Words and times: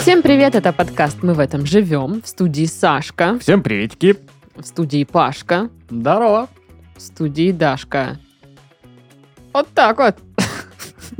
Всем 0.00 0.22
привет, 0.22 0.56
это 0.56 0.72
подкаст 0.72 1.22
«Мы 1.22 1.34
в 1.34 1.38
этом 1.38 1.64
живем». 1.64 2.22
В 2.22 2.26
студии 2.26 2.64
Сашка, 2.64 3.38
Всем 3.38 3.62
приветики. 3.62 4.16
в 4.56 4.64
студии 4.64 5.04
Пашка, 5.04 5.70
Здорово. 5.88 6.48
в 6.96 7.00
студии 7.00 7.52
Дашка. 7.52 8.18
Вот 9.52 9.68
так 9.72 9.96
вот. 9.98 10.16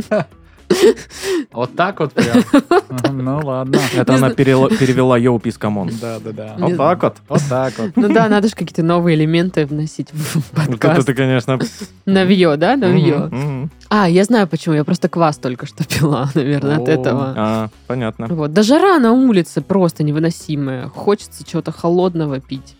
Вот 1.52 1.74
так 1.76 2.00
вот 2.00 2.12
прям. 2.12 2.42
Ну 3.12 3.40
ладно. 3.44 3.78
Это 3.94 4.14
она 4.14 4.30
перевела 4.30 5.18
Yo 5.18 5.38
peace 5.38 5.58
come 5.58 5.77
on. 5.77 5.90
Да, 6.00 6.18
да, 6.20 6.32
да. 6.32 6.54
Вот 6.58 6.76
так 6.76 7.02
вот. 7.02 7.16
Вот 7.28 7.42
так 7.48 7.78
вот. 7.78 7.90
Ну 7.96 8.08
да, 8.08 8.28
надо 8.28 8.48
же 8.48 8.54
какие-то 8.54 8.82
новые 8.82 9.16
элементы 9.16 9.66
вносить 9.66 10.10
в 10.12 10.34
Вот 10.36 10.68
это 10.68 10.70
подкаст. 10.70 11.06
ты, 11.06 11.14
конечно... 11.14 11.58
Новье, 12.06 12.56
да? 12.56 12.76
Новье. 12.76 13.16
Мгм, 13.16 13.36
мгм. 13.36 13.70
А, 13.88 14.08
я 14.08 14.24
знаю 14.24 14.46
почему. 14.46 14.74
Я 14.74 14.84
просто 14.84 15.08
квас 15.08 15.38
только 15.38 15.66
что 15.66 15.84
пила, 15.84 16.30
наверное, 16.34 16.78
от 16.78 16.88
этого. 16.88 17.34
А, 17.36 17.68
понятно. 17.86 18.26
Вот. 18.28 18.52
Да 18.52 18.62
жара 18.62 18.98
на 18.98 19.12
улице 19.12 19.60
просто 19.60 20.02
невыносимая. 20.02 20.88
Хочется 20.88 21.44
чего-то 21.44 21.72
холодного 21.72 22.40
пить. 22.40 22.76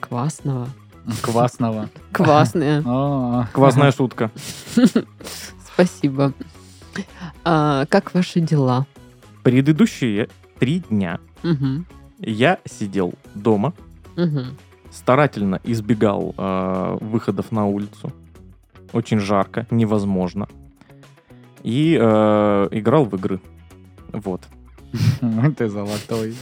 Квасного. 0.00 0.68
Квасного. 1.22 1.88
Квасное. 2.12 2.82
О, 2.86 3.46
Квасная 3.52 3.92
шутка. 3.92 4.30
Спасибо. 5.74 6.32
А, 7.44 7.86
как 7.86 8.14
ваши 8.14 8.40
дела? 8.40 8.86
Предыдущие 9.42 10.28
три 10.58 10.80
дня 10.80 11.18
Мгм. 11.42 11.86
я 12.18 12.58
сидел 12.66 13.14
дома, 13.34 13.72
Мгм. 14.16 14.56
старательно 14.90 15.60
избегал 15.64 16.34
э, 16.36 16.98
выходов 17.00 17.50
на 17.52 17.66
улицу. 17.66 18.12
Очень 18.92 19.18
жарко, 19.20 19.66
невозможно. 19.70 20.48
И 21.62 21.96
э, 22.00 22.68
играл 22.72 23.04
в 23.04 23.14
игры. 23.16 23.40
Вот. 24.12 24.42
Ты 25.56 25.68
золотой. 25.68 26.34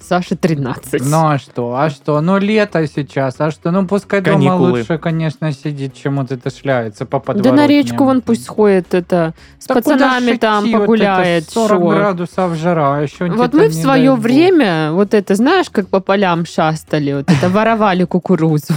Саше 0.00 0.36
13. 0.36 1.02
Ну 1.04 1.28
а 1.28 1.38
что? 1.38 1.74
А 1.74 1.90
что? 1.90 2.20
Ну 2.20 2.38
лето 2.38 2.86
сейчас. 2.86 3.40
А 3.40 3.50
что? 3.50 3.70
Ну 3.70 3.86
пускай 3.86 4.20
дома 4.20 4.36
Каникулы. 4.36 4.70
лучше, 4.78 4.98
конечно, 4.98 5.52
сидит, 5.52 5.94
чем 5.94 6.16
вот 6.16 6.32
это 6.32 6.50
шляется 6.50 7.04
по 7.06 7.18
да 7.18 7.24
подворотням. 7.24 7.56
на 7.56 7.66
речку 7.66 8.04
вон 8.04 8.22
пусть 8.22 8.44
сходит 8.44 8.94
это 8.94 9.34
с 9.58 9.66
Да 9.66 9.74
пацанами 9.74 10.36
там 10.36 10.64
идти? 10.64 10.72
Вот 10.72 10.80
это 10.80 10.80
погуляет. 10.80 11.50
40 11.50 11.80
шо? 11.80 11.88
градусов 11.88 12.54
жара. 12.56 12.96
а 12.96 13.02
Еще 13.02 13.26
Вот 13.26 13.52
мы 13.52 13.68
в 13.68 13.74
свое 13.74 14.14
время, 14.14 14.92
вот 14.92 15.14
это, 15.14 15.34
знаешь, 15.34 15.70
как 15.70 15.88
по 15.88 16.00
полям 16.00 16.46
шастали, 16.46 17.12
вот 17.12 17.30
это 17.30 17.48
воровали 17.48 18.04
кукурузу. 18.04 18.74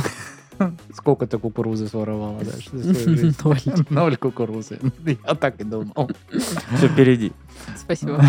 Сколько 0.94 1.28
ты 1.28 1.38
кукурузы 1.38 1.88
своровала, 1.88 2.40
да? 2.42 2.52
Ноль. 3.44 3.60
Ноль 3.90 4.18
кукурузы. 4.18 4.80
Я 5.06 5.36
так 5.36 5.60
и 5.62 5.64
думал. 5.64 6.10
Все 6.76 6.88
впереди. 6.88 7.32
Спасибо. 7.76 8.24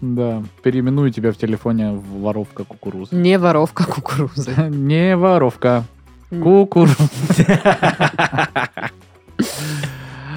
Да, 0.00 0.42
переименую 0.62 1.10
тебя 1.12 1.32
в 1.32 1.36
телефоне 1.36 1.92
в 1.92 2.20
воровка 2.20 2.64
кукурузы. 2.64 3.14
Не 3.14 3.38
воровка 3.38 3.84
кукурузы. 3.84 4.54
Не 4.70 5.16
воровка. 5.16 5.84
Кукуруза. 6.30 6.96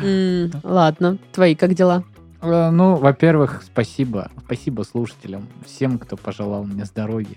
М, 0.04 0.52
Ладно, 0.64 1.18
твои 1.32 1.56
как 1.56 1.74
дела? 1.74 2.04
Э, 2.42 2.70
Ну, 2.72 2.96
во-первых, 2.96 3.62
спасибо. 3.64 4.32
Спасибо 4.46 4.84
слушателям, 4.84 5.48
всем, 5.66 6.00
кто 6.00 6.18
пожелал 6.18 6.64
мне 6.64 6.86
здоровья. 6.86 7.36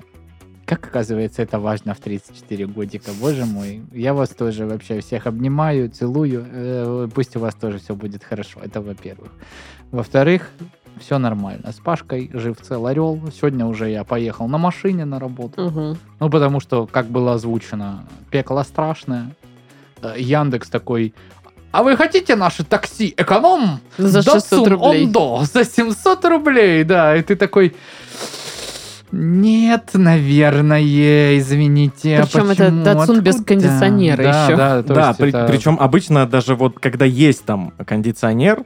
Как 0.66 0.86
оказывается, 0.86 1.42
это 1.42 1.58
важно 1.58 1.94
в 1.94 2.00
34 2.00 2.66
годика. 2.66 3.10
Боже 3.20 3.44
мой, 3.44 3.82
я 3.92 4.14
вас 4.14 4.30
тоже 4.30 4.66
вообще 4.66 5.00
всех 5.00 5.26
обнимаю, 5.26 5.90
целую. 5.90 6.46
Э, 6.50 7.08
Пусть 7.14 7.36
у 7.36 7.40
вас 7.40 7.54
тоже 7.54 7.78
все 7.78 7.94
будет 7.94 8.24
хорошо. 8.24 8.60
Это 8.62 8.80
во-первых. 8.80 9.30
Во-вторых, 9.90 10.50
все 10.98 11.18
нормально. 11.18 11.72
С 11.72 11.80
Пашкой 11.80 12.30
жив 12.32 12.56
цел 12.60 12.86
орел. 12.86 13.20
Сегодня 13.36 13.66
уже 13.66 13.90
я 13.90 14.04
поехал 14.04 14.48
на 14.48 14.58
машине 14.58 15.04
на 15.04 15.18
работу. 15.18 15.60
Мгм. 15.60 15.98
Ну, 16.20 16.30
потому 16.30 16.60
что, 16.60 16.86
как 16.86 17.06
было 17.06 17.34
озвучено, 17.34 18.04
пекло 18.30 18.62
страшное. 18.62 19.30
Э, 20.02 20.14
Яндекс 20.16 20.70
такой, 20.70 21.12
а 21.72 21.82
вы 21.82 21.96
хотите 21.96 22.36
наше 22.36 22.64
такси 22.64 23.12
эконом? 23.16 23.80
За 23.98 24.22
600 24.22 24.36
Datsun 24.36 24.68
рублей. 24.68 25.06
Ondo 25.06 25.44
за 25.44 25.64
700 25.64 26.24
рублей, 26.24 26.84
да. 26.84 27.16
И 27.16 27.22
ты 27.22 27.34
такой, 27.34 27.74
нет, 29.14 29.90
наверное, 29.94 31.38
извините. 31.38 32.18
а 32.18 32.26
Причем 32.26 32.50
это? 32.50 32.68
Datsun 32.70 33.20
без 33.20 33.36
Откуда?» 33.36 33.44
кондиционера 33.44 34.22
да, 34.22 34.44
еще. 34.46 34.56
Да, 34.56 34.82
да, 34.82 35.06
есть 35.08 35.18
при- 35.18 35.28
это- 35.30 35.46
причем 35.48 35.76
обычно 35.80 36.26
даже 36.26 36.54
вот 36.56 36.78
когда 36.80 37.04
есть 37.04 37.44
там 37.44 37.72
кондиционер, 37.86 38.64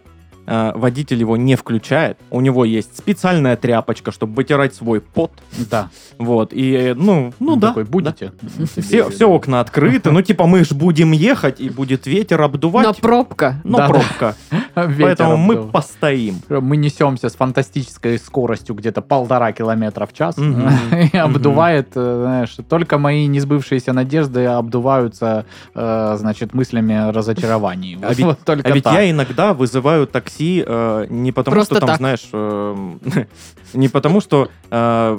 водитель 0.75 1.19
его 1.21 1.37
не 1.37 1.57
включает. 1.57 2.19
У 2.31 2.41
него 2.41 2.65
есть 2.65 2.97
специальная 2.97 3.57
тряпочка, 3.57 4.13
чтобы 4.13 4.35
вытирать 4.35 4.75
свой 4.75 5.01
пот. 5.01 5.31
Да. 5.71 5.91
Вот, 6.19 6.53
и, 6.53 6.73
э, 6.73 6.95
ну, 6.95 7.33
ну 7.39 7.53
Он 7.53 7.61
да. 7.61 7.69
такой, 7.69 7.85
будете? 7.85 8.33
да. 8.43 8.65
Все, 8.83 9.09
все 9.11 9.29
окна 9.29 9.61
открыты, 9.61 10.11
ну, 10.11 10.23
типа, 10.23 10.47
мы 10.47 10.65
ж 10.65 10.73
будем 10.73 11.13
ехать, 11.13 11.61
и 11.61 11.69
будет 11.69 12.07
ветер 12.07 12.41
обдувать, 12.41 12.87
Но 12.87 12.95
пробка. 12.95 13.61
но 13.65 13.79
Да, 13.79 13.87
да. 13.89 13.93
пробка. 13.93 14.35
Ветер 14.75 15.03
Поэтому 15.03 15.37
мы 15.37 15.55
обдул. 15.55 15.71
постоим. 15.71 16.37
Мы 16.49 16.77
несемся 16.77 17.29
с 17.29 17.35
фантастической 17.35 18.19
скоростью 18.19 18.75
где-то 18.75 19.03
полтора 19.03 19.53
километра 19.53 20.07
в 20.07 20.13
час 20.13 20.37
и 21.13 21.17
обдувает, 21.17 21.89
э, 21.95 22.21
знаешь, 22.23 22.57
только 22.69 22.97
мои 22.99 23.27
несбывшиеся 23.27 23.93
надежды 23.93 24.45
обдуваются, 24.47 25.45
э, 25.75 26.17
значит, 26.19 26.55
мыслями 26.55 27.11
разочарований. 27.13 27.99
А 28.03 28.15
ведь- 28.15 28.85
А 28.89 28.95
я 29.03 29.11
иногда 29.11 29.53
вызываю 29.53 30.07
такси 30.07 30.38
э, 30.41 31.07
не 31.09 31.33
потому, 31.33 31.55
Просто 31.55 31.75
что 31.75 31.81
там, 31.81 31.89
так. 31.89 31.99
знаешь, 31.99 32.29
э, 32.33 33.27
не 33.75 33.89
потому, 33.89 34.21
что 34.21 34.49
э, 34.71 35.19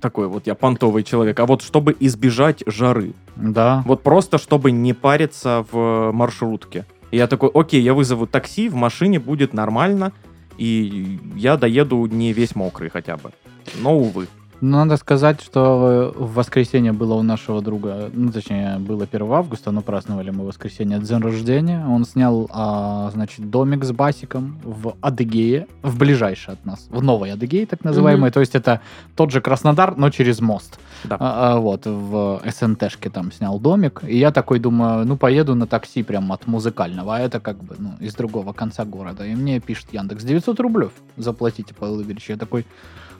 такой 0.00 0.28
вот 0.28 0.46
я 0.46 0.54
понтовый 0.54 1.02
человек, 1.02 1.40
а 1.40 1.46
вот 1.46 1.62
чтобы 1.62 1.96
избежать 2.00 2.62
жары. 2.66 3.12
Да. 3.36 3.82
Вот 3.86 4.02
просто 4.02 4.38
чтобы 4.38 4.70
не 4.70 4.92
париться 4.94 5.64
в 5.70 6.12
маршрутке. 6.12 6.86
И 7.10 7.16
я 7.16 7.26
такой, 7.26 7.50
окей, 7.54 7.82
я 7.82 7.94
вызову 7.94 8.26
такси, 8.26 8.68
в 8.68 8.74
машине 8.74 9.18
будет 9.18 9.52
нормально, 9.52 10.12
и 10.58 11.18
я 11.36 11.56
доеду 11.56 12.06
не 12.06 12.32
весь 12.32 12.54
мокрый 12.54 12.90
хотя 12.90 13.16
бы. 13.16 13.32
Но, 13.80 13.96
увы. 13.98 14.26
Ну, 14.60 14.78
Надо 14.78 14.96
сказать, 14.96 15.42
что 15.42 16.12
в 16.16 16.34
воскресенье 16.34 16.92
было 16.92 17.14
у 17.14 17.22
нашего 17.22 17.60
друга, 17.60 18.10
ну, 18.12 18.32
точнее, 18.32 18.78
было 18.78 19.06
1 19.10 19.32
августа, 19.32 19.70
но 19.70 19.82
праздновали 19.82 20.30
мы 20.30 20.46
воскресенье 20.46 20.98
день 20.98 21.20
рождения. 21.20 21.84
Он 21.86 22.04
снял, 22.04 22.48
а, 22.52 23.10
значит, 23.12 23.50
домик 23.50 23.84
с 23.84 23.92
басиком 23.92 24.58
в 24.62 24.94
Адыгее, 25.00 25.66
в 25.82 25.98
ближайшей 25.98 26.54
от 26.54 26.64
нас, 26.64 26.86
в 26.90 27.02
Новой 27.02 27.32
Адыгее, 27.32 27.66
так 27.66 27.84
называемой. 27.84 28.28
Мгм. 28.28 28.32
То 28.32 28.40
есть 28.40 28.54
это 28.54 28.80
тот 29.14 29.30
же 29.30 29.40
Краснодар, 29.40 29.96
но 29.96 30.10
через 30.10 30.40
мост. 30.40 30.78
Да. 31.04 31.16
А, 31.20 31.54
а, 31.54 31.58
вот, 31.58 31.86
в 31.86 32.40
СНТшке 32.44 33.10
там 33.10 33.32
снял 33.32 33.58
домик. 33.58 34.02
И 34.06 34.16
я 34.16 34.30
такой 34.30 34.58
думаю, 34.58 35.06
ну, 35.06 35.16
поеду 35.16 35.54
на 35.54 35.66
такси 35.66 36.02
прям 36.02 36.32
от 36.32 36.46
музыкального, 36.46 37.16
а 37.16 37.20
это 37.20 37.40
как 37.40 37.62
бы, 37.62 37.76
ну, 37.78 37.92
из 38.00 38.14
другого 38.14 38.52
конца 38.52 38.84
города. 38.84 39.24
И 39.26 39.34
мне 39.34 39.60
пишет 39.60 39.92
Яндекс, 39.92 40.24
900 40.24 40.60
рублев 40.60 40.92
заплатите, 41.16 41.74
Павел 41.78 42.00
Игоревич. 42.02 42.30
Я 42.30 42.36
такой, 42.36 42.66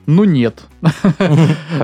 ну, 0.06 0.25
нет. 0.25 0.62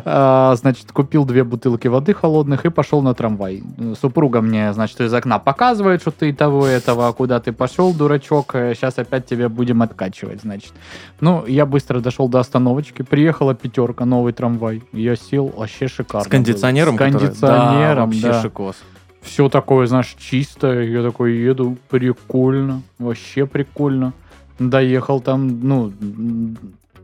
А, 0.05 0.55
Значит, 0.57 0.93
купил 0.93 1.25
две 1.25 1.45
бутылки 1.45 1.89
воды 1.89 2.15
холодных 2.15 2.65
и 2.65 2.71
пошел 2.71 3.03
на 3.03 3.15
трамвай. 3.15 3.63
Супруга 4.01 4.41
мне, 4.41 4.73
значит, 4.73 5.01
из 5.01 5.13
окна 5.13 5.39
показывает, 5.39 6.01
что 6.03 6.11
ты 6.11 6.33
того 6.33 6.67
этого, 6.67 7.09
а 7.09 7.13
куда 7.13 7.41
ты 7.41 7.53
пошел, 7.53 7.93
дурачок, 7.93 8.53
сейчас 8.53 8.99
опять 8.99 9.27
тебя 9.27 9.49
будем 9.49 9.83
откачивать, 9.83 10.43
значит. 10.43 10.73
Ну, 11.21 11.45
я 11.47 11.67
быстро 11.67 12.01
дошел 12.01 12.29
до 12.29 12.41
остановочки, 12.41 13.03
приехала 13.03 13.55
пятерка, 13.55 14.05
новый 14.05 14.33
трамвай. 14.33 14.83
Я 14.93 15.17
сел, 15.17 15.53
вообще 15.57 15.89
шикарно. 15.89 16.25
С 16.25 16.29
кондиционером? 16.29 16.95
С 16.95 16.99
кондиционером, 16.99 18.11
да, 18.11 18.17
вообще 18.17 18.43
шикос. 18.43 18.77
Все 19.23 19.49
такое, 19.49 19.87
знаешь, 19.87 20.15
чистое. 20.19 20.85
Я 20.85 21.03
такой 21.03 21.37
еду, 21.37 21.77
прикольно, 21.89 22.83
вообще 22.99 23.47
прикольно. 23.47 24.13
Доехал 24.59 25.21
там, 25.21 25.61
ну, 25.67 25.93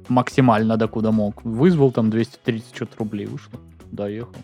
максимально 0.09 0.77
докуда 0.77 1.13
мог. 1.13 1.45
Вызвал 1.45 1.93
там 1.93 2.11
230 2.11 2.75
что-то 2.75 2.99
рублей 2.99 3.27
вышло. 3.27 3.59
Доехал. 3.91 4.35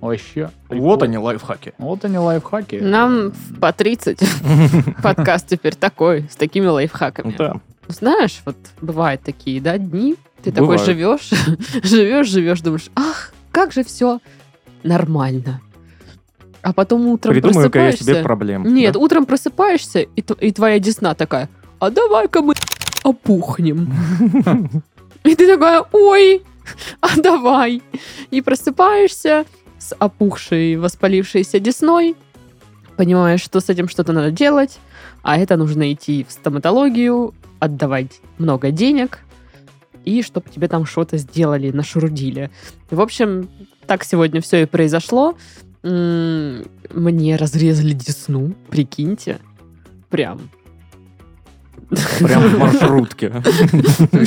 Вообще. 0.00 0.50
Вот 0.68 0.68
прикольно. 0.68 1.04
они, 1.04 1.18
лайфхаки. 1.18 1.72
Вот 1.78 2.04
они 2.04 2.18
лайфхаки. 2.18 2.76
Нам 2.76 3.32
по 3.60 3.72
30 3.72 4.20
подкаст 5.02 5.48
теперь 5.48 5.74
такой, 5.74 6.28
с 6.30 6.36
такими 6.36 6.66
лайфхаками. 6.66 7.34
Да. 7.38 7.60
Знаешь, 7.88 8.42
вот 8.44 8.56
бывают 8.80 9.22
такие, 9.22 9.60
да, 9.60 9.78
дни, 9.78 10.16
ты 10.42 10.52
такой 10.52 10.78
живешь, 10.78 11.30
живешь, 11.82 12.28
живешь, 12.28 12.60
думаешь, 12.60 12.90
ах, 12.94 13.32
как 13.50 13.72
же 13.72 13.82
все 13.82 14.20
нормально. 14.82 15.60
А 16.60 16.72
потом 16.72 17.06
утром 17.06 17.32
Придумаю-ка 17.32 17.78
я 17.78 17.84
просыпаешься. 17.86 18.04
себе 18.04 18.22
проблем. 18.22 18.74
Нет, 18.74 18.94
да? 18.94 19.00
утром 19.00 19.26
просыпаешься, 19.26 20.00
и, 20.00 20.24
и 20.40 20.52
твоя 20.52 20.78
десна 20.78 21.14
такая, 21.14 21.48
а 21.78 21.90
давай-ка 21.90 22.42
мы 22.42 22.54
опухнем. 23.02 23.92
И 25.24 25.34
ты 25.34 25.46
такая, 25.46 25.84
ой, 25.92 26.42
а 27.00 27.20
давай. 27.20 27.82
И 28.30 28.40
просыпаешься, 28.42 29.44
с 29.78 29.94
опухшей, 29.98 30.76
воспалившейся 30.76 31.58
десной, 31.60 32.16
понимаешь, 32.96 33.42
что 33.42 33.60
с 33.60 33.68
этим 33.68 33.88
что-то 33.88 34.12
надо 34.12 34.30
делать, 34.30 34.78
а 35.22 35.38
это 35.38 35.56
нужно 35.56 35.92
идти 35.92 36.24
в 36.28 36.32
стоматологию, 36.32 37.34
отдавать 37.58 38.20
много 38.38 38.70
денег, 38.70 39.20
и 40.04 40.22
чтобы 40.22 40.50
тебе 40.50 40.68
там 40.68 40.86
что-то 40.86 41.16
сделали, 41.18 41.70
нашурудили. 41.70 42.50
В 42.90 43.00
общем, 43.00 43.48
так 43.86 44.04
сегодня 44.04 44.40
все 44.40 44.62
и 44.62 44.66
произошло. 44.66 45.36
Мне 45.82 47.36
разрезали 47.36 47.92
десну, 47.92 48.54
прикиньте. 48.70 49.38
Прям. 50.08 50.50
Прям 52.20 52.42
в 52.48 52.58
маршрутке. 52.58 53.32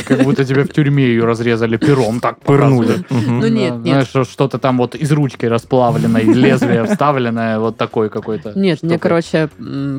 Как 0.05 0.23
будто 0.23 0.45
тебе 0.45 0.63
в 0.63 0.69
тюрьме 0.69 1.05
ее 1.07 1.25
разрезали 1.25 1.77
пером, 1.77 2.19
так 2.19 2.39
Пырнули. 2.41 3.05
Ну, 3.09 3.47
нет, 3.47 3.73
нет. 3.75 3.81
Знаешь, 3.81 4.07
что- 4.07 4.23
что-то 4.25 4.57
там 4.59 4.77
вот 4.77 4.95
из 4.95 5.11
ручки 5.11 5.45
расплавленной, 5.45 6.23
лезвие 6.33 6.85
вставленное, 6.85 7.59
вот 7.59 7.77
такой 7.77 8.09
какой-то. 8.09 8.53
Нет, 8.55 8.83
мне, 8.83 8.99
короче, 8.99 9.49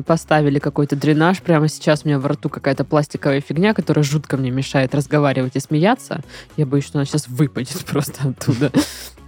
поставили 0.05 0.59
какой-то 0.59 0.95
дренаж. 0.95 1.41
Прямо 1.41 1.67
сейчас 1.67 2.01
у 2.03 2.07
меня 2.07 2.19
во 2.19 2.29
рту 2.29 2.49
какая-то 2.49 2.83
пластиковая 2.83 3.41
фигня, 3.41 3.73
которая 3.73 4.03
жутко 4.03 4.37
мне 4.37 4.51
мешает 4.51 4.95
разговаривать 4.95 5.55
и 5.55 5.59
смеяться. 5.59 6.21
Я 6.57 6.65
боюсь, 6.65 6.85
что 6.85 6.97
она 6.99 7.05
сейчас 7.05 7.27
выпадет 7.27 7.85
просто 7.85 8.29
оттуда. 8.29 8.71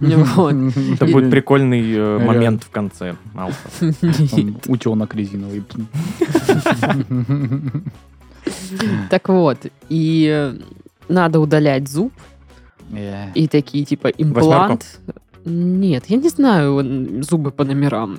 Вот. 0.00 0.54
Это 0.94 1.06
будет 1.06 1.30
прикольный 1.30 1.94
э, 1.94 2.18
момент 2.18 2.64
в 2.64 2.70
конце. 2.70 3.14
Утенок 4.66 5.14
резиновый. 5.14 5.62
Так 9.10 9.28
вот, 9.28 9.58
и 9.88 10.54
надо 11.08 11.38
удалять 11.38 11.88
зуб, 11.88 12.12
Э, 12.92 13.30
и 13.34 13.48
такие, 13.48 13.84
типа, 13.84 14.08
имплант. 14.08 15.00
Нет, 15.44 16.04
я 16.06 16.16
не 16.16 16.28
знаю 16.28 17.22
зубы 17.22 17.50
по 17.50 17.64
номерам. 17.64 18.18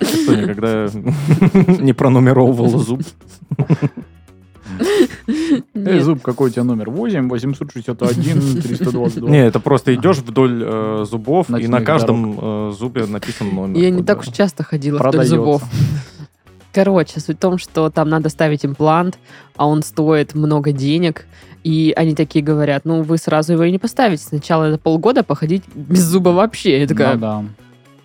Что, 0.00 0.34
никогда 0.34 0.88
не 1.80 1.92
пронумеровывал 1.92 2.78
зуб? 2.78 3.02
Эй, 5.74 6.00
зуб, 6.00 6.22
какой 6.22 6.50
у 6.50 6.52
тебя 6.52 6.64
номер? 6.64 6.90
8, 6.90 7.28
861, 7.28 8.62
322. 8.62 9.30
Не, 9.30 9.38
это 9.46 9.60
просто 9.60 9.94
идешь 9.94 10.18
вдоль 10.18 10.62
э, 10.64 11.04
зубов, 11.08 11.50
и 11.50 11.66
на 11.66 11.80
каждом 11.80 12.38
э, 12.40 12.72
зубе 12.72 13.06
написан 13.06 13.54
номер. 13.54 13.80
Я 13.80 13.90
не 13.90 13.98
Вот, 13.98 14.06
так 14.06 14.20
уж 14.20 14.28
часто 14.28 14.62
ходила 14.64 14.98
вдоль 14.98 15.24
зубов. 15.24 15.62
Короче, 16.72 17.20
суть 17.20 17.36
в 17.36 17.40
том, 17.40 17.58
что 17.58 17.90
там 17.90 18.08
надо 18.08 18.30
ставить 18.30 18.64
имплант, 18.64 19.18
а 19.56 19.66
он 19.66 19.82
стоит 19.82 20.34
много 20.34 20.72
денег. 20.72 21.26
И 21.64 21.92
они 21.94 22.14
такие 22.14 22.42
говорят, 22.44 22.84
ну, 22.84 23.02
вы 23.02 23.18
сразу 23.18 23.52
его 23.52 23.64
и 23.64 23.70
не 23.70 23.78
поставите. 23.78 24.24
Сначала 24.24 24.64
это 24.64 24.78
полгода 24.78 25.22
походить 25.22 25.62
без 25.74 26.00
зуба 26.02 26.30
вообще. 26.30 26.80
Я 26.80 26.86
такая, 26.88 27.14
Ну 27.14 27.20
да. 27.20 27.44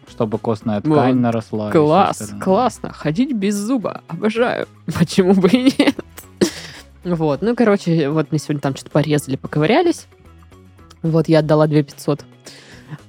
Чтобы 0.10 0.38
костная 0.38 0.82
Вот. 0.84 0.98
ткань 0.98 1.16
наросла. 1.16 1.70
и 1.70 1.72
всё 1.72 1.86
класс, 1.86 2.34
классно, 2.42 2.92
ходить 2.94 3.34
без 3.34 3.56
зуба, 3.56 4.02
обожаю. 4.08 4.68
Почему 5.00 5.34
бы 5.34 5.48
и 5.50 5.74
нет? 5.78 5.96
Вот, 7.16 7.42
ну, 7.42 7.56
короче, 7.56 8.10
вот 8.10 8.32
мне 8.32 8.40
сегодня 8.40 8.60
там 8.60 8.76
что-то 8.76 8.92
порезали, 8.92 9.38
поковырялись. 9.38 10.08
Вот, 11.02 11.30
я 11.30 11.40
отдала 11.40 11.68
2 11.68 11.84
500. 11.84 12.26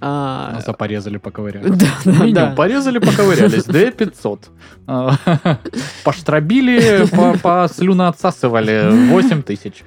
А, 0.00 0.52
Нас 0.54 0.76
порезали, 0.76 1.19
поковыряли. 1.19 1.69
Да, 1.70 1.86
да, 2.04 2.10
Меню 2.25 2.34
да. 2.34 2.46
порезали, 2.56 2.98
поковырялись. 2.98 3.64
2 3.66 3.90
500. 3.90 4.50
А, 4.86 5.14
Поштробили, 6.04 7.06
по- 7.10 7.38
послюноотсасывали. 7.38 9.08
8 9.10 9.42
тысяч. 9.42 9.84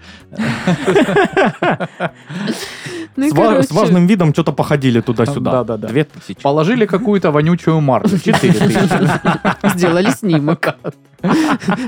Ну 3.18 3.30
С 3.30 3.34
короче, 3.34 3.64
С 3.68 3.72
важным 3.72 4.08
видом 4.08 4.32
что-то 4.34 4.54
походили 4.54 5.02
туда-сюда. 5.02 5.52
Да-да-да. 5.52 5.88
Две 5.90 6.06
тысячи. 6.06 6.42
Положили 6.42 6.86
какую-то 6.86 7.32
вонючую 7.32 7.82
марлю. 7.82 8.18
4 8.18 8.38
тысячи. 8.54 9.78
Сделали 9.78 10.12
снимок. 10.12 10.76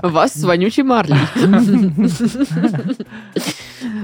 Вас 0.01 0.33
с 0.33 0.43
вонючей 0.43 0.83
марлей. 0.83 1.17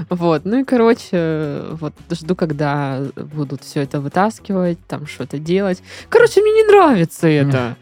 Вот, 0.08 0.44
ну 0.44 0.60
и, 0.60 0.64
короче, 0.64 1.62
вот 1.72 1.92
жду, 2.10 2.34
когда 2.34 3.02
будут 3.16 3.62
все 3.62 3.82
это 3.82 4.00
вытаскивать, 4.00 4.78
там 4.86 5.06
что-то 5.06 5.38
делать. 5.38 5.82
Короче, 6.08 6.40
мне 6.42 6.52
не 6.52 6.64
нравится 6.64 7.28
это. 7.28 7.76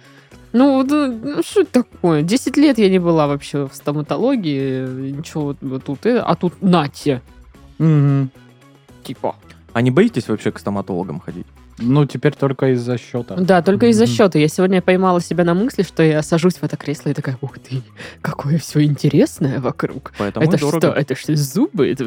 Ну, 0.52 0.74
вот, 0.82 0.90
ну, 0.90 1.42
что 1.42 1.60
это 1.60 1.84
такое? 1.84 2.22
Десять 2.22 2.56
лет 2.56 2.78
я 2.78 2.88
не 2.88 2.98
была 2.98 3.26
вообще 3.26 3.66
в 3.68 3.74
стоматологии, 3.74 5.10
ничего 5.12 5.54
вот, 5.60 5.84
тут, 5.84 6.06
э, 6.06 6.18
а 6.18 6.34
тут 6.36 6.62
нате, 6.62 7.20
Мгм. 7.78 8.30
типа. 9.04 9.36
А 9.74 9.82
не 9.82 9.90
боитесь 9.90 10.26
вообще 10.28 10.50
к 10.50 10.58
стоматологам 10.58 11.20
ходить? 11.20 11.46
Ну, 11.78 12.04
теперь 12.06 12.34
только 12.34 12.72
из-за 12.72 12.98
счета. 12.98 13.36
Да, 13.36 13.62
только 13.62 13.86
из-за 13.86 14.04
Мгм. 14.04 14.12
счета. 14.12 14.38
Я 14.38 14.48
сегодня 14.48 14.82
поймала 14.82 15.20
себя 15.20 15.44
на 15.44 15.54
мысли, 15.54 15.82
что 15.82 16.02
я 16.02 16.22
сажусь 16.22 16.54
в 16.54 16.62
это 16.64 16.76
кресло 16.76 17.10
и 17.10 17.14
такая, 17.14 17.38
ух 17.40 17.58
ты, 17.58 17.82
какое 18.20 18.58
все 18.58 18.82
интересное 18.82 19.60
вокруг. 19.60 20.12
Поэтому 20.18 20.46
это 20.46 20.58
дорого. 20.58 20.80
что? 20.80 20.92
Это 20.92 21.14
что, 21.14 21.36
зубы? 21.36 21.88
Это... 21.88 22.06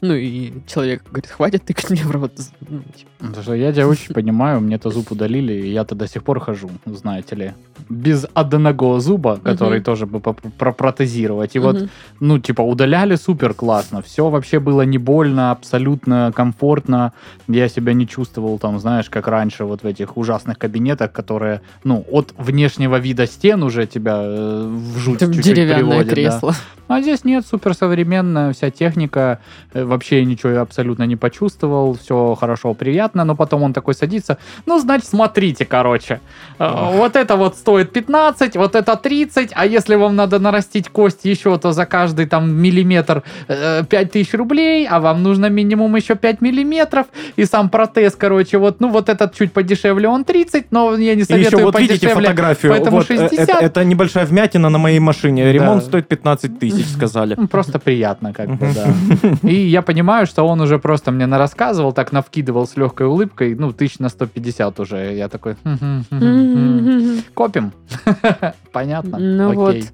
Ну 0.00 0.14
и 0.14 0.52
человек 0.66 1.04
говорит, 1.08 1.30
хватит 1.30 1.64
тыкать 1.64 1.90
мне 1.90 2.02
в 2.02 2.10
рот. 2.10 2.32
Ну, 2.68 2.80
типа, 2.80 3.10
Потому 3.20 3.42
что 3.42 3.54
я 3.54 3.72
тебя 3.72 3.86
очень 3.86 4.12
понимаю, 4.12 4.60
мне-то 4.60 4.90
зуб 4.90 5.12
удалили, 5.12 5.52
и 5.52 5.70
я-то 5.70 5.94
до 5.94 6.08
сих 6.08 6.24
пор 6.24 6.40
хожу, 6.40 6.70
знаете 6.86 7.36
ли. 7.36 7.52
Без 7.88 8.26
одного 8.34 8.98
зуба, 8.98 9.36
который 9.36 9.76
Мгм. 9.78 9.84
тоже 9.84 10.06
бы 10.06 10.18
протезировать. 10.20 11.54
И 11.54 11.60
вот, 11.60 11.76
мгм. 11.76 11.90
ну, 12.20 12.38
типа, 12.40 12.62
удаляли 12.62 13.14
супер 13.14 13.54
классно. 13.54 14.02
Все 14.02 14.28
вообще 14.28 14.58
было 14.58 14.82
не 14.82 14.98
больно, 14.98 15.52
абсолютно 15.52 16.32
комфортно. 16.34 17.12
Я 17.48 17.68
себя 17.68 17.92
не 17.92 18.06
чувствовал 18.08 18.58
там, 18.58 18.80
знаешь, 18.82 19.08
как 19.08 19.28
раньше 19.28 19.64
вот 19.64 19.82
в 19.82 19.86
этих 19.86 20.16
ужасных 20.16 20.58
кабинетах, 20.58 21.12
которые, 21.12 21.62
ну, 21.84 22.04
от 22.10 22.34
внешнего 22.36 22.96
вида 22.96 23.26
стен 23.26 23.62
уже 23.62 23.86
тебя 23.86 24.20
э, 24.22 24.66
в 24.68 24.98
жуть 24.98 25.20
Там 25.20 25.32
чуть-чуть 25.32 25.54
деревянное 25.54 25.78
приводит, 25.78 26.08
да. 26.08 26.14
кресло. 26.14 26.54
А 26.88 27.00
здесь 27.00 27.24
нет, 27.24 27.46
суперсовременная 27.46 28.52
вся 28.52 28.70
техника, 28.70 29.38
э, 29.72 29.82
вообще 29.82 30.24
ничего 30.26 30.60
абсолютно 30.60 31.04
не 31.04 31.16
почувствовал, 31.16 31.94
все 31.94 32.34
хорошо, 32.34 32.74
приятно, 32.74 33.24
но 33.24 33.34
потом 33.34 33.62
он 33.62 33.72
такой 33.72 33.94
садится, 33.94 34.36
ну, 34.66 34.78
значит, 34.78 35.06
смотрите, 35.06 35.64
короче, 35.64 36.20
э, 36.58 36.64
Ох. 36.64 36.94
вот 36.94 37.16
это 37.16 37.36
вот 37.36 37.56
стоит 37.56 37.92
15, 37.92 38.56
вот 38.56 38.74
это 38.74 38.96
30, 38.96 39.52
а 39.54 39.64
если 39.64 39.94
вам 39.94 40.16
надо 40.16 40.38
нарастить 40.38 40.90
кость 40.90 41.24
еще, 41.24 41.56
то 41.56 41.72
за 41.72 41.86
каждый 41.86 42.26
там 42.26 42.52
миллиметр 42.52 43.22
э, 43.48 43.84
5000 43.88 44.34
рублей, 44.34 44.86
а 44.86 45.00
вам 45.00 45.22
нужно 45.22 45.48
минимум 45.48 45.96
еще 45.96 46.14
5 46.14 46.42
миллиметров, 46.42 47.06
и 47.36 47.46
сам 47.46 47.70
протез, 47.70 48.16
короче, 48.16 48.58
вот, 48.58 48.71
ну, 48.80 48.88
вот 48.90 49.08
этот 49.08 49.34
чуть 49.34 49.52
подешевле, 49.52 50.08
он 50.08 50.24
30, 50.24 50.72
но 50.72 50.94
я 50.96 51.14
не 51.14 51.22
И 51.22 51.24
советую 51.24 51.58
еще 51.60 51.64
вот 51.64 51.78
видите 51.80 52.08
фотографию. 52.08 52.72
поэтому 52.72 52.96
Вот, 52.98 53.10
э, 53.10 53.16
60. 53.28 53.38
это, 53.38 53.52
это 53.64 53.84
небольшая 53.84 54.26
вмятина 54.26 54.68
на 54.68 54.78
моей 54.78 54.98
машине. 54.98 55.52
Ремонт 55.52 55.82
Да. 55.82 55.86
стоит 55.88 56.08
15 56.08 56.58
тысяч, 56.58 56.86
сказали. 56.86 57.34
Ну, 57.36 57.48
Просто 57.48 57.78
приятно, 57.78 58.32
как 58.32 58.48
бы, 58.56 58.68
да. 58.74 59.48
И 59.48 59.54
я 59.54 59.82
понимаю, 59.82 60.26
что 60.26 60.44
он 60.46 60.60
уже 60.60 60.78
просто 60.78 61.10
мне 61.12 61.26
нарассказывал, 61.26 61.92
так 61.92 62.12
навкидывал 62.12 62.66
с 62.66 62.76
легкой 62.76 63.06
улыбкой, 63.06 63.54
ну, 63.54 63.72
тысяч 63.72 63.98
на 63.98 64.08
150 64.08 64.80
уже. 64.80 65.14
Я 65.14 65.28
такой, 65.28 65.54
«Хм, 65.64 65.76
хм, 65.78 66.04
хм, 66.10 66.18
хм». 66.18 67.20
копим. 67.34 67.72
Понятно. 68.72 69.18
Ну 69.18 69.52
вот, 69.54 69.70
Окей. 69.70 69.84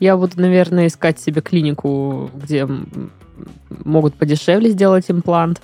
я 0.00 0.16
буду, 0.16 0.40
наверное, 0.40 0.86
искать 0.86 1.18
себе 1.20 1.40
клинику, 1.40 2.30
где 2.34 2.66
могут 3.84 4.14
подешевле 4.14 4.70
сделать 4.70 5.06
имплант. 5.08 5.60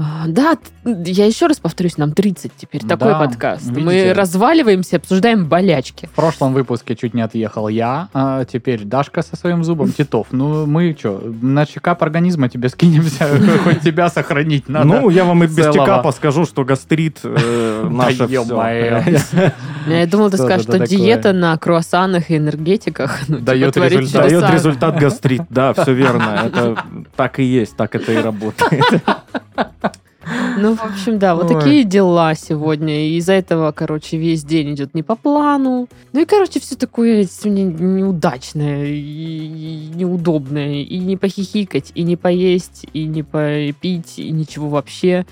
А, 0.00 0.26
Да, 0.28 0.56
я 0.84 1.26
еще 1.26 1.48
раз 1.48 1.58
повторюсь, 1.58 1.96
нам 1.98 2.12
30 2.12 2.52
теперь, 2.56 2.82
такой 2.82 3.08
Да, 3.08 3.18
подкаст. 3.18 3.66
Мы 3.66 3.94
видите? 3.94 4.12
разваливаемся, 4.12 4.96
обсуждаем 4.96 5.46
болячки. 5.46 6.06
В 6.06 6.10
прошлом 6.10 6.54
выпуске 6.54 6.94
чуть 6.94 7.14
не 7.14 7.22
отъехал 7.22 7.66
я, 7.66 8.08
а 8.14 8.44
теперь 8.44 8.84
Дашка 8.84 9.22
со 9.22 9.34
своим 9.34 9.64
зубом, 9.64 9.90
Титов. 9.92 10.28
Ну, 10.30 10.66
мы 10.66 10.96
что, 10.96 11.20
на 11.42 11.66
чекап 11.66 12.00
организма 12.04 12.48
тебе 12.48 12.68
скинемся, 12.68 13.28
хоть 13.64 13.80
тебя 13.80 14.08
сохранить 14.08 14.68
надо. 14.68 14.86
Ну, 14.86 15.10
я 15.10 15.24
вам 15.24 15.42
и 15.42 15.48
без 15.48 15.74
чекапа 15.74 16.12
скажу, 16.12 16.44
что 16.46 16.64
гастрит 16.64 17.18
э, 17.24 17.88
наше 17.90 18.18
Да 18.18 18.26
все. 18.26 18.34
ё-моё. 18.34 19.02
Я 19.88 20.06
думала, 20.06 20.30
ты 20.30 20.36
скажешь, 20.36 20.62
что 20.62 20.78
диета 20.86 21.32
на 21.32 21.56
круассанах 21.56 22.30
и 22.30 22.36
энергетиках 22.36 23.18
ну, 23.26 23.38
типа. 23.38 23.46
Дает 23.46 23.76
результат 23.76 24.96
гастрит. 24.96 25.42
Да, 25.50 25.72
все 25.72 25.92
верно. 25.92 26.42
Это 26.46 26.84
так 27.16 27.40
и 27.40 27.42
есть, 27.42 27.76
так 27.76 27.96
это 27.96 28.12
и 28.12 28.16
работает. 28.18 29.02
Ну, 30.56 30.74
в 30.74 30.84
общем, 30.84 31.18
да, 31.18 31.34
вот 31.34 31.50
Ой. 31.50 31.54
такие 31.54 31.84
дела 31.84 32.34
сегодня. 32.34 33.08
И 33.08 33.16
из-за 33.18 33.34
этого, 33.34 33.72
короче, 33.72 34.16
весь 34.16 34.44
день 34.44 34.74
идет 34.74 34.94
не 34.94 35.02
по 35.02 35.16
плану. 35.16 35.88
Ну 36.12 36.20
и, 36.20 36.24
короче, 36.24 36.60
все 36.60 36.76
такое 36.76 37.24
сегодня 37.24 37.64
неудачное 37.64 38.86
и 38.86 39.90
неудобное. 39.94 40.82
И 40.82 40.98
не 40.98 41.16
похихикать, 41.16 41.92
и 41.94 42.02
не 42.02 42.16
поесть, 42.16 42.86
и 42.92 43.04
не 43.04 43.22
попить, 43.22 44.18
и 44.18 44.30
ничего 44.30 44.68
вообще. 44.68 45.26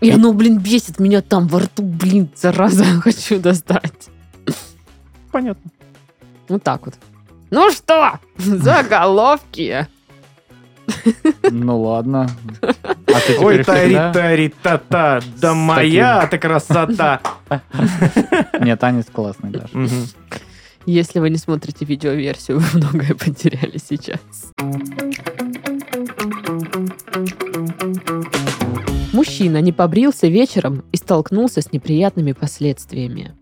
И 0.00 0.10
оно, 0.10 0.32
блин, 0.32 0.58
бесит 0.58 1.00
меня 1.00 1.22
там 1.22 1.48
во 1.48 1.60
рту, 1.60 1.82
блин, 1.82 2.28
зараза, 2.36 2.84
хочу 3.02 3.40
достать. 3.40 4.08
Понятно. 5.32 5.70
Вот 6.48 6.62
так 6.62 6.86
вот. 6.86 6.94
Ну 7.50 7.70
что, 7.70 8.18
заголовки. 8.38 9.86
Ну 11.50 11.80
ладно. 11.82 12.28
А 13.18 13.26
ты 13.26 13.38
Ой, 13.38 13.58
теперь 13.58 13.64
всегда- 13.64 14.12
тари-тари-та-та, 14.12 15.20
да 15.40 15.52
С 15.52 15.56
моя 15.56 16.26
ты 16.30 16.38
красота. 16.38 17.20
Нет, 18.60 18.78
танец 18.78 19.06
классный 19.12 19.50
даже. 19.50 19.70
Если 20.86 21.18
вы 21.18 21.28
не 21.30 21.36
смотрите 21.36 21.84
видеоверсию, 21.84 22.60
вы 22.60 22.78
многое 22.78 23.14
потеряли 23.14 23.78
сейчас. 23.78 24.20
Мужчина 29.12 29.60
не 29.60 29.72
побрился 29.72 30.28
вечером 30.28 30.84
и 30.92 30.96
столкнулся 30.96 31.60
с 31.60 31.72
неприятными 31.72 32.32
последствиями. 32.32 33.34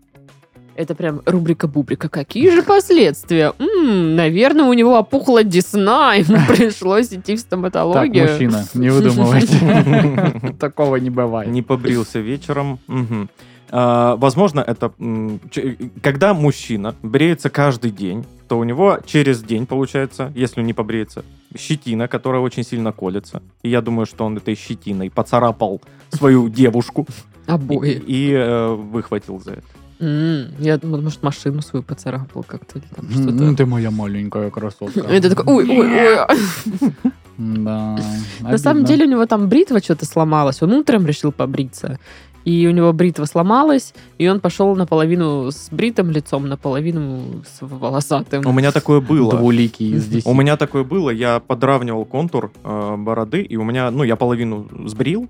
Это 0.75 0.93
прям 0.95 1.21
рубрика-бубрика. 1.25 2.07
Какие 2.09 2.49
же 2.51 2.61
последствия? 2.63 3.53
М, 3.59 3.76
наверное, 3.87 4.65
у 4.65 4.73
него 4.73 4.97
опухла 4.97 5.43
десна, 5.43 6.13
ему 6.19 6.37
пришлось 6.55 7.07
идти 7.07 7.35
в 7.35 7.39
Так, 7.39 7.39
стоматологию. 7.39 8.29
мужчина, 8.31 8.65
не 8.73 8.89
выдумывайте. 8.89 10.53
Такого 10.59 10.97
не 10.97 11.09
бывает. 11.09 11.49
Не 11.49 11.61
побрился 11.61 12.19
вечером. 12.19 12.79
Мгм. 12.87 13.29
А, 13.69 14.15
Возможно, 14.15 14.61
это 14.61 14.91
м, 14.99 15.39
ч- 15.51 15.77
когда 16.01 16.33
мужчина 16.33 16.95
бреется 17.03 17.49
каждый 17.49 17.91
день, 17.91 18.23
то 18.47 18.57
у 18.57 18.63
него 18.63 18.99
через 19.05 19.41
день, 19.43 19.65
получается, 19.65 20.31
если 20.35 20.61
он 20.61 20.67
не 20.67 20.73
побреется, 20.73 21.25
щетина, 21.57 22.07
которая 22.07 22.41
очень 22.41 22.63
сильно 22.63 22.93
колется. 22.93 23.41
И 23.63 23.69
я 23.69 23.81
думаю, 23.81 24.05
что 24.05 24.25
он 24.25 24.37
этой 24.37 24.55
щетиной 24.55 25.09
поцарапал 25.09 25.81
свою 26.11 26.47
девушку 26.47 27.05
и, 27.47 27.51
Обои. 27.51 28.01
и, 28.07 28.31
э, 28.31 28.73
выхватил 28.73 29.39
за 29.41 29.51
это. 29.51 29.63
Я 29.99 30.77
думала, 30.77 31.01
может, 31.01 31.23
машину 31.23 31.61
свою 31.61 31.83
поцарапал 31.83 32.43
как-то 32.43 32.79
или 32.79 32.85
там 32.95 33.05
Ну, 33.09 33.29
что-то. 33.29 33.55
ты 33.55 33.65
моя 33.65 33.91
маленькая 33.91 34.49
красотка. 34.51 35.01
Это 35.01 35.29
такой, 35.35 35.45
ой, 35.53 35.79
ой, 35.79 36.17
ой. 36.17 36.93
Да. 37.37 37.99
На 38.41 38.57
самом 38.57 38.85
деле 38.85 39.05
у 39.05 39.09
него 39.09 39.25
там 39.25 39.47
бритва 39.47 39.79
что-то 39.79 40.05
сломалась. 40.05 40.61
Он 40.61 40.73
утром 40.73 41.05
решил 41.05 41.31
побриться. 41.31 41.99
И 42.45 42.65
у 42.65 42.71
него 42.71 42.93
бритва 42.93 43.25
сломалась, 43.25 43.93
и 44.17 44.27
он 44.29 44.39
пошел 44.39 44.73
наполовину 44.73 45.51
с 45.51 45.67
бритым 45.69 46.11
лицом, 46.11 46.47
наполовину 46.47 47.43
с 47.45 47.57
волосатым. 47.59 48.45
У 48.47 48.53
меня 48.53 48.71
такое 48.71 49.01
было. 49.01 49.35
Двуликий 49.35 49.95
из 49.95 50.25
У 50.25 50.33
меня 50.33 50.55
такое 50.55 50.85
было, 50.85 51.09
я 51.09 51.41
подравнивал 51.41 52.05
контур 52.05 52.53
э, 52.63 52.95
бороды, 52.97 53.41
и 53.41 53.57
у 53.57 53.65
меня, 53.65 53.91
ну, 53.91 54.03
я 54.03 54.15
половину 54.15 54.65
сбрил, 54.85 55.27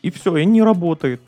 и 0.00 0.10
все, 0.10 0.38
и 0.38 0.46
не 0.46 0.62
работает. 0.62 1.20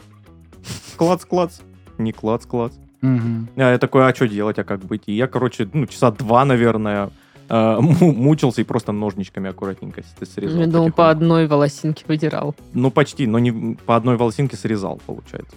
Клац-клац. 0.97 1.61
Не 1.99 2.13
клац-клац. 2.13 2.73
Мгм. 3.03 3.49
А 3.57 3.71
я 3.73 3.79
такой, 3.79 4.07
а 4.09 4.15
что 4.15 4.27
делать, 4.27 4.59
а 4.59 4.65
как 4.65 4.81
быть? 4.81 5.03
И 5.07 5.13
я, 5.13 5.27
короче, 5.27 5.69
ну, 5.73 5.87
часа 5.87 6.11
два, 6.11 6.45
наверное, 6.45 7.11
э, 7.49 7.79
му- 7.81 8.13
мучился 8.13 8.61
и 8.61 8.65
просто 8.65 8.93
ножничками 8.93 9.51
аккуратненько 9.51 10.03
срезал. 10.25 10.61
Я 10.61 10.67
думал, 10.67 10.91
по 10.93 11.11
одной 11.11 11.47
волосинке 11.47 12.05
выдирал. 12.09 12.55
Ну, 12.75 12.91
почти, 12.91 13.27
но 13.27 13.39
не 13.39 13.77
по 13.87 13.97
одной 13.97 14.17
волосинке 14.17 14.57
срезал, 14.57 15.01
получается. 15.07 15.55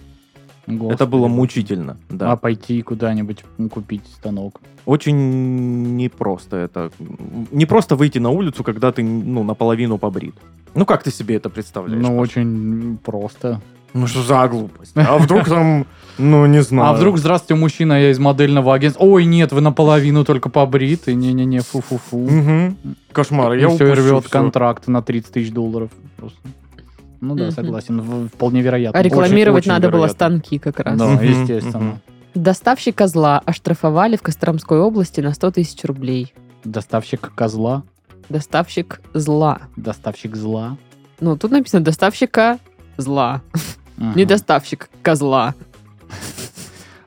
Это 0.69 0.77
Господи. 0.77 1.09
было 1.09 1.27
мучительно, 1.27 1.97
да. 2.09 2.31
А 2.31 2.35
пойти 2.35 2.81
куда-нибудь 2.81 3.43
купить 3.71 4.05
станок. 4.07 4.61
Очень 4.85 5.95
непросто 5.95 6.57
это. 6.57 6.91
Не 7.51 7.65
просто 7.65 7.95
выйти 7.95 8.19
на 8.19 8.29
улицу, 8.29 8.63
когда 8.63 8.91
ты, 8.91 9.03
ну, 9.03 9.43
наполовину 9.43 9.97
побрит. 9.97 10.35
Ну, 10.75 10.85
как 10.85 11.03
ты 11.03 11.11
себе 11.11 11.35
это 11.35 11.49
представляешь? 11.49 12.01
Ну, 12.01 12.09
Паша? 12.09 12.21
очень 12.21 12.97
просто. 13.03 13.61
Ну, 13.93 14.07
что 14.07 14.21
за 14.21 14.47
глупость? 14.47 14.91
А 14.95 15.17
вдруг 15.17 15.45
там, 15.45 15.87
ну, 16.17 16.45
не 16.45 16.61
знаю. 16.61 16.89
А 16.89 16.93
вдруг, 16.93 17.17
здравствуйте, 17.17 17.59
мужчина, 17.59 17.93
я 17.93 18.11
из 18.11 18.19
модельного 18.19 18.73
агентства. 18.73 19.03
Ой, 19.03 19.25
нет, 19.25 19.51
вы 19.51 19.61
наполовину 19.61 20.23
только 20.25 20.49
побриты. 20.49 21.15
Не-не-не, 21.15 21.61
фу-фу-фу. 21.61 22.29
Мгм. 22.29 22.77
Кошмар, 23.11 23.53
я 23.53 23.69
все, 23.69 23.91
рвет 23.93 24.27
контракт 24.27 24.87
на 24.87 25.01
30 25.01 25.31
тысяч 25.31 25.51
долларов. 25.51 25.89
Просто. 26.17 26.37
Ну 27.21 27.35
да, 27.35 27.51
согласен. 27.51 28.29
Вполне 28.29 28.61
вероятно. 28.61 28.99
А 28.99 29.03
рекламировать 29.03 29.63
очень 29.63 29.71
надо 29.71 29.89
было 29.89 30.01
вероятно. 30.05 30.13
станки 30.15 30.59
как 30.59 30.79
раз. 30.79 30.97
Да, 30.97 31.11
естественно. 31.21 31.79
мгм. 31.79 32.01
Доставщика 32.35 33.07
зла 33.07 33.41
оштрафовали 33.45 34.15
в 34.15 34.21
Костромской 34.21 34.79
области 34.79 35.19
на 35.19 35.33
100 35.33 35.51
тысяч 35.51 35.83
рублей. 35.83 36.33
Доставщик 36.63 37.31
козла, 37.35 37.83
Доставщик 38.29 39.01
зла. 39.13 39.61
доставщик 39.75 40.35
зла. 40.35 40.77
Ну, 41.19 41.35
тут 41.37 41.51
написано 41.51 41.83
доставщика 41.83 42.59
зла. 42.97 43.41
Ага. 43.97 44.13
Не 44.15 44.25
доставщик 44.25 44.89
козла. 45.01 45.55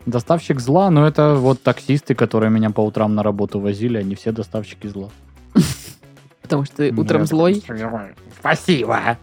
Доставщик 0.05 0.59
зла, 0.61 0.91
но 0.91 1.07
это 1.07 1.37
вот 1.37 1.63
таксисты, 1.63 2.15
которые 2.17 2.51
меня 2.51 2.71
по 2.71 2.81
утрам 2.81 3.15
на 3.15 3.23
работу 3.23 3.61
возили, 3.61 3.99
они 3.99 4.17
все 4.17 4.33
доставщики 4.33 4.89
зла. 4.89 5.11
Потому 6.43 6.65
что 6.65 6.77
ты 6.77 6.93
утром 6.93 7.25
злой. 7.25 7.63
Спасибо. 8.41 9.17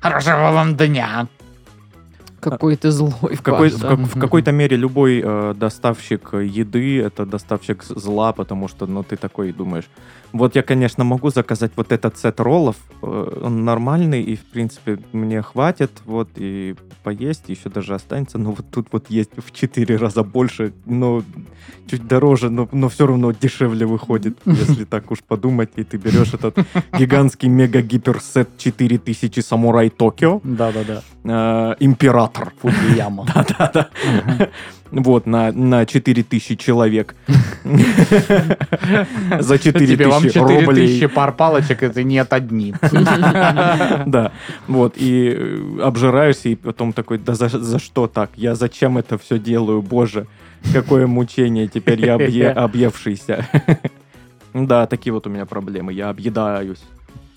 Хорошего 0.00 0.52
вам 0.52 0.76
дня. 0.76 1.26
Какой 2.40 2.76
ты 2.76 2.90
злой. 2.90 3.34
В, 3.34 3.42
какой, 3.42 3.70
в, 3.70 3.80
как- 3.80 3.98
в 3.98 4.20
какой-то 4.20 4.52
мере 4.52 4.76
любой 4.76 5.20
э, 5.24 5.54
доставщик 5.56 6.34
еды 6.34 7.00
это 7.00 7.26
доставщик 7.26 7.82
зла, 7.82 8.32
потому 8.32 8.68
что, 8.68 8.86
ну, 8.86 9.02
ты 9.02 9.16
такой 9.16 9.52
думаешь, 9.52 9.86
вот 10.32 10.54
я, 10.56 10.62
конечно, 10.62 11.04
могу 11.04 11.30
заказать 11.30 11.72
вот 11.76 11.92
этот 11.92 12.18
сет 12.18 12.40
роллов, 12.40 12.76
э, 13.02 13.40
он 13.42 13.64
нормальный, 13.64 14.22
и, 14.22 14.36
в 14.36 14.44
принципе, 14.44 14.98
мне 15.12 15.42
хватит, 15.42 15.90
вот, 16.04 16.28
и 16.36 16.74
поесть 17.02 17.44
еще 17.48 17.68
даже 17.68 17.94
останется, 17.94 18.38
но 18.38 18.50
вот 18.52 18.66
тут 18.70 18.88
вот 18.92 19.10
есть 19.10 19.30
в 19.36 19.52
4 19.52 19.96
раза 19.96 20.22
больше, 20.22 20.72
но 20.86 21.22
чуть 21.90 22.06
дороже, 22.06 22.50
но, 22.50 22.68
но 22.72 22.88
все 22.88 23.06
равно 23.06 23.32
дешевле 23.32 23.86
выходит, 23.86 24.38
если 24.44 24.84
так 24.84 25.10
уж 25.10 25.20
подумать, 25.22 25.70
и 25.76 25.84
ты 25.84 25.96
берешь 25.96 26.34
этот 26.34 26.58
гигантский 26.98 27.48
мега-гиперсет 27.48 28.58
4000 28.58 29.40
Самурай 29.40 29.90
Токио, 29.90 30.40
Да-да-да. 30.42 31.02
э, 31.24 31.76
Император, 31.80 32.52
Фудзияма. 32.60 33.26
да-да. 33.58 33.88
Вот, 34.90 35.26
на, 35.26 35.52
на 35.52 35.84
4000 35.84 36.56
человек. 36.56 37.14
За 39.40 39.58
Тебе 39.58 40.06
вам 40.06 40.22
4000 40.22 40.32
4000 40.32 40.38
рублей. 40.38 41.08
пар 41.08 41.32
палочек, 41.32 41.82
это 41.82 42.02
нет 42.02 42.32
одни. 42.32 42.74
Да, 44.06 44.32
вот, 44.68 44.94
и 44.96 45.34
э, 45.36 45.80
обжираешься, 45.82 46.48
и 46.50 46.54
потом 46.54 46.92
такой, 46.92 47.18
да 47.18 47.34
за, 47.34 47.48
за 47.48 47.78
что 47.78 48.06
так? 48.06 48.30
Я 48.36 48.54
зачем 48.54 48.98
это 48.98 49.18
все 49.18 49.38
делаю, 49.38 49.82
боже? 49.82 50.26
Какое 50.72 51.06
мучение, 51.06 51.68
теперь 51.68 52.04
я 52.04 52.14
объе- 52.16 52.50
объевшийся. 52.64 53.46
Да, 54.54 54.86
такие 54.86 55.12
вот 55.12 55.26
у 55.26 55.30
меня 55.30 55.46
проблемы, 55.46 55.92
я 55.92 56.08
объедаюсь. 56.08 56.82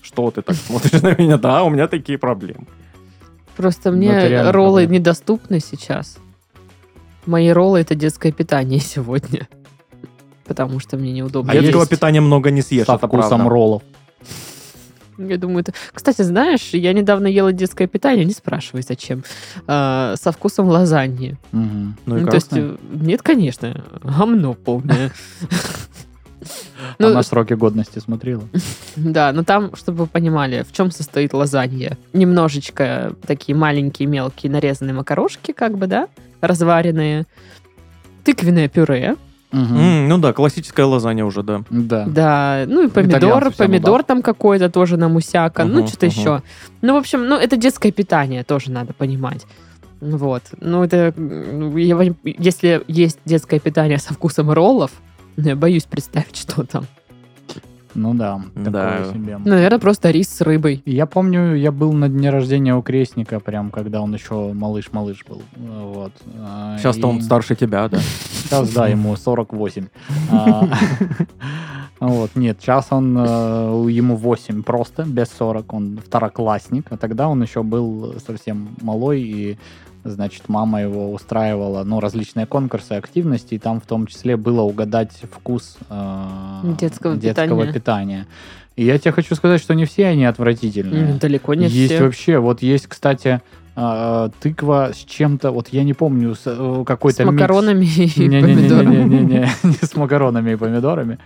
Что 0.02 0.30
ты 0.30 0.42
так 0.42 0.56
смотришь 0.56 1.02
на 1.02 1.14
меня? 1.16 1.36
Да, 1.36 1.62
у 1.62 1.70
меня 1.70 1.86
такие 1.86 2.16
проблемы. 2.18 2.66
Просто 3.56 3.90
мне 3.90 4.50
роллы 4.50 4.86
недоступны 4.86 5.60
сейчас. 5.60 6.18
Мои 7.30 7.50
роллы 7.50 7.78
это 7.78 7.94
детское 7.94 8.32
питание 8.32 8.80
сегодня. 8.94 9.46
Потому 10.44 10.80
что 10.80 10.96
мне 10.96 11.12
неудобно. 11.12 11.52
А 11.52 11.54
Детского 11.54 11.82
есть 11.82 11.90
питания 11.92 12.20
много 12.20 12.50
не 12.50 12.60
съешь, 12.60 12.86
Со 12.86 12.94
это 12.94 13.06
вкусом 13.06 13.28
правда. 13.28 13.48
роллов. 13.48 13.82
Я 15.16 15.36
думаю, 15.36 15.60
это... 15.60 15.72
Кстати, 15.92 16.22
знаешь, 16.22 16.70
я 16.72 16.92
недавно 16.92 17.28
ела 17.28 17.52
детское 17.52 17.86
питание, 17.86 18.24
не 18.24 18.32
спрашивай, 18.32 18.82
зачем. 18.82 19.22
А, 19.68 20.14
со 20.20 20.32
вкусом 20.32 20.66
лазаньи. 20.66 21.36
Мгм. 21.52 21.96
Ну 22.04 22.16
и 22.16 22.20
Ну, 22.22 22.26
то 22.26 22.34
есть, 22.34 22.52
э, 22.52 22.76
нет, 22.90 23.22
конечно, 23.22 23.84
гомно 24.02 24.54
полное. 24.54 25.12
А 26.40 26.94
Ну, 26.98 27.12
на 27.12 27.22
сроки 27.22 27.52
годности 27.52 28.00
смотрела? 28.00 28.42
Да, 28.96 29.30
но 29.32 29.44
там, 29.44 29.76
чтобы 29.76 29.98
вы 29.98 30.06
понимали, 30.06 30.64
в 30.68 30.72
чем 30.72 30.90
состоит 30.90 31.32
лазанья. 31.32 31.96
Немножечко 32.12 33.14
такие 33.24 33.54
маленькие 33.54 34.08
мелкие 34.08 34.50
нарезанные 34.50 34.94
макарошки, 34.94 35.52
как 35.52 35.78
бы, 35.78 35.86
да, 35.86 36.08
разваренные. 36.40 37.26
Тыквенное 38.24 38.68
пюре, 38.68 39.16
Мгм. 39.52 39.76
М, 39.78 40.08
Ну 40.08 40.18
да, 40.18 40.32
классическая 40.32 40.86
лазанья 40.86 41.24
уже, 41.24 41.42
да. 41.42 41.62
Да. 41.70 42.04
да, 42.06 42.64
ну 42.68 42.84
и 42.84 42.88
помидор, 42.88 43.50
помидор 43.52 44.04
там 44.04 44.22
какой-то 44.22 44.70
тоже 44.70 44.96
намусяка, 44.96 45.64
ну 45.64 45.80
Мгм, 45.80 45.88
что-то 45.88 46.06
мгм. 46.06 46.14
еще. 46.14 46.42
Ну, 46.82 46.94
в 46.94 46.98
общем, 46.98 47.26
ну 47.26 47.36
это 47.36 47.56
детское 47.56 47.90
питание, 47.90 48.44
тоже 48.44 48.70
надо 48.70 48.92
понимать. 48.92 49.46
Вот. 50.00 50.42
Ну, 50.60 50.84
это, 50.84 51.08
пон- 51.16 52.16
если 52.24 52.82
есть 52.86 53.18
детское 53.24 53.58
питание 53.58 53.98
со 53.98 54.14
вкусом 54.14 54.50
роллов, 54.52 54.92
ну, 55.36 55.48
я 55.48 55.56
боюсь 55.56 55.84
представить, 55.84 56.36
что 56.36 56.64
там. 56.64 56.86
Ну 57.94 58.14
да, 58.14 58.40
Да. 58.54 58.70
такое 58.98 59.12
себе. 59.12 59.38
Наверное, 59.38 59.78
просто 59.78 60.10
рис 60.10 60.28
с 60.28 60.40
рыбой. 60.40 60.82
Я 60.86 61.06
помню, 61.06 61.54
я 61.54 61.72
был 61.72 61.92
на 61.92 62.08
дне 62.08 62.30
рождения 62.30 62.74
у 62.74 62.82
крестника, 62.82 63.40
прям 63.40 63.70
когда 63.70 64.00
он 64.00 64.14
еще 64.14 64.52
малыш-малыш 64.52 65.24
был. 65.28 65.42
Вот. 65.56 66.12
А, 66.38 66.76
Сейчас-то 66.78 67.00
и- 67.08 67.10
он 67.10 67.22
старше 67.22 67.56
тебя, 67.56 67.88
да? 67.88 67.98
Сейчас, 67.98 68.70
да, 68.72 68.86
ему 68.88 69.16
48. 69.16 69.86
А, 70.30 70.68
Вот, 72.00 72.30
нет, 72.34 72.56
сейчас 72.60 72.86
он, 72.90 73.14
э, 73.18 73.86
ему 73.90 74.16
8 74.16 74.62
просто, 74.62 75.04
без 75.04 75.28
40, 75.38 75.70
он 75.74 75.98
второклассник, 76.02 76.86
а 76.90 76.96
тогда 76.96 77.28
он 77.28 77.42
еще 77.42 77.62
был 77.62 78.14
совсем 78.26 78.68
малой 78.80 79.20
и 79.20 79.58
Значит, 80.04 80.48
мама 80.48 80.80
его 80.80 81.12
устраивала, 81.12 81.84
ну, 81.84 82.00
различные 82.00 82.46
конкурсы, 82.46 82.92
активности, 82.92 83.54
и 83.54 83.58
там 83.58 83.80
в 83.80 83.86
том 83.86 84.06
числе 84.06 84.36
было 84.36 84.62
угадать 84.62 85.12
вкус 85.30 85.76
э, 85.90 86.74
Детского 87.16 87.64
питания. 87.66 87.72
питания. 87.72 88.26
И 88.76 88.84
я 88.84 88.98
тебе 88.98 89.12
хочу 89.12 89.34
сказать, 89.34 89.60
что 89.60 89.74
не 89.74 89.84
все 89.84 90.06
они 90.06 90.24
отвратительные. 90.24 91.14
Далеко 91.20 91.52
не 91.54 91.66
есть 91.68 91.92
все. 91.92 92.02
вообще, 92.02 92.38
вот 92.38 92.62
есть, 92.62 92.86
кстати, 92.86 93.42
э, 93.76 94.30
тыква 94.40 94.92
с 94.94 94.98
чем-то, 95.04 95.50
вот 95.50 95.68
я 95.68 95.84
не 95.84 95.92
помню, 95.92 96.34
с 96.34 96.42
э, 96.46 96.82
С 96.82 96.86
какой-то 96.86 97.24
микс. 97.24 97.34
макаронами 97.34 97.84
и 97.84 98.08
помидорами. 98.28 98.96
Не-не-не-не-не, 98.96 99.48
не 99.64 99.86
с 99.86 99.94
макаронами 99.96 100.52
и 100.52 100.56
помидорами. 100.56 101.18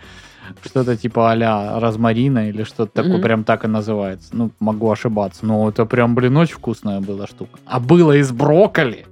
Что-то 0.62 0.96
типа 0.96 1.32
а 1.32 1.80
розмарина 1.80 2.48
или 2.48 2.62
что-то 2.64 2.92
такое, 2.92 3.14
Мгм. 3.14 3.22
прям 3.22 3.44
так 3.44 3.64
и 3.64 3.68
называется. 3.68 4.28
Ну, 4.32 4.50
могу 4.60 4.90
ошибаться, 4.90 5.44
но 5.46 5.68
это 5.68 5.84
прям, 5.86 6.14
блин, 6.14 6.36
очень 6.36 6.54
вкусная 6.54 7.00
была 7.00 7.26
штука. 7.26 7.58
А 7.66 7.80
было 7.80 8.12
из 8.12 8.30
брокколи. 8.32 9.06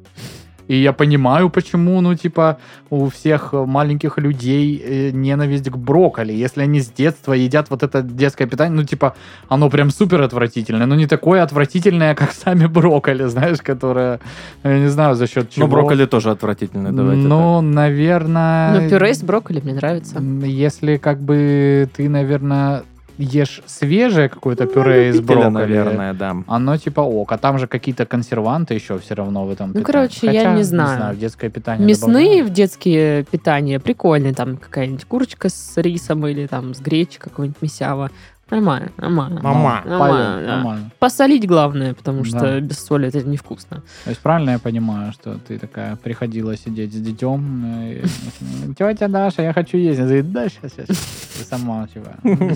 И 0.73 0.76
я 0.76 0.93
понимаю, 0.95 1.50
почему, 1.50 2.00
ну, 2.00 2.14
типа, 2.14 2.57
у 2.88 3.11
всех 3.11 3.52
маленьких 3.52 4.17
людей 4.17 4.83
э, 4.83 5.11
ненависть 5.11 5.69
к 5.69 5.76
брокколи. 5.76 6.33
Если 6.33 6.62
они 6.62 6.81
с 6.81 6.88
детства 6.88 7.35
едят 7.35 7.69
вот 7.69 7.83
это 7.83 8.00
детское 8.00 8.47
питание, 8.47 8.81
ну, 8.81 8.85
типа, 8.85 9.14
оно 9.49 9.69
прям 9.69 9.91
супер 9.91 10.23
отвратительное. 10.23 10.87
Но 10.87 10.95
не 10.95 11.07
такое 11.07 11.43
отвратительное, 11.43 12.14
как 12.21 12.33
сами 12.33 12.67
брокколи, 12.67 13.29
знаешь, 13.29 13.59
которое, 13.59 14.21
я 14.64 14.79
не 14.79 14.88
знаю, 14.88 15.14
за 15.14 15.26
счет 15.26 15.50
чего. 15.50 15.67
Ну, 15.67 15.73
брокколи 15.73 16.07
тоже 16.07 16.31
отвратительный, 16.31 16.93
давайте 16.93 17.23
Ну, 17.23 17.61
наверное... 17.61 18.81
Ну, 18.81 18.88
пюре 18.88 19.11
из 19.11 19.23
брокколи 19.23 19.61
мне 19.61 19.75
нравится. 19.75 20.23
Если 20.43 20.97
как 20.97 21.21
бы 21.21 21.87
ты, 21.95 22.09
наверное, 22.09 22.85
ешь 23.23 23.62
свежее 23.67 24.29
какое-то 24.29 24.67
пюре 24.67 25.09
из 25.11 25.17
Любителя, 25.17 25.37
брокколи, 25.50 25.52
наверное, 25.52 26.12
да. 26.14 26.37
оно 26.47 26.76
типа 26.76 27.00
ок, 27.00 27.33
а 27.33 27.38
там 27.38 27.59
же 27.59 27.67
какие-то 27.67 28.05
консерванты 28.07 28.75
еще 28.75 28.99
все 28.99 29.14
равно 29.14 29.47
в 29.47 29.50
этом 29.50 29.69
Ну, 29.69 29.75
питании. 29.75 29.85
короче, 29.87 30.26
я 30.26 30.33
Хотя, 30.41 30.57
не 30.57 30.62
знаю. 30.64 31.14
в 31.14 31.19
детское 31.19 31.50
питание 31.50 31.87
Мясные 31.87 32.25
добавляют. 32.25 32.50
в 32.50 32.52
детские 32.52 33.25
питания 33.25 33.79
прикольные. 33.81 34.35
Там 34.35 34.57
какая-нибудь 34.57 35.05
курочка 35.05 35.49
с 35.49 35.73
рисом 35.76 36.26
или 36.26 36.47
там 36.47 36.75
с 36.75 36.81
гречей 36.81 37.19
какой-нибудь 37.21 37.62
месява. 37.62 38.11
Нормально, 38.52 38.90
нормально. 38.99 39.40
Мама. 39.42 39.80
Поем, 39.82 39.99
Нормально, 39.99 40.40
да. 40.47 40.56
нормально. 40.56 40.90
Посолить 40.99 41.47
главное, 41.49 41.94
потому 41.94 42.23
что 42.25 42.38
Да. 42.40 42.61
без 42.61 42.78
соли 42.85 43.09
это 43.09 43.23
невкусно. 43.23 43.82
То 44.04 44.11
есть 44.11 44.21
правильно 44.21 44.50
я 44.50 44.59
понимаю, 44.59 45.12
что 45.12 45.38
ты 45.49 45.59
такая 45.59 45.97
приходила 45.97 46.54
сидеть 46.56 46.92
с 46.92 47.00
детем, 47.00 47.64
тетя 48.76 49.09
Даша, 49.09 49.42
я 49.42 49.52
хочу 49.54 49.78
есть. 49.78 49.99
Она 49.99 50.09
говорит, 50.09 50.32
да, 50.32 50.49
сейчас, 50.49 50.73
сейчас. 50.73 50.87
Ты 51.38 51.44
сама 51.44 51.88
типа. 51.94 52.11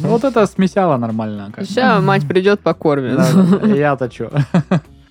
Вот 0.09 0.25
это 0.25 0.47
смесяло 0.47 0.99
нормально. 0.99 1.50
Сейчас 1.62 2.03
мать 2.03 2.29
придет 2.29 2.61
покормит. 2.61 3.19
Я-то 3.76 4.11
что? 4.11 4.31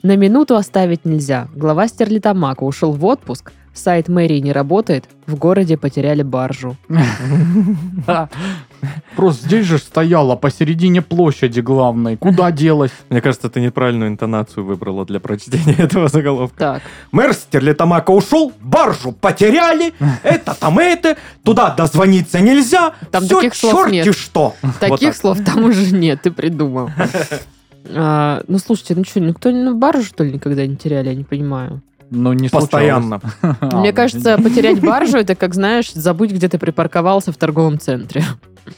На 0.04 0.16
минуту 0.18 0.56
оставить 0.56 1.04
нельзя. 1.04 1.48
Глава 1.56 1.88
Стерлитамака 1.88 2.64
ушел 2.64 2.92
в 2.92 3.04
отпуск. 3.06 3.52
Сайт 3.74 4.08
мэрии 4.08 4.40
не 4.40 4.54
работает. 4.54 5.06
В 5.26 5.36
городе 5.36 5.78
потеряли 5.78 6.22
баржу. 6.24 6.78
Просто 9.16 9.46
здесь 9.46 9.66
же 9.66 9.78
стояла 9.78 10.36
посередине 10.36 11.02
площади 11.02 11.60
главной. 11.60 12.18
Куда 12.18 12.52
делась? 12.52 12.92
Мне 13.10 13.22
кажется, 13.22 13.50
ты 13.50 13.62
неправильную 13.62 14.10
интонацию 14.10 14.64
выбрала 14.66 15.06
для 15.06 15.20
прочтения 15.20 15.76
этого 15.78 16.08
заголовка. 16.08 16.58
Так, 16.58 16.82
Мэр 17.12 17.34
Стерлитамака 17.34 18.12
ушел, 18.12 18.52
баржу 18.62 19.12
потеряли, 19.12 19.94
это 20.24 20.54
там 20.54 20.80
это, 20.80 21.18
туда 21.44 21.74
дозвониться 21.76 22.40
нельзя, 22.40 22.94
Там 23.12 23.24
всё 23.24 23.38
таких 23.42 23.56
слов 23.56 23.90
нет. 23.90 24.16
что. 24.16 24.56
Вот 24.62 24.80
таких 24.80 25.10
так. 25.10 25.16
слов 25.16 25.40
там 25.46 25.64
уже 25.66 25.94
нет, 25.94 26.22
ты 26.22 26.32
придумал. 26.32 26.90
А, 27.94 28.44
ну, 28.48 28.58
слушайте, 28.58 28.96
ну 28.96 29.04
что, 29.04 29.20
никто 29.20 29.52
ну, 29.52 29.76
баржу, 29.76 30.04
что 30.04 30.24
ли, 30.24 30.34
никогда 30.34 30.66
не 30.66 30.76
теряли, 30.76 31.10
я 31.10 31.16
не 31.16 31.24
понимаю. 31.24 31.82
Ну, 32.10 32.34
не 32.34 32.50
Постоянно. 32.50 33.20
А, 33.42 33.80
Мне 33.80 33.90
ну, 33.90 33.96
кажется, 33.96 34.38
потерять 34.38 34.80
баржу, 34.80 35.18
это 35.18 35.36
как, 35.36 35.54
знаешь, 35.54 35.92
забыть, 35.92 36.32
где 36.32 36.48
ты 36.48 36.58
припарковался 36.58 37.32
в 37.32 37.38
торговом 37.38 37.80
центре. 37.80 38.24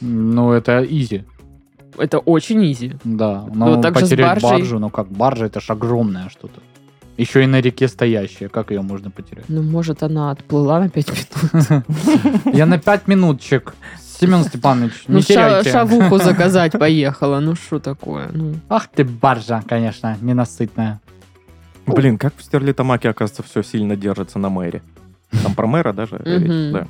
Ну, 0.01 0.51
это 0.51 0.84
изи. 0.84 1.24
Это 1.98 2.20
очень 2.20 2.63
изи. 2.72 2.94
Да. 3.03 3.46
Ну, 3.53 3.75
Но 3.75 3.82
так 3.82 3.94
же 3.98 4.06
с 4.06 4.10
потерять 4.10 4.27
баржей. 4.41 4.50
баржу, 4.60 4.79
ну 4.79 4.89
как, 4.89 5.08
баржа 5.08 5.46
это 5.46 5.60
ж 5.62 5.70
огромное 5.72 6.29
что-то. 6.29 6.62
Еще 7.17 7.44
и 7.44 7.48
на 7.48 7.60
реке 7.62 7.88
стоящая. 7.88 8.48
Как 8.50 8.70
ее 8.70 8.82
можно 8.84 9.10
потерять? 9.10 9.46
Ну, 9.48 9.63
может, 9.63 10.03
она 10.03 10.29
отплыла 10.32 10.79
на 10.79 10.89
5 10.89 11.10
минут. 11.10 11.84
Я 12.56 12.65
на 12.67 12.78
пять 12.78 13.08
минутчик. 13.08 13.73
Семен 14.19 14.43
Степанович, 14.43 15.06
Ну, 15.08 15.15
не 15.17 15.21
ша- 15.21 15.28
теряйте. 15.28 15.71
шавуху 15.71 16.17
заказать 16.23 16.73
поехала. 16.73 17.39
Ну, 17.39 17.56
что 17.56 17.80
такое? 17.80 18.30
Ну, 18.32 18.54
Ах 18.69 18.88
ты 18.88 19.04
баржа, 19.04 19.63
конечно, 19.67 20.15
ненасытная. 20.21 21.00
Блин, 21.88 22.17
как 22.17 22.34
в 22.38 22.43
Стерлитамаке, 22.43 23.10
оказывается, 23.10 23.41
все 23.43 23.63
сильно 23.63 23.95
держится 23.95 24.38
на 24.39 24.50
мэре. 24.50 24.82
Там 25.43 25.56
про 25.56 25.65
мэра 25.67 25.93
даже 25.93 26.19
да. 26.19 26.88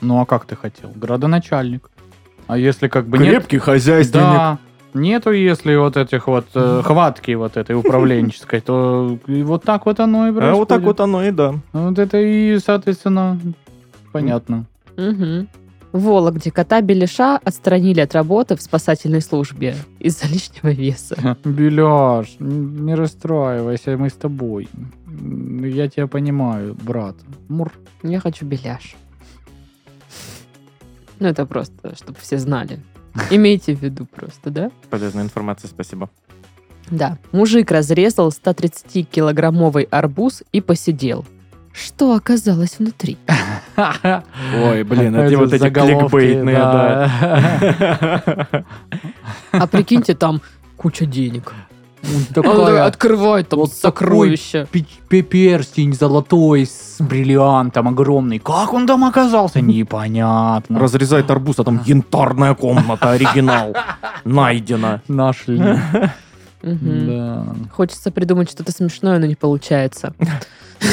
Ну 0.00 0.20
а 0.20 0.26
как 0.26 0.44
ты 0.46 0.54
хотел? 0.56 0.90
Градоначальник. 0.94 1.90
А 2.50 2.58
если 2.58 2.88
как 2.88 3.06
бы 3.06 3.18
нет... 3.18 3.28
Крепкий 3.28 3.58
хозяйственник. 3.58 4.24
Да. 4.24 4.58
Нету, 4.92 5.30
если 5.30 5.76
вот 5.76 5.96
этих 5.96 6.26
вот 6.26 6.46
э, 6.54 6.82
хватки 6.84 7.30
вот 7.36 7.56
этой 7.56 7.76
управленческой, 7.76 8.60
то 8.60 9.18
и 9.28 9.44
вот 9.44 9.62
так 9.62 9.86
вот 9.86 10.00
оно 10.00 10.26
и 10.26 10.30
А 10.30 10.32
происходит. 10.32 10.58
вот 10.58 10.68
так 10.68 10.82
вот 10.82 11.00
оно 11.00 11.22
и 11.24 11.30
да. 11.30 11.54
Вот 11.72 11.96
это 12.00 12.18
и, 12.18 12.58
соответственно, 12.58 13.38
понятно. 14.10 14.64
Мгм. 14.96 15.46
В 15.92 16.02
Вологде 16.02 16.50
кота 16.50 16.80
Белиша 16.80 17.36
отстранили 17.36 18.00
от 18.00 18.14
работы 18.14 18.56
в 18.56 18.62
спасательной 18.62 19.20
службе 19.20 19.76
из-за 20.00 20.26
лишнего 20.26 20.72
веса. 20.72 21.36
Беляш, 21.44 22.34
не 22.40 22.96
расстраивайся, 22.96 23.96
мы 23.96 24.08
с 24.08 24.14
тобой. 24.14 24.68
Я 25.62 25.88
тебя 25.88 26.08
понимаю, 26.08 26.76
брат. 26.82 27.14
Мур. 27.48 27.72
Я 28.02 28.18
хочу 28.18 28.44
беляш. 28.44 28.96
Ну, 31.20 31.28
это 31.28 31.46
просто, 31.46 31.94
чтобы 31.94 32.18
все 32.18 32.38
знали. 32.38 32.80
Имейте 33.30 33.74
в 33.74 33.82
виду 33.82 34.06
просто, 34.06 34.50
да? 34.50 34.70
Полезная 34.88 35.22
информация, 35.22 35.68
спасибо. 35.68 36.10
Да. 36.90 37.18
Мужик 37.32 37.70
разрезал 37.70 38.30
130-килограммовый 38.30 39.86
арбуз 39.90 40.42
и 40.52 40.60
посидел. 40.60 41.24
Что 41.72 42.14
оказалось 42.14 42.78
внутри? 42.78 43.16
Ой, 43.76 44.82
блин, 44.82 45.14
эти 45.14 45.34
вот 45.34 45.52
эти 45.52 45.70
кликбейтные, 45.70 46.56
да. 46.56 47.10
А 49.52 49.66
прикиньте, 49.66 50.14
там 50.14 50.40
куча 50.76 51.06
денег. 51.06 51.54
Он 52.02 52.24
Такая 52.34 52.42
такой 52.56 52.80
открывает 52.82 53.48
там 53.48 53.60
вот 53.60 53.72
сокровища. 53.72 54.66
пи- 54.72 54.86
пи- 55.08 55.22
перстень 55.22 55.92
золотой 55.94 56.66
с 56.66 56.96
бриллиантом 56.98 57.88
огромный. 57.88 58.38
Как 58.38 58.72
он 58.72 58.86
там 58.86 59.04
оказался? 59.04 59.60
Непонятно. 59.62 60.78
Разрезает 60.78 61.30
арбуз, 61.30 61.58
а 61.58 61.64
там 61.64 61.80
янтарная 61.86 62.54
комната, 62.54 63.10
оригинал. 63.10 63.74
Найдено. 64.24 65.00
Нашли. 65.08 65.60
Да. 66.62 67.46
Хочется 67.72 68.10
придумать 68.10 68.50
что-то 68.50 68.72
смешное, 68.72 69.18
но 69.18 69.26
не 69.26 69.34
получается. 69.34 70.12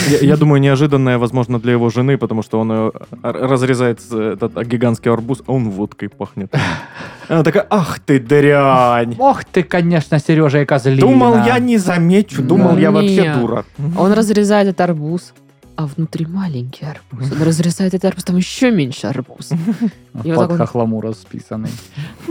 Я, 0.09 0.17
я 0.19 0.37
думаю, 0.37 0.59
неожиданное, 0.61 1.17
возможно, 1.17 1.59
для 1.59 1.71
его 1.73 1.89
жены, 1.89 2.17
потому 2.17 2.43
что 2.43 2.59
он 2.59 2.71
э, 2.71 2.91
разрезает 3.23 4.01
с- 4.01 4.11
этот 4.13 4.53
гигантский 4.67 5.11
арбуз, 5.11 5.41
а 5.47 5.51
он 5.53 5.69
водкой 5.69 6.09
пахнет. 6.09 6.53
Она 7.29 7.43
такая, 7.43 7.65
ах 7.69 7.99
ты 7.99 8.19
дрянь. 8.19 9.15
Ох 9.19 9.43
ты, 9.45 9.63
конечно, 9.63 10.19
Сережа 10.19 10.61
и 10.61 10.65
Козлина. 10.65 11.01
Думал, 11.01 11.35
я 11.45 11.59
не 11.59 11.77
замечу, 11.77 12.41
думал, 12.41 12.73
Да 12.75 12.79
я 12.81 12.91
вообще 12.91 13.33
дура. 13.33 13.65
Он 13.97 14.13
разрезает 14.13 14.67
этот 14.69 14.81
арбуз, 14.81 15.33
а 15.75 15.85
внутри 15.85 16.25
маленький 16.25 16.85
арбуз. 16.85 17.31
Он 17.31 17.43
разрезает 17.43 17.93
этот 17.93 18.05
арбуз, 18.05 18.23
там 18.23 18.37
еще 18.37 18.71
меньше 18.71 19.07
арбуз. 19.07 19.51
И 20.23 20.31
вот 20.31 20.35
Под 20.35 20.35
так 20.35 20.51
он- 20.51 20.57
хохлому 20.57 21.01
расписанный. 21.01 21.69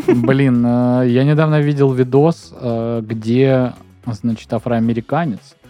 Блин, 0.06 0.64
э, 0.66 1.04
я 1.08 1.24
недавно 1.24 1.60
видел 1.60 1.92
видос, 1.92 2.52
э, 2.60 3.02
где, 3.04 3.72
значит, 4.06 4.52
афроамериканец 4.52 5.38
э, 5.62 5.65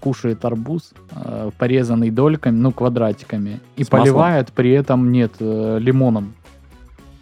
кушает 0.00 0.44
арбуз, 0.44 0.92
э, 1.12 1.50
порезанный 1.58 2.10
дольками, 2.10 2.56
ну, 2.56 2.72
квадратиками, 2.72 3.60
и 3.76 3.84
С 3.84 3.90
маслом? 3.90 4.00
поливает 4.00 4.52
при 4.52 4.70
этом, 4.72 5.12
нет, 5.12 5.32
э, 5.40 5.78
лимоном. 5.80 6.34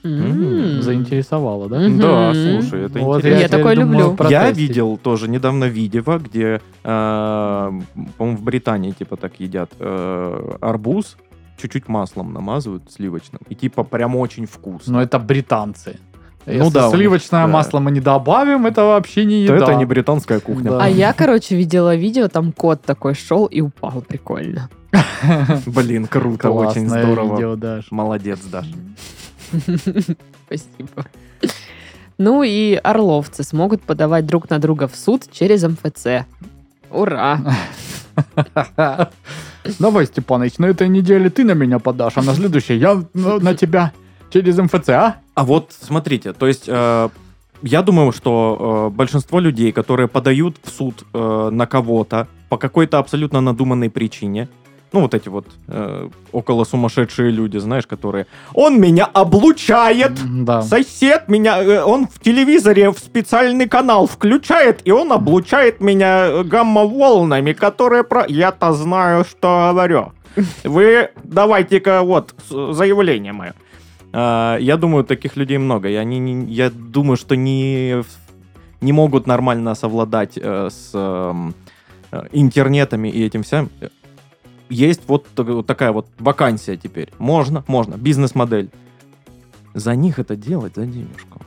М. 0.04 0.82
Заинтересовало, 0.82 1.68
да? 1.68 1.88
Да, 1.88 2.32
слушай, 2.34 2.86
это 2.86 2.98
Вот 2.98 3.18
интересно. 3.18 3.40
Я 3.40 3.46
теперь 3.48 3.58
такое 3.60 3.74
люблю. 3.76 4.16
Я 4.28 4.50
видел 4.50 4.96
тоже 4.96 5.28
недавно 5.28 5.64
видео, 5.66 6.18
где, 6.18 6.60
э, 6.82 7.72
по-моему, 8.18 8.36
в 8.36 8.42
Британии 8.42 8.90
типа 8.90 9.16
так 9.16 9.38
едят 9.38 9.70
э, 9.78 10.56
арбуз, 10.60 11.16
чуть-чуть 11.56 11.86
маслом 11.88 12.32
намазывают 12.32 12.90
сливочным, 12.90 13.42
и 13.48 13.54
типа 13.54 13.84
прям 13.84 14.16
очень 14.16 14.46
вкусно. 14.46 14.94
Но 14.94 15.02
это 15.02 15.20
британцы. 15.20 15.98
Ну 16.44 16.52
Если 16.52 16.72
да, 16.72 16.88
у 16.88 16.90
них, 16.90 16.96
сливочное 16.96 17.46
да. 17.46 17.52
масло 17.52 17.78
мы 17.78 17.92
не 17.92 18.00
добавим, 18.00 18.66
это 18.66 18.84
вообще 18.84 19.24
не 19.24 19.46
То 19.46 19.54
еда. 19.54 19.64
это 19.64 19.74
не 19.76 19.84
британская 19.84 20.40
кухня. 20.40 20.72
Да. 20.72 20.84
А 20.84 20.88
я, 20.88 21.12
короче, 21.12 21.54
видела 21.56 21.94
видео, 21.94 22.28
там 22.28 22.52
кот 22.52 22.82
такой 22.82 23.14
шел 23.14 23.46
и 23.46 23.60
упал. 23.60 24.02
Прикольно. 24.02 24.68
Блин, 25.66 26.06
круто, 26.06 26.50
очень 26.50 26.88
здорово. 26.88 27.82
Молодец, 27.90 28.40
Даша. 28.40 28.68
Спасибо. 30.46 31.06
Ну 32.18 32.42
и 32.42 32.74
орловцы 32.74 33.42
смогут 33.42 33.82
подавать 33.82 34.26
друг 34.26 34.50
на 34.50 34.58
друга 34.58 34.88
в 34.88 34.96
суд 34.96 35.22
через 35.30 35.62
МФЦ. 35.62 36.26
Ура! 36.90 37.40
Давай, 39.78 40.06
Степаныч, 40.06 40.58
на 40.58 40.66
этой 40.66 40.88
неделе 40.88 41.30
ты 41.30 41.44
на 41.44 41.52
меня 41.52 41.78
подашь, 41.78 42.14
а 42.16 42.22
на 42.22 42.34
следующей 42.34 42.76
я 42.76 43.02
ну, 43.14 43.40
на 43.40 43.54
тебя 43.54 43.92
через 44.32 44.58
МФЦ, 44.58 44.88
а? 44.90 45.16
А 45.34 45.44
вот 45.44 45.72
смотрите, 45.80 46.32
то 46.32 46.46
есть 46.46 46.64
э, 46.68 47.08
я 47.62 47.82
думаю, 47.82 48.12
что 48.12 48.88
э, 48.92 48.96
большинство 48.96 49.40
людей, 49.40 49.72
которые 49.72 50.08
подают 50.08 50.56
в 50.64 50.70
суд 50.70 51.04
э, 51.14 51.50
на 51.52 51.66
кого-то 51.66 52.26
по 52.48 52.56
какой-то 52.56 52.98
абсолютно 52.98 53.40
надуманной 53.40 53.88
причине, 53.90 54.48
ну 54.92 55.00
вот 55.00 55.14
эти 55.14 55.28
вот 55.30 55.46
э, 55.68 56.08
около 56.32 56.64
сумасшедшие 56.64 57.30
люди, 57.30 57.56
знаешь, 57.58 57.86
которые, 57.86 58.26
он 58.54 58.78
меня 58.80 59.06
облучает, 59.06 60.12
Да. 60.44 60.60
сосед 60.62 61.28
меня, 61.28 61.62
э, 61.62 61.82
он 61.82 62.06
в 62.06 62.18
телевизоре 62.20 62.90
в 62.90 62.98
специальный 62.98 63.68
канал 63.68 64.06
включает, 64.06 64.80
и 64.84 64.90
он 64.92 65.12
облучает 65.12 65.80
меня 65.80 66.26
э, 66.26 66.42
гамма-волнами, 66.44 67.52
которые 67.54 68.04
про... 68.04 68.26
Я-то 68.28 68.72
знаю, 68.74 69.24
что 69.24 69.70
говорю. 69.72 70.12
Вы 70.64 71.08
давайте-ка 71.24 72.02
вот 72.02 72.34
заявление 72.50 73.32
мое. 73.32 73.54
А, 74.12 74.56
Я 74.58 74.76
думаю, 74.76 75.04
таких 75.04 75.36
людей 75.36 75.58
много. 75.58 75.88
И 75.88 75.94
они, 75.94 76.18
не- 76.18 76.52
я 76.52 76.70
думаю, 76.70 77.16
что 77.16 77.34
не, 77.36 78.02
не 78.80 78.92
могут 78.92 79.26
нормально 79.26 79.74
совладать 79.74 80.36
э, 80.36 80.68
с 80.70 80.90
эм, 80.94 81.54
э, 82.10 82.26
интернетами 82.32 83.08
и 83.08 83.24
этим 83.24 83.42
всем. 83.42 83.70
Есть 84.68 85.02
вот 85.06 85.26
такая 85.66 85.92
вот 85.92 86.06
вакансия 86.18 86.76
теперь. 86.76 87.10
Можно, 87.18 87.62
можно. 87.66 87.96
Бизнес-модель. 87.96 88.70
За 89.74 89.94
них 89.94 90.18
это 90.18 90.36
делать 90.36 90.74
за 90.76 90.86
денежку. 90.86 91.40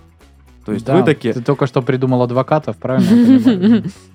То 0.65 0.73
есть 0.73 0.85
Да, 0.85 0.95
вы 0.95 1.03
такие... 1.03 1.33
Ты 1.33 1.41
только 1.41 1.67
что 1.67 1.81
придумал 1.83 2.23
адвокатов, 2.23 2.75
правильно? 2.77 3.07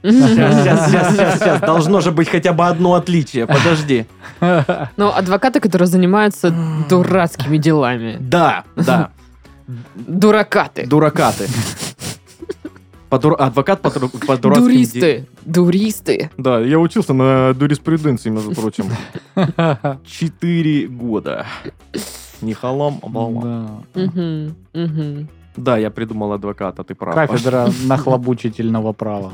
Сейчас, 0.02 0.62
сейчас, 0.62 0.90
сейчас, 0.90 1.12
сейчас, 1.14 1.38
сейчас. 1.38 1.60
Должно 1.60 2.00
же 2.00 2.10
быть 2.10 2.28
хотя 2.28 2.52
бы 2.52 2.66
одно 2.66 2.94
отличие. 2.94 3.46
Подожди. 3.46 4.06
Ну, 4.40 5.08
адвокаты, 5.14 5.60
которые 5.60 5.86
занимаются 5.86 6.52
дурацкими 6.88 7.56
делами. 7.56 8.16
Да, 8.20 8.64
да. 8.74 9.10
Дуракаты. 9.94 10.86
Дуракаты. 10.86 11.46
По 13.08 13.18
дур- 13.18 13.36
Адвокат 13.40 13.80
по, 13.82 13.90
по 13.90 14.36
дурацким... 14.36 14.64
Дуристы. 14.66 15.26
Дуристы. 15.44 16.30
Да, 16.36 16.60
я 16.60 16.78
учился 16.78 17.12
на 17.12 17.48
юриспруденции, 17.50 18.30
между 18.30 18.52
прочим. 18.54 18.86
Четыре 20.06 20.86
года. 20.88 21.46
Не 22.40 22.54
халам, 22.54 23.00
а 23.02 23.08
балам. 23.08 23.84
Да. 23.94 24.10
Да, 25.62 25.78
я 25.78 25.90
придумал 25.90 26.32
адвоката, 26.32 26.82
ты 26.82 26.94
прав. 26.94 27.14
Кафедра 27.14 27.68
нахлобучительного 27.86 28.92
права. 28.92 29.32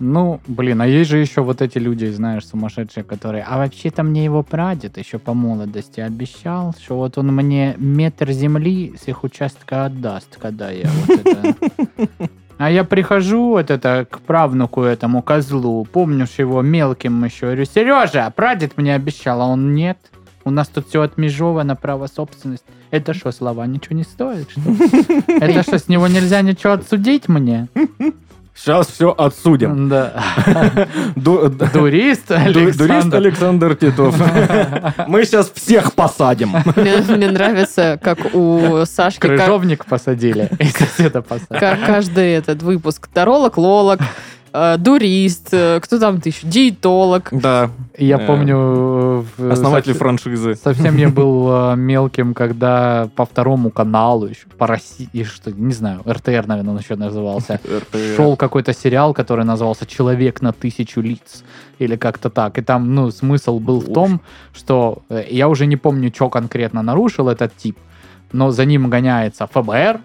Ну, 0.00 0.40
блин, 0.48 0.80
а 0.80 0.86
есть 0.86 1.10
же 1.10 1.18
еще 1.18 1.42
вот 1.42 1.62
эти 1.62 1.78
люди, 1.78 2.06
знаешь, 2.06 2.46
сумасшедшие, 2.46 3.04
которые... 3.04 3.44
А 3.44 3.58
вообще-то 3.58 4.02
мне 4.02 4.24
его 4.24 4.42
прадед 4.42 4.98
еще 4.98 5.18
по 5.18 5.34
молодости 5.34 6.00
обещал, 6.00 6.74
что 6.82 6.96
вот 6.96 7.16
он 7.16 7.28
мне 7.28 7.76
метр 7.78 8.32
земли 8.32 8.94
с 9.00 9.06
их 9.08 9.22
участка 9.22 9.84
отдаст, 9.84 10.36
когда 10.36 10.70
я 10.70 10.90
вот 11.06 11.26
это... 11.26 11.54
А 12.56 12.70
я 12.70 12.84
прихожу 12.84 13.48
вот 13.48 13.70
это 13.70 14.06
к 14.08 14.20
правнуку 14.20 14.82
этому 14.82 15.22
козлу, 15.22 15.84
помнишь 15.84 16.38
его 16.38 16.62
мелким 16.62 17.24
еще, 17.24 17.46
говорю, 17.46 17.64
Сережа, 17.64 18.32
прадед 18.34 18.76
мне 18.76 18.94
обещал, 18.94 19.42
а 19.42 19.46
он 19.46 19.74
нет. 19.74 19.98
У 20.44 20.50
нас 20.50 20.68
тут 20.68 20.88
все 20.88 21.02
отмежовано, 21.02 21.74
право 21.76 22.06
собственности. 22.06 22.66
Это 22.90 23.14
что, 23.14 23.32
слова 23.32 23.66
ничего 23.66 23.96
не 23.96 24.04
стоит? 24.04 24.48
Что? 24.50 24.60
ли? 24.60 25.22
Это 25.40 25.62
что, 25.62 25.78
с 25.78 25.88
него 25.88 26.06
нельзя 26.06 26.42
ничего 26.42 26.74
отсудить 26.74 27.28
мне? 27.28 27.68
Сейчас 28.56 28.86
все 28.86 29.10
отсудим. 29.10 29.88
Да. 29.88 30.22
Ду- 31.16 31.48
Дурист 31.48 32.28
ду- 32.28 32.52
Дурист 32.52 32.80
Александр. 32.80 33.16
Александр 33.16 33.74
Титов. 33.74 34.14
Мы 35.08 35.24
сейчас 35.24 35.50
всех 35.50 35.92
посадим. 35.94 36.54
Мне, 36.76 36.98
мне 36.98 37.30
нравится, 37.30 37.98
как 38.00 38.18
у 38.32 38.84
Сашки 38.86 39.20
Крыжовник 39.20 39.84
посадили, 39.86 40.48
и 40.60 40.66
соседа 40.66 41.20
посадили. 41.20 41.58
ка- 41.58 41.78
каждый 41.84 42.30
этот 42.34 42.62
выпуск. 42.62 43.08
Таролог, 43.12 43.56
лолог, 43.56 43.98
э, 44.54 44.76
дурист, 44.78 45.48
э, 45.52 45.80
кто 45.80 45.98
там 45.98 46.20
ты 46.20 46.28
еще? 46.30 46.46
Диетолог. 46.46 47.28
Да, 47.32 47.70
Я 47.98 48.16
Э, 48.18 48.26
помню... 48.26 49.26
основатель 49.38 49.92
совсем- 49.92 49.94
франшизы. 49.98 50.54
Совсем 50.54 50.96
я 50.96 51.08
был 51.20 51.48
э, 51.50 51.76
мелким, 51.76 52.32
когда 52.34 53.08
по 53.16 53.24
второму 53.26 53.70
каналу 53.70 54.26
еще, 54.26 54.46
по 54.58 54.66
России, 54.66 55.24
что, 55.24 55.50
не 55.52 55.72
знаю, 55.74 56.00
РТР, 56.08 56.46
наверное, 56.46 56.72
он 56.74 56.78
еще 56.78 56.96
назывался, 56.96 57.54
РТР. 57.64 58.16
шел 58.16 58.36
какой-то 58.36 58.72
сериал, 58.72 59.12
который 59.14 59.44
назывался 59.44 59.84
«Человек 59.86 60.40
на 60.42 60.52
тысячу 60.52 61.00
лиц» 61.02 61.44
или 61.80 61.96
как-то 61.96 62.30
так. 62.30 62.56
И 62.58 62.62
там, 62.62 62.94
ну, 62.94 63.10
смысл 63.10 63.58
был 63.58 63.80
в 63.80 63.92
том, 63.92 64.20
что 64.54 65.02
э, 65.10 65.24
я 65.30 65.48
уже 65.48 65.66
не 65.66 65.76
помню, 65.76 66.10
что 66.14 66.28
конкретно 66.30 66.82
нарушил 66.82 67.28
этот 67.28 67.56
тип, 67.56 67.76
но 68.32 68.50
за 68.50 68.64
ним 68.64 68.88
гоняется 68.90 69.46
ФБР, 69.52 70.00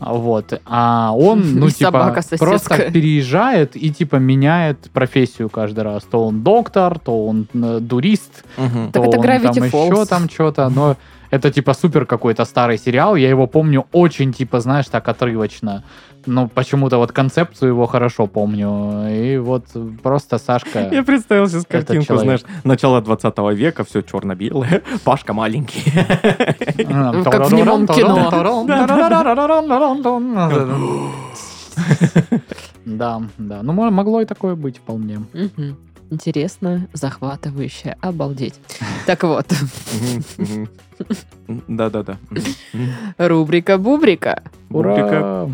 вот, 0.00 0.60
а 0.66 1.12
он, 1.14 1.54
ну, 1.54 1.70
типа, 1.70 2.14
просто 2.38 2.90
переезжает 2.90 3.76
и, 3.76 3.90
типа, 3.90 4.16
меняет 4.16 4.90
профессию 4.92 5.48
каждый 5.48 5.84
раз. 5.84 6.04
То 6.04 6.26
он 6.26 6.42
доктор, 6.42 6.98
то 6.98 7.26
он 7.26 7.46
э, 7.54 7.78
дурист. 7.80 8.44
Так 8.56 8.92
то 8.92 9.04
это 9.04 9.18
он 9.18 9.22
там 9.22 9.64
Falls. 9.64 9.92
еще 9.92 10.04
там 10.06 10.28
что-то, 10.28 10.68
но 10.68 10.96
это 11.30 11.50
типа 11.50 11.74
супер 11.74 12.06
какой-то 12.06 12.44
старый 12.44 12.78
сериал, 12.78 13.16
я 13.16 13.28
его 13.28 13.46
помню 13.46 13.86
очень, 13.92 14.32
типа, 14.32 14.60
знаешь, 14.60 14.86
так 14.86 15.08
отрывочно. 15.08 15.82
Ну, 16.26 16.48
почему-то 16.48 16.98
вот 16.98 17.12
концепцию 17.12 17.68
его 17.68 17.86
хорошо 17.86 18.26
помню. 18.26 19.06
И 19.08 19.38
вот 19.38 19.64
просто 20.02 20.38
Сашка... 20.38 20.88
Я 20.90 21.02
представил 21.04 21.46
сейчас 21.48 21.64
картинку, 21.66 22.04
человек. 22.06 22.24
знаешь, 22.24 22.40
начало 22.64 23.00
20 23.00 23.38
века, 23.54 23.84
все 23.84 24.02
черно-белое, 24.02 24.82
Пашка 25.04 25.32
маленький. 25.32 25.92
Как 27.24 27.48
в 27.48 27.54
немом 27.54 27.86
кино. 27.86 28.28
Да, 32.84 33.22
да. 33.38 33.62
Ну, 33.62 33.72
мо- 33.72 33.90
могло 33.90 34.20
и 34.20 34.24
такое 34.24 34.54
быть 34.54 34.78
вполне. 34.78 35.20
Интересно, 36.10 36.88
захватывающе, 36.92 37.96
обалдеть. 38.00 38.54
Так 39.06 39.22
вот. 39.24 39.46
Да-да-да. 41.48 42.18
Рубрика 43.18 43.76
Бубрика. 43.78 44.42
Ура! 44.70 45.48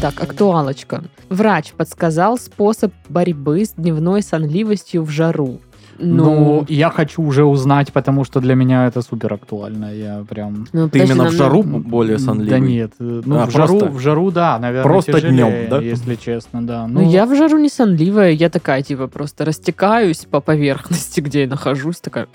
Так, 0.00 0.22
актуалочка. 0.22 1.04
Врач 1.28 1.72
подсказал 1.72 2.38
способ 2.38 2.92
борьбы 3.08 3.64
с 3.64 3.72
дневной 3.72 4.22
сонливостью 4.22 5.02
в 5.02 5.10
жару. 5.10 5.60
Ну, 6.00 6.64
я 6.68 6.90
хочу 6.90 7.22
уже 7.22 7.44
узнать, 7.44 7.92
потому 7.92 8.24
что 8.24 8.40
для 8.40 8.54
меня 8.54 8.86
это 8.86 9.02
супер 9.02 9.34
актуально. 9.34 9.94
Я 9.94 10.24
прям... 10.28 10.66
ну, 10.72 10.88
Ты 10.88 11.00
именно 11.00 11.24
в 11.28 11.32
жару 11.32 11.62
б- 11.62 11.78
более 11.78 12.18
сонливый? 12.18 12.50
Да 12.50 12.58
нет. 12.58 12.92
э, 12.98 13.22
Ну, 13.24 13.38
А, 13.38 13.46
в, 13.46 13.50
жару, 13.50 13.78
просто? 13.78 13.96
в 13.96 14.00
жару, 14.00 14.30
да, 14.30 14.58
наверное, 14.58 14.82
Просто 14.92 15.12
тяжелее, 15.12 15.32
днем, 15.36 15.70
да? 15.70 15.78
если 15.80 16.14
честно, 16.14 16.62
да. 16.66 16.86
Ну, 16.86 17.08
я 17.08 17.26
в 17.26 17.36
жару 17.36 17.58
не 17.58 17.68
сонливая, 17.68 18.30
я 18.30 18.48
такая, 18.50 18.82
типа, 18.82 19.06
просто 19.08 19.44
растекаюсь 19.44 20.24
по 20.30 20.40
поверхности, 20.40 21.20
где 21.26 21.42
я 21.42 21.48
нахожусь, 21.48 22.00
такая... 22.00 22.26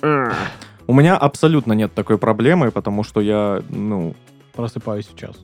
У 0.88 0.93
меня 0.93 1.17
абсолютно 1.17 1.73
нет 1.73 1.93
такой 1.95 2.19
проблемы, 2.19 2.69
потому 2.69 3.04
что 3.04 3.19
я, 3.19 3.62
ну, 3.69 4.13
просыпаюсь 4.56 5.08
в 5.08 5.17
час. 5.17 5.36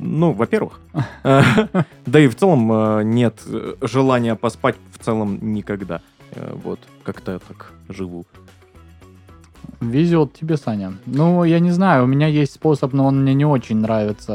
ну, 0.00 0.32
во-первых, 0.32 0.80
э, 1.24 1.42
да 2.06 2.20
и 2.20 2.26
в 2.26 2.34
целом 2.34 2.72
э, 2.72 3.02
нет 3.04 3.34
желания 3.82 4.34
поспать 4.34 4.76
в 4.98 5.04
целом 5.04 5.38
никогда. 5.42 6.00
Э, 6.32 6.54
Вот, 6.64 6.80
как-то 7.04 7.32
я 7.32 7.38
так 7.38 7.72
живу. 7.88 8.26
Везет 9.80 10.32
тебе, 10.32 10.56
Саня. 10.56 10.92
Ну, 11.06 11.44
я 11.44 11.60
не 11.60 11.70
знаю, 11.70 12.04
у 12.04 12.06
меня 12.06 12.26
есть 12.26 12.52
способ, 12.54 12.92
но 12.92 13.06
он 13.06 13.22
мне 13.22 13.34
не 13.34 13.44
очень 13.44 13.76
нравится. 13.76 14.32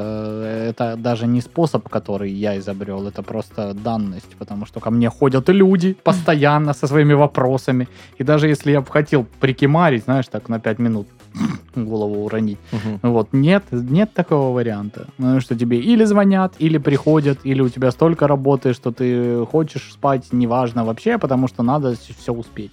Это 0.69 0.95
даже 0.95 1.27
не 1.27 1.41
способ, 1.41 1.89
который 1.89 2.31
я 2.31 2.57
изобрел, 2.57 3.05
это 3.07 3.23
просто 3.23 3.73
данность, 3.73 4.35
потому 4.39 4.65
что 4.65 4.79
ко 4.79 4.89
мне 4.89 5.09
ходят 5.09 5.49
люди 5.49 5.93
постоянно 6.03 6.73
со 6.73 6.87
своими 6.87 7.13
вопросами. 7.13 7.87
И 8.19 8.23
даже 8.23 8.47
если 8.47 8.71
я 8.71 8.79
бы 8.81 8.87
хотел 8.87 9.25
прикимарить, 9.41 10.03
знаешь, 10.05 10.27
так 10.27 10.47
на 10.49 10.59
5 10.59 10.79
минут 10.79 11.07
голову 11.75 12.25
уронить, 12.25 12.59
Мгм. 12.71 12.99
Вот, 13.01 13.29
нет, 13.31 13.63
нет 13.71 14.13
такого 14.13 14.53
варианта. 14.55 15.07
Ну, 15.17 15.39
что 15.41 15.55
тебе 15.55 15.79
или 15.79 16.03
звонят, 16.05 16.53
или 16.59 16.77
приходят, 16.77 17.39
или 17.43 17.61
у 17.61 17.69
тебя 17.69 17.91
столько 17.91 18.27
работы, 18.27 18.73
что 18.73 18.91
ты 18.91 19.45
хочешь 19.45 19.91
спать, 19.93 20.27
неважно 20.31 20.85
вообще, 20.85 21.17
потому 21.17 21.47
что 21.47 21.63
надо 21.63 21.95
все 21.95 22.33
успеть. 22.33 22.71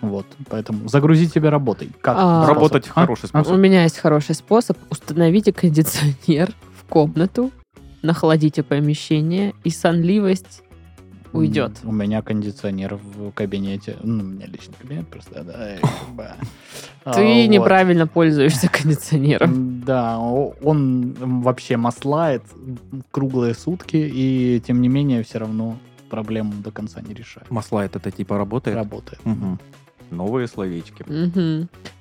Вот, 0.00 0.24
поэтому 0.48 0.88
загрузи 0.88 1.26
себя 1.26 1.50
работой. 1.50 1.90
Как? 2.00 2.16
А, 2.18 2.42
способ? 2.44 2.54
Работать 2.54 2.88
А? 2.88 3.00
хороший 3.00 3.24
У 3.24 3.28
способ. 3.28 3.56
меня 3.58 3.82
есть 3.82 3.98
хороший 3.98 4.34
способ. 4.34 4.78
Установите 4.90 5.52
кондиционер 5.52 6.50
в 6.78 6.88
комнату, 6.88 7.50
нахладите 8.02 8.62
помещение, 8.62 9.52
и 9.62 9.68
сонливость 9.70 10.62
уйдет. 11.32 11.72
У 11.84 11.92
меня 11.92 12.22
кондиционер 12.22 12.96
в 12.96 13.30
кабинете. 13.32 13.96
Ну, 14.02 14.24
у 14.24 14.26
меня 14.26 14.46
личный 14.46 14.74
кабинет 14.80 15.08
просто, 15.08 15.44
да. 15.44 15.78
а, 17.04 17.12
Ты 17.12 17.22
вот. 17.22 17.50
неправильно 17.50 18.06
пользуешься 18.06 18.68
кондиционером. 18.72 19.82
Да, 19.82 20.18
он 20.18 21.14
вообще 21.18 21.76
маслает 21.76 22.42
круглые 23.10 23.54
сутки, 23.54 23.96
и 23.96 24.62
тем 24.66 24.80
не 24.80 24.88
менее 24.88 25.22
все 25.22 25.38
равно 25.38 25.78
проблему 26.08 26.52
до 26.62 26.70
конца 26.70 27.00
не 27.00 27.14
решает. 27.14 27.50
Масла 27.50 27.84
это 27.84 28.10
типа 28.10 28.36
работает? 28.36 28.76
Работает. 28.76 29.20
Новые 30.10 30.48
словечки. 30.48 31.04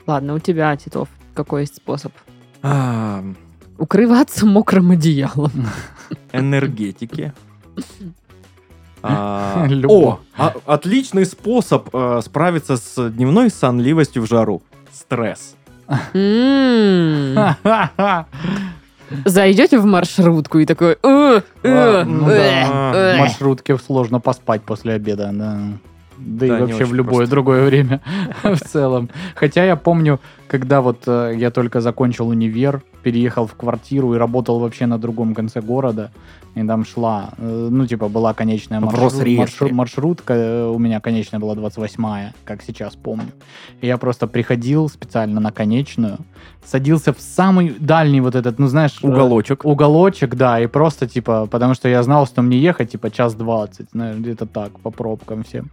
Ладно, 0.07 0.33
у 0.33 0.39
тебя, 0.39 0.75
Титов, 0.75 1.09
какой 1.35 1.61
есть 1.61 1.75
способ? 1.75 2.11
А, 2.63 3.23
Укрываться 3.77 4.45
мокрым 4.45 4.91
одеялом. 4.91 5.51
энергетики. 6.33 7.33
А. 9.01 9.67
О, 9.87 10.19
а- 10.37 10.53
отличный 10.65 11.25
способ 11.25 11.89
э, 11.93 12.21
справиться 12.23 12.77
с 12.77 13.09
дневной 13.09 13.49
сонливостью 13.49 14.23
в 14.23 14.27
жару. 14.27 14.61
Стресс. 14.91 15.55
Зайдете 19.25 19.79
в 19.79 19.85
маршрутку 19.85 20.59
и 20.59 20.65
такой... 20.65 20.97
«Э, 21.03 21.41
э, 21.63 22.03
Ну 22.03 22.29
э, 22.29 22.35
да, 22.37 22.91
э». 22.93 23.15
в 23.15 23.19
маршрутке 23.19 23.77
сложно 23.77 24.19
поспать 24.19 24.61
после 24.61 24.93
обеда, 24.93 25.31
да. 25.33 25.57
Да, 26.19 26.45
и 26.45 26.49
вообще 26.49 26.85
в 26.85 26.93
любое 26.93 27.19
просто. 27.19 27.31
другое 27.31 27.65
время 27.69 28.01
в 28.43 28.57
целом. 28.57 29.09
Хотя 29.35 29.63
я 29.63 29.75
помню, 29.75 30.19
когда 30.47 30.81
вот 30.81 31.03
э, 31.07 31.33
я 31.37 31.49
только 31.49 31.79
закончил 31.79 32.27
универ, 32.27 32.83
переехал 33.03 33.47
в 33.47 33.55
квартиру 33.55 34.13
и 34.13 34.17
работал 34.17 34.59
вообще 34.59 34.85
на 34.85 34.97
другом 34.97 35.33
конце 35.33 35.61
города, 35.61 36.11
и 36.55 36.63
там 36.67 36.83
шла, 36.85 37.29
э, 37.37 37.67
ну, 37.71 37.85
типа, 37.87 38.09
была 38.09 38.33
конечная 38.33 38.79
маршрут- 38.79 39.01
маршрут- 39.39 39.71
маршрутка, 39.71 40.33
э, 40.33 40.65
у 40.67 40.77
меня 40.79 40.99
конечная 40.99 41.39
была 41.39 41.53
28-я, 41.55 42.33
как 42.43 42.61
сейчас 42.63 42.95
помню. 42.95 43.27
И 43.81 43.87
я 43.87 43.97
просто 43.97 44.27
приходил 44.27 44.89
специально 44.89 45.39
на 45.39 45.51
конечную, 45.51 46.17
садился 46.65 47.13
в 47.13 47.19
самый 47.19 47.75
дальний 47.79 48.21
вот 48.21 48.35
этот, 48.35 48.59
ну, 48.59 48.67
знаешь... 48.67 48.97
э, 49.03 49.07
Уголочек. 49.07 49.63
уголочек, 49.65 50.35
да, 50.35 50.59
и 50.59 50.67
просто, 50.67 51.07
типа, 51.07 51.47
потому 51.49 51.73
что 51.75 51.87
я 51.89 52.03
знал, 52.03 52.25
что 52.27 52.41
мне 52.41 52.57
ехать, 52.57 52.91
типа, 52.91 53.09
час 53.11 53.35
двадцать, 53.35 53.87
знаешь, 53.93 54.17
где-то 54.17 54.45
так, 54.45 54.79
по 54.79 54.89
пробкам 54.91 55.43
всем. 55.43 55.69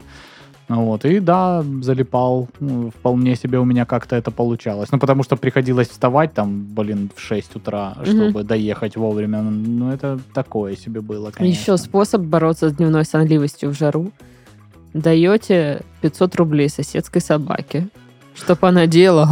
Вот, 0.68 1.05
и 1.05 1.20
да, 1.20 1.62
залипал, 1.83 2.48
ну, 2.61 2.90
вполне 2.90 3.37
себе 3.37 3.59
у 3.59 3.64
меня 3.64 3.85
как-то 3.85 4.16
это 4.16 4.33
получалось. 4.33 4.90
Ну, 4.92 4.98
потому 4.98 5.22
что 5.22 5.37
приходилось 5.37 5.88
вставать 5.88 6.33
там, 6.35 6.64
блин, 6.74 7.09
в 7.14 7.20
6 7.20 7.57
утра, 7.57 7.94
Мгм. 7.96 8.07
чтобы 8.07 8.42
доехать 8.42 8.96
вовремя. 8.96 9.42
Ну, 9.42 9.92
это 9.92 10.18
такое 10.35 10.74
себе 10.76 11.00
было, 11.00 11.31
конечно. 11.31 11.61
Еще 11.61 11.76
способ 11.76 12.22
бороться 12.22 12.68
с 12.68 12.72
дневной 12.74 13.05
сонливостью 13.05 13.70
в 13.70 13.74
жару. 13.79 14.11
Даете 14.94 15.83
500 16.00 16.37
рублей 16.37 16.68
соседской 16.68 17.20
собаке, 17.20 17.88
чтобы 18.37 18.68
она 18.68 18.87
делала 18.87 19.27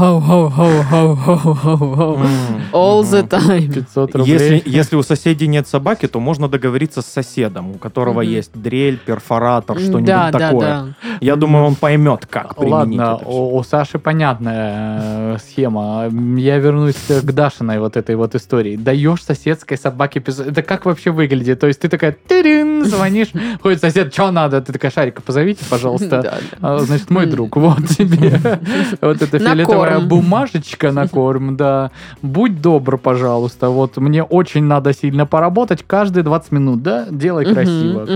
all 2.72 3.02
the 3.02 3.22
time. 3.28 3.72
500 3.72 4.14
рублей. 4.16 4.32
Если, 4.32 4.62
если 4.64 4.96
у 4.96 5.02
соседей 5.02 5.46
нет 5.46 5.68
собаки, 5.68 6.06
то 6.08 6.20
можно 6.20 6.48
договориться 6.48 7.02
с 7.02 7.06
соседом, 7.06 7.70
у 7.72 7.74
которого 7.74 8.22
Мгм. 8.22 8.30
есть 8.30 8.50
дрель, 8.54 8.98
перфоратор, 8.98 9.78
что-нибудь 9.78 10.04
Да, 10.04 10.30
да, 10.30 10.38
такое. 10.38 10.60
да. 10.66 10.86
Я 11.20 11.36
думаю, 11.36 11.64
он 11.66 11.74
поймет, 11.74 12.26
как 12.28 12.56
применить 12.56 12.98
Ладно, 13.00 13.18
это 13.20 13.28
у, 13.28 13.56
у 13.56 13.62
Саши 13.62 13.98
понятная 13.98 15.34
э, 15.34 15.38
схема. 15.48 16.08
Я 16.36 16.58
вернусь 16.58 16.96
э, 17.08 17.20
к 17.20 17.32
Дашиной 17.32 17.78
вот 17.78 17.96
этой 17.96 18.16
вот 18.16 18.34
истории. 18.34 18.76
Даешь 18.76 19.22
соседской 19.22 19.76
собаке 19.78 20.20
пиз- 20.20 20.48
Это 20.48 20.62
как 20.62 20.84
вообще 20.86 21.10
выглядит? 21.10 21.60
То 21.60 21.66
есть 21.66 21.80
ты 21.80 21.88
такая, 21.88 22.16
тырин, 22.26 22.84
звонишь, 22.84 23.28
ходит 23.62 23.80
сосед, 23.80 24.12
что 24.12 24.30
надо? 24.30 24.60
Ты 24.60 24.72
такая, 24.72 24.90
Шарика, 24.90 25.22
позовите, 25.22 25.64
пожалуйста. 25.68 26.04
Да, 26.24 26.38
да. 26.60 26.76
А, 26.76 26.78
Значит, 26.78 27.10
мой 27.10 27.26
друг, 27.26 27.56
вот 27.56 27.86
тебе 27.88 28.40
вот 29.00 29.22
эта 29.22 29.38
На 29.38 29.50
фиолетовая 29.50 29.94
корм. 29.96 30.08
бумажечка 30.08 30.92
на 30.92 31.08
корм, 31.08 31.56
да. 31.56 31.90
Будь 32.22 32.60
добр, 32.60 32.98
пожалуйста. 32.98 33.68
Вот 33.70 33.96
мне 33.96 34.22
очень 34.22 34.64
надо 34.64 34.92
сильно 34.92 35.26
поработать 35.26 35.84
каждые 35.86 36.24
20 36.24 36.52
минут, 36.52 36.82
да? 36.82 37.06
Делай 37.10 37.44
красиво. 37.44 38.06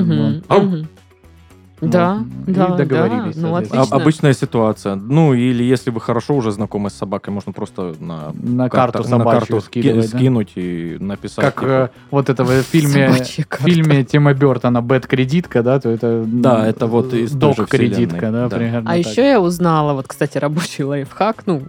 Ау. 1.81 1.87
мгм. 1.87 1.91
Да, 1.93 2.25
и 2.47 2.53
да, 2.53 2.69
договорились, 2.77 3.37
да. 3.37 3.43
Ну, 3.43 3.49
соответственно. 3.53 3.81
А- 3.81 3.85
отлично. 3.85 3.97
обычная 3.97 4.33
ситуация. 4.33 4.95
Ну, 4.97 5.35
или 5.35 5.63
если 5.63 5.91
вы 5.91 6.01
хорошо 6.01 6.35
уже 6.35 6.51
знакомы 6.51 6.91
с 6.91 6.95
собакой, 6.95 7.33
можно 7.33 7.53
просто 7.53 7.95
на, 8.01 8.33
На 8.43 8.69
карта- 8.69 8.99
карту 8.99 9.17
на 9.19 9.25
карту 9.25 9.61
ски- 9.61 9.93
да? 9.93 10.03
скинуть 10.03 10.53
и 10.57 10.97
написать. 11.01 11.45
Как 11.45 11.61
типа, 11.61 11.67
э, 11.71 11.89
вот 12.11 12.29
это 12.31 12.45
в 12.45 12.51
фильме, 12.63 13.11
в 13.11 13.63
фильме 13.63 14.05
Тима 14.05 14.35
Бертона 14.35 14.83
«Бэт 14.83 15.07
кредитка», 15.07 15.63
да, 15.63 15.79
то 15.81 15.89
это... 15.91 16.25
Да, 16.27 16.67
это 16.67 16.87
вот 16.87 17.15
из 17.15 17.33
Док 17.33 17.69
кредитка, 17.69 18.31
да, 18.31 18.49
да. 18.49 18.57
примерно 18.57 18.91
А 18.91 18.97
так. 18.97 19.07
еще 19.07 19.29
я 19.29 19.41
узнала, 19.41 19.93
вот, 19.93 20.07
кстати, 20.09 20.39
рабочий 20.39 20.85
лайфхак, 20.85 21.45
ну, 21.47 21.63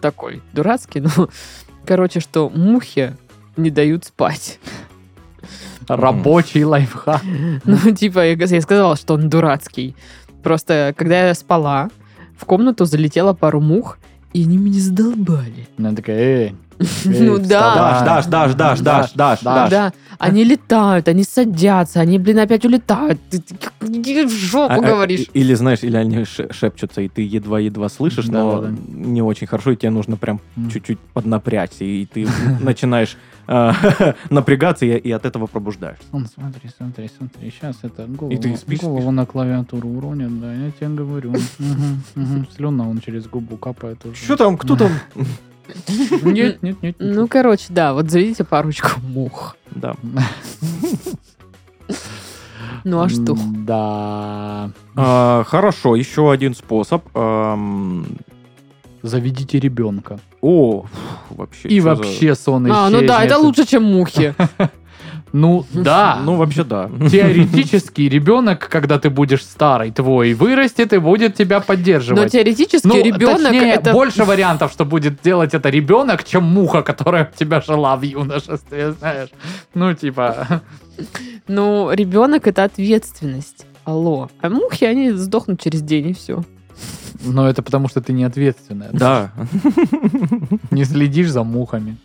такой 0.00 0.42
дурацкий, 0.52 1.00
но, 1.00 1.28
короче, 1.86 2.20
что 2.20 2.50
мухи 2.50 3.16
не 3.56 3.70
дают 3.70 4.04
спать. 4.04 4.58
Рабочий 5.88 6.64
лайфхак. 6.64 7.22
Ну, 7.64 7.90
типа, 7.94 8.26
я 8.26 8.60
сказала, 8.60 8.96
что 8.96 9.14
он 9.14 9.28
дурацкий. 9.28 9.94
Просто, 10.42 10.94
когда 10.96 11.28
я 11.28 11.34
спала, 11.34 11.90
в 12.36 12.44
комнату 12.44 12.84
залетела 12.84 13.32
пару 13.32 13.60
мух, 13.60 13.98
и 14.32 14.42
они 14.44 14.58
меня 14.58 14.80
задолбали. 14.80 15.68
Она 15.78 15.94
такая, 15.94 16.18
эй, 16.18 16.54
Ну 17.04 17.38
да. 17.38 18.02
Даш, 18.04 18.26
Даш, 18.26 18.54
Даш, 18.54 18.80
Даш, 18.80 19.12
Даш, 19.12 19.40
Даш. 19.40 19.70
Да, 19.70 19.92
они 20.18 20.44
летают, 20.44 21.08
они 21.08 21.24
садятся, 21.24 22.00
они, 22.00 22.18
блин, 22.18 22.38
опять 22.38 22.64
улетают. 22.64 23.18
Ты, 23.30 24.26
в 24.26 24.30
жопу 24.30 24.72
А- 24.74 24.76
а, 24.76 24.80
говоришь. 24.80 25.26
Или, 25.34 25.54
знаешь, 25.54 25.80
или 25.82 25.96
они 25.96 26.24
ше- 26.24 26.48
шепчутся, 26.52 27.00
и 27.02 27.08
ты 27.08 27.22
едва-едва 27.22 27.88
слышишь, 27.88 28.26
Да, 28.26 28.42
но 28.42 28.68
не 28.88 29.22
очень 29.22 29.46
хорошо, 29.46 29.72
и 29.72 29.76
тебе 29.76 29.90
нужно 29.90 30.16
прям 30.16 30.40
чуть-чуть 30.72 30.98
поднапрячься, 31.12 31.84
и 31.84 32.06
ты 32.06 32.26
начинаешь 32.60 33.16
э, 33.48 33.72
напрягаться, 34.30 34.86
и 34.86 34.96
и 34.96 35.10
от 35.12 35.24
этого 35.26 35.46
пробуждаешься. 35.46 36.04
Он, 36.12 36.26
смотри, 36.26 36.70
смотри, 36.76 37.10
смотри, 37.16 37.50
сейчас 37.50 37.76
это 37.82 38.06
голову, 38.06 38.32
И 38.34 38.38
ты 38.38 38.56
спишь, 38.56 38.80
голову 38.80 39.10
на 39.10 39.26
клавиатуру 39.26 39.88
уронит, 39.88 40.40
да, 40.40 40.52
я 40.52 40.70
тебе 40.70 40.88
говорю. 40.88 41.34
Слюна 42.56 42.88
он 42.88 43.00
через 43.00 43.26
губу 43.26 43.56
капает 43.56 44.04
уже. 44.04 44.16
Что 44.16 44.36
там, 44.36 44.56
кто 44.56 44.76
там? 44.76 44.90
Нет, 46.22 46.62
нет, 46.62 46.82
нет. 46.82 46.96
Ну, 46.98 47.28
короче, 47.28 47.66
да, 47.70 47.92
вот 47.94 48.10
заведите 48.10 48.44
парочку 48.44 49.00
мух. 49.00 49.56
Да. 49.70 49.94
Ну, 52.84 53.00
а 53.02 53.08
что? 53.08 53.36
Да. 53.36 54.70
А, 54.94 55.42
Хорошо, 55.44 55.96
еще 55.96 56.30
один 56.30 56.54
способ. 56.54 57.02
Заведите 59.02 59.58
ребенка. 59.58 60.20
О, 60.40 60.86
вообще. 61.30 61.68
И 61.68 61.76
чё 61.78 61.82
за- 61.82 61.88
вообще 61.96 62.34
сон 62.34 62.70
А, 62.70 62.88
ну 62.90 63.00
да, 63.00 63.06
исчезнет. 63.18 63.24
это 63.26 63.38
лучше, 63.38 63.66
чем 63.66 63.82
мухи. 63.84 64.34
Ну 65.38 65.66
да. 65.72 66.18
Ну, 66.24 66.36
вообще, 66.36 66.64
да. 66.64 66.88
Теоретически 67.10 68.02
ребенок, 68.02 68.68
когда 68.70 68.98
ты 68.98 69.10
будешь 69.10 69.42
старый 69.42 69.90
твой, 69.90 70.32
вырастет 70.32 70.94
и 70.94 70.98
будет 70.98 71.34
тебя 71.34 71.58
Но 71.58 71.62
поддерживать. 71.62 72.32
теоретически 72.32 72.86
Ну, 72.86 73.02
ребенок 73.02 73.42
точнее, 73.52 73.74
это... 73.74 73.92
больше 73.92 74.24
вариантов, 74.24 74.72
что 74.72 74.86
будет 74.86 75.20
делать 75.22 75.52
это 75.52 75.68
ребенок, 75.68 76.24
чем 76.24 76.44
муха, 76.44 76.82
которая 76.82 77.30
у 77.30 77.38
тебя 77.38 77.60
жила 77.60 77.96
в 77.96 78.02
юношестве, 78.02 78.92
знаешь. 78.92 79.28
Ну, 79.74 79.92
типа, 79.92 80.62
Ну, 81.48 81.90
ребенок 81.92 82.46
это 82.46 82.64
ответственность. 82.64 83.66
Алло. 83.84 84.30
А 84.40 84.48
мухи, 84.48 84.84
они 84.84 85.10
сдохнут 85.12 85.60
через 85.60 85.82
день, 85.82 86.08
и 86.08 86.14
все. 86.14 86.44
но 87.22 87.46
это 87.46 87.62
потому, 87.62 87.88
что 87.88 88.00
ты 88.00 88.14
не 88.14 88.24
ответственная. 88.24 88.88
Да. 88.92 89.32
Не 90.70 90.84
следишь 90.84 91.28
за 91.28 91.42
мухами. 91.42 91.96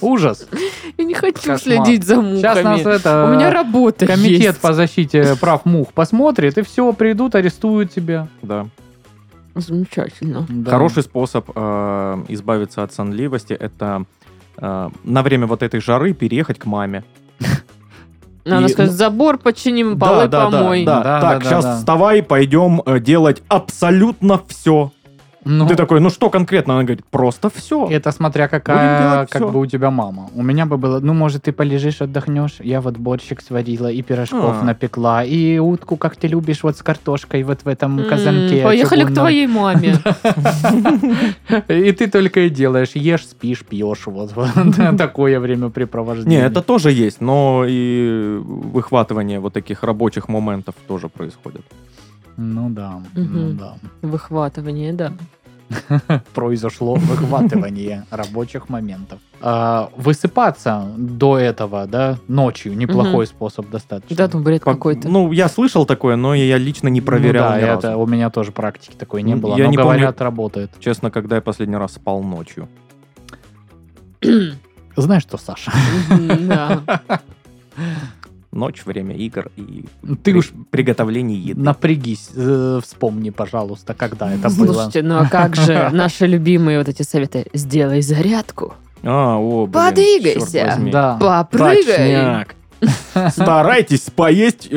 Ужас. 0.00 0.46
Я 0.98 1.04
не 1.04 1.14
хочу 1.14 1.34
Кошмар. 1.36 1.58
следить 1.58 2.04
за 2.04 2.16
мухами. 2.16 2.36
Сейчас 2.36 2.62
нас 2.62 2.80
это... 2.80 3.26
У 3.26 3.34
меня 3.34 3.50
работа 3.50 4.06
Комитет 4.06 4.40
есть. 4.40 4.60
по 4.60 4.72
защите 4.72 5.36
прав 5.40 5.64
мух 5.64 5.92
посмотрит, 5.92 6.58
и 6.58 6.62
все, 6.62 6.92
придут, 6.92 7.34
арестуют 7.34 7.92
тебя. 7.92 8.28
Да. 8.42 8.66
Замечательно. 9.54 10.46
Да. 10.48 10.70
Хороший 10.72 11.02
способ 11.04 11.48
э, 11.54 12.24
избавиться 12.28 12.82
от 12.82 12.92
сонливости 12.92 13.52
это 13.52 14.04
э, 14.58 14.90
на 15.04 15.22
время 15.22 15.46
вот 15.46 15.62
этой 15.62 15.80
жары 15.80 16.12
переехать 16.12 16.58
к 16.58 16.66
маме. 16.66 17.04
Надо 18.44 18.66
И- 18.66 18.68
сказать, 18.68 18.92
забор 18.92 19.38
починим, 19.38 19.98
полы 19.98 20.26
да, 20.28 20.50
да, 20.50 20.58
помой. 20.58 20.84
да, 20.84 21.02
Да, 21.02 21.20
Так, 21.20 21.42
да, 21.44 21.48
сейчас 21.48 21.64
да. 21.64 21.76
вставай, 21.78 22.22
пойдем 22.22 22.82
э, 22.84 22.98
делать 23.00 23.42
абсолютно 23.48 24.40
все. 24.48 24.92
Ну, 25.46 25.66
Ты 25.66 25.76
такой, 25.76 26.00
ну 26.00 26.10
что 26.10 26.30
конкретно? 26.30 26.74
Она 26.74 26.84
говорит, 26.84 27.04
просто 27.10 27.50
все. 27.50 27.86
Это 27.90 28.12
смотря 28.12 28.48
какая, 28.48 29.02
делать 29.14 29.30
как 29.30 29.42
всё. 29.42 29.50
бы 29.52 29.60
у 29.60 29.66
тебя 29.66 29.90
мама. 29.90 30.28
У 30.34 30.42
меня 30.42 30.64
бы 30.66 30.78
было, 30.78 31.00
ну, 31.00 31.12
может, 31.12 31.42
ты 31.42 31.52
полежишь, 31.52 32.00
отдохнешь. 32.00 32.56
Я 32.60 32.80
вот 32.80 32.96
борщик 32.96 33.40
сварила, 33.42 33.90
и 33.90 34.00
пирожков 34.02 34.56
А. 34.62 34.64
напекла, 34.64 35.22
и 35.24 35.58
утку, 35.58 35.96
как 35.96 36.16
ты 36.16 36.28
любишь, 36.28 36.62
вот 36.62 36.76
с 36.78 36.82
картошкой 36.82 37.42
вот 37.42 37.60
в 37.64 37.68
этом 37.68 38.00
М, 38.00 38.08
казанке. 38.08 38.62
Поехали 38.64 39.00
к 39.04 39.08
чугунном. 39.08 39.14
твоей 39.14 39.46
маме. 39.46 39.96
И 41.68 41.92
ты 41.92 42.06
только 42.10 42.40
и 42.40 42.48
делаешь, 42.50 42.90
ешь, 42.94 43.26
спишь, 43.26 43.64
пьешь. 43.64 44.06
Вот, 44.06 44.32
вот 44.34 44.48
такое 44.98 45.32
Не, 45.32 45.38
времяпрепровождение. 45.40 46.40
это 46.40 46.62
тоже 46.62 46.90
есть, 46.90 47.20
но 47.20 47.64
и 47.66 48.38
выхватывание 48.42 49.40
вот 49.40 49.52
таких 49.52 49.82
рабочих 49.82 50.28
моментов 50.28 50.74
тоже 50.88 51.08
происходит. 51.08 51.62
Ну 52.36 52.70
да, 52.70 53.00
ну 53.14 53.22
Мгм. 53.22 53.56
да. 53.56 53.74
Выхватывание, 54.02 54.92
да. 54.92 55.12
Произошло 56.34 56.94
выхватывание 56.96 58.04
рабочих 58.10 58.68
моментов. 58.68 59.18
А, 59.40 59.90
Высыпаться 59.96 60.86
до 60.96 61.38
этого, 61.38 61.86
да, 61.86 62.18
ночью, 62.28 62.76
неплохой 62.76 63.26
способ 63.26 63.70
достаточно. 63.70 64.14
Да, 64.16 64.28
там 64.28 64.42
бред 64.42 64.62
Как- 64.62 64.74
какой-то. 64.74 65.08
Ну, 65.08 65.32
я 65.32 65.48
слышал 65.48 65.86
такое, 65.86 66.16
но 66.16 66.34
я 66.34 66.58
лично 66.58 66.88
не 66.88 67.00
проверял 67.00 67.44
Ну 67.46 67.50
да, 67.54 67.60
ни 67.60 67.64
разу. 67.64 67.78
это 67.88 67.96
у 67.96 68.06
меня 68.06 68.30
тоже 68.30 68.52
практики 68.52 68.94
такой 68.96 69.22
не 69.22 69.34
было, 69.36 69.56
я 69.56 69.64
но 69.64 69.70
не 69.70 69.76
помню. 69.76 69.90
говорят, 69.92 70.20
работает. 70.20 70.70
Честно, 70.80 71.10
когда 71.10 71.36
я 71.36 71.42
последний 71.42 71.76
раз 71.76 71.92
спал 71.94 72.22
ночью. 72.22 72.68
Знаешь 74.96 75.22
что, 75.22 75.38
Саша? 75.38 75.72
Да. 76.40 76.82
Ночь, 78.54 78.84
время 78.86 79.16
игр 79.16 79.50
и 79.56 79.84
Ты 80.02 80.14
при- 80.16 80.34
уж 80.34 80.52
приготовление 80.70 81.38
еды. 81.38 81.60
напрягись, 81.60 82.30
э, 82.36 82.80
вспомни, 82.82 83.30
пожалуйста, 83.30 83.94
когда 83.94 84.32
это 84.32 84.48
было. 84.48 84.72
Слушайте, 84.72 85.02
ну 85.02 85.18
а 85.18 85.26
как 85.28 85.56
же 85.56 85.90
наши 85.92 86.26
любимые 86.26 86.78
вот 86.78 86.88
эти 86.88 87.02
советы? 87.02 87.46
Сделай 87.52 88.00
зарядку, 88.00 88.74
А, 89.02 89.36
о, 89.38 89.66
блин, 89.66 89.72
Подвигайся. 89.72 90.78
Да. 90.92 91.16
попрыгай. 91.20 91.84
Точняк. 91.84 92.54
Старайтесь 93.32 94.02
поесть 94.14 94.68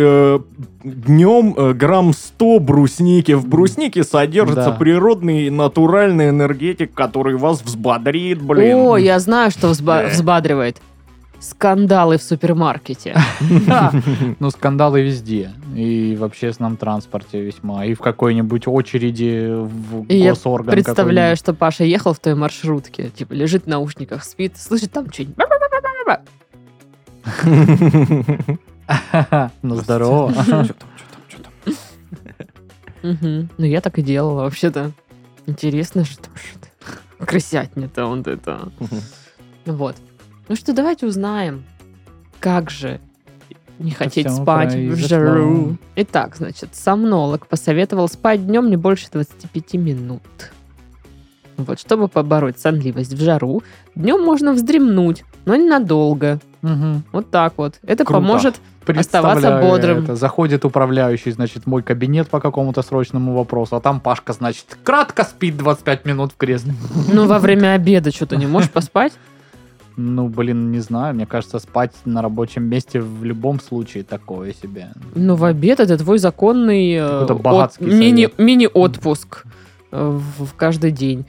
днем 0.84 1.54
грамм 1.78 2.14
100 2.14 2.60
брусники. 2.60 3.34
В 3.34 3.48
бруснике 3.48 4.04
содержится 4.04 4.66
Да. 4.66 4.72
природный 4.72 5.50
натуральный 5.50 6.30
энергетик, 6.30 6.94
который 6.94 7.36
вас 7.36 7.62
взбодрит, 7.62 8.42
блин. 8.42 8.78
О, 8.78 8.98
я 8.98 9.20
знаю, 9.20 9.52
что 9.52 9.68
взба- 9.70 10.04
Да. 10.04 10.08
взбадривает. 10.10 10.78
Скандалы 11.40 12.18
в 12.18 12.24
супермаркете. 12.24 13.16
Ну, 14.40 14.50
скандалы 14.50 15.02
везде. 15.02 15.52
И 15.76 16.16
в 16.20 16.24
общественном 16.24 16.78
транспорте 16.78 17.42
весьма. 17.42 17.86
И 17.86 17.94
в 17.94 18.00
какой-нибудь 18.00 18.68
очереди 18.68 19.48
в 19.52 20.06
госорган 20.08 20.72
Представляю, 20.72 21.36
что 21.36 21.54
Паша 21.54 21.84
ехал 21.84 22.14
в 22.14 22.20
той 22.20 22.36
маршрутке, 22.36 23.10
типа 23.10 23.34
лежит 23.34 23.66
в 23.66 23.68
наушниках, 23.68 24.24
спит, 24.24 24.58
слышит 24.58 24.92
там 24.92 25.12
что-нибудь. 25.12 25.38
Ну, 29.62 29.76
здорово. 29.76 30.34
Ну, 33.04 33.48
я 33.66 33.82
так 33.82 34.00
и 34.00 34.02
делала, 34.02 34.44
вообще-то. 34.44 34.92
Интересно, 35.46 36.06
что. 36.06 36.30
Крысятня-то 37.20 38.06
он 38.06 38.22
это. 38.22 38.70
Вот. 39.66 39.96
Ну 40.48 40.56
что, 40.56 40.74
давайте 40.74 41.06
узнаем, 41.06 41.64
как 42.40 42.70
же 42.70 43.00
не 43.80 43.92
хотеть 43.92 44.32
спать 44.32 44.74
в 44.74 44.96
жару. 44.96 45.78
Итак, 45.96 46.36
значит, 46.36 46.70
сомнолог 46.74 47.48
посоветовал 47.48 48.08
спать 48.08 48.46
днем 48.46 48.70
не 48.70 48.78
больше 48.78 49.08
25 49.12 49.74
минут. 49.74 50.22
Вот, 51.58 51.80
чтобы 51.80 52.08
побороть 52.08 52.60
сонливость 52.60 53.14
в 53.14 53.22
жару, 53.22 53.64
днем 53.96 54.24
можно 54.24 54.54
вздремнуть, 54.54 55.26
но 55.46 55.56
ненадолго. 55.56 56.40
Мгм. 56.62 57.04
Вот 57.12 57.32
так 57.32 57.54
вот. 57.58 57.80
Это 57.84 58.06
Круто. 58.06 58.22
поможет 58.22 58.56
Оставаться 58.88 59.60
бодрым. 59.60 60.04
это. 60.04 60.16
Заходит 60.16 60.64
управляющий, 60.64 61.32
значит, 61.32 61.64
в 61.64 61.68
мой 61.68 61.84
кабинет 61.84 62.30
по 62.30 62.40
какому-то 62.40 62.82
срочному 62.84 63.36
вопросу, 63.36 63.76
а 63.76 63.82
там 63.82 64.00
Пашка, 64.00 64.34
значит, 64.34 64.78
кратко 64.84 65.24
спит 65.24 65.58
25 65.58 66.06
минут 66.06 66.32
в 66.32 66.38
кресле. 66.38 66.74
Ну, 67.12 67.28
во 67.28 67.40
время 67.40 67.74
обеда 67.74 68.12
что-то 68.12 68.38
не 68.38 68.46
можешь 68.46 68.70
поспать? 68.70 69.14
Ну, 69.98 70.30
блин, 70.30 70.72
не 70.72 70.80
знаю, 70.80 71.16
мне 71.16 71.26
кажется, 71.26 71.58
спать 71.58 71.92
на 72.06 72.22
рабочем 72.22 72.64
месте 72.64 73.02
в 73.02 73.24
любом 73.24 73.60
случае 73.60 74.04
такое 74.04 74.54
себе. 74.54 74.90
Ну, 75.16 75.36
в 75.36 75.44
обед 75.44 75.80
это 75.80 75.98
твой 75.98 76.20
законный 76.20 76.94
э, 76.94 77.26
от- 77.26 77.82
мини, 77.82 78.30
мини-отпуск 78.38 79.46
э, 79.92 80.20
в, 80.38 80.54
каждый 80.56 80.92
день. 80.92 81.26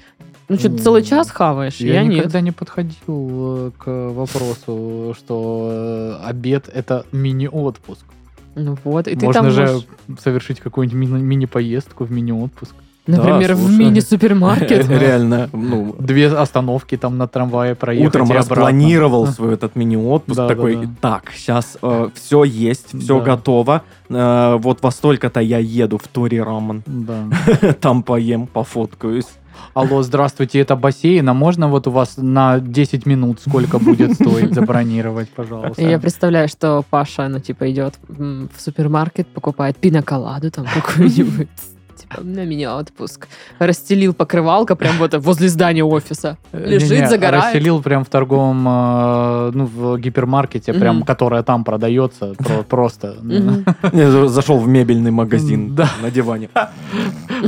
Ну, 0.50 0.57
что, 0.59 0.68
ты 0.68 0.78
целый 0.78 1.02
час 1.02 1.31
хаваешь? 1.31 1.76
Я, 1.76 1.94
Я, 1.94 2.02
нет. 2.04 2.16
никогда 2.18 2.40
не 2.42 2.52
подходил 2.52 2.94
э, 3.09 3.70
к 3.78 3.87
вопросу, 4.11 5.14
что 5.18 6.20
обед 6.24 6.68
это 6.72 7.07
мини-отпуск. 7.11 8.04
Ну 8.54 8.76
вот, 8.85 9.09
и 9.09 9.14
ты 9.16 9.24
Можно 9.26 9.42
там 9.42 9.50
же 9.50 9.61
можешь, 9.62 9.87
совершить 10.22 10.61
какую-нибудь 10.61 10.98
мини- 11.09 11.20
мини-поездку 11.22 12.04
в 12.04 12.12
мини-отпуск. 12.12 12.74
Например, 13.16 13.55
в 13.55 13.59
слушай. 13.59 13.77
мини-супермаркет. 13.79 14.88
Реально, 14.88 15.49
ну, 15.53 15.94
Две 15.99 16.29
остановки 16.29 16.97
там 16.97 17.18
на 17.18 17.27
трамвае 17.27 17.75
проехать 17.75 18.09
утром 18.09 18.31
распланировал 18.31 19.27
свой 19.27 19.55
этот 19.55 19.77
мини-отпуск, 19.77 20.37
Да, 20.37 20.49
такой, 20.49 20.77
да, 20.77 20.83
да. 20.83 20.88
так, 21.01 21.33
сейчас 21.35 21.77
все 22.14 22.44
есть, 22.44 22.99
все 23.01 23.18
Да. 23.18 23.25
готово, 23.25 23.83
э, 24.09 24.57
вот 24.59 24.83
во 24.83 24.90
столько-то 24.90 25.40
я 25.40 25.59
еду 25.59 25.99
в 25.99 26.07
Тори 26.09 26.40
Рамен, 26.40 26.83
Да. 26.87 27.25
там 27.81 28.03
поем, 28.03 28.47
пофоткаюсь. 28.47 29.27
Алло, 29.75 30.03
здравствуйте, 30.03 30.61
это 30.61 30.77
бассейн, 30.77 31.29
а 31.29 31.35
можно 31.35 31.68
вот 31.68 31.87
у 31.88 31.90
вас 31.90 32.14
на 32.16 32.59
10 32.61 33.07
минут 33.07 33.40
сколько 33.40 33.79
будет 33.79 34.14
стоить 34.14 34.55
забронировать, 34.55 35.29
пожалуйста? 35.31 35.83
Я 35.83 35.99
представляю, 35.99 36.49
что 36.49 36.85
Паша, 36.88 37.29
ну, 37.29 37.38
типа, 37.40 37.71
идет 37.71 37.94
в 38.09 38.49
супермаркет, 38.57 39.27
покупает 39.29 39.77
пиноколаду 39.77 40.51
там 40.51 40.64
какую-нибудь, 40.73 41.49
на 42.16 42.44
мини-отпуск. 42.44 43.29
Расстелил 43.59 44.14
покрывалка 44.14 44.77
прям 44.77 44.97
вот 44.99 45.14
возле 45.14 45.49
здания 45.49 45.85
офиса. 45.85 46.38
Лежит, 46.53 47.09
загорает. 47.09 47.44
Расселил 47.47 47.83
прям 47.83 48.05
в 48.05 48.09
торговом, 48.09 48.66
э, 48.66 49.51
ну, 49.55 49.66
в 49.66 49.99
гипермаркете, 49.99 50.73
прям, 50.73 50.97
Мгм. 50.97 51.05
которая 51.05 51.42
там 51.42 51.64
продается, 51.64 52.35
про- 52.38 52.62
просто. 52.62 53.16
Зашел 54.29 54.59
в 54.59 54.68
мебельный 54.68 55.11
магазин 55.11 55.75
Да. 55.75 55.88
на 56.03 56.11
диване. 56.11 56.49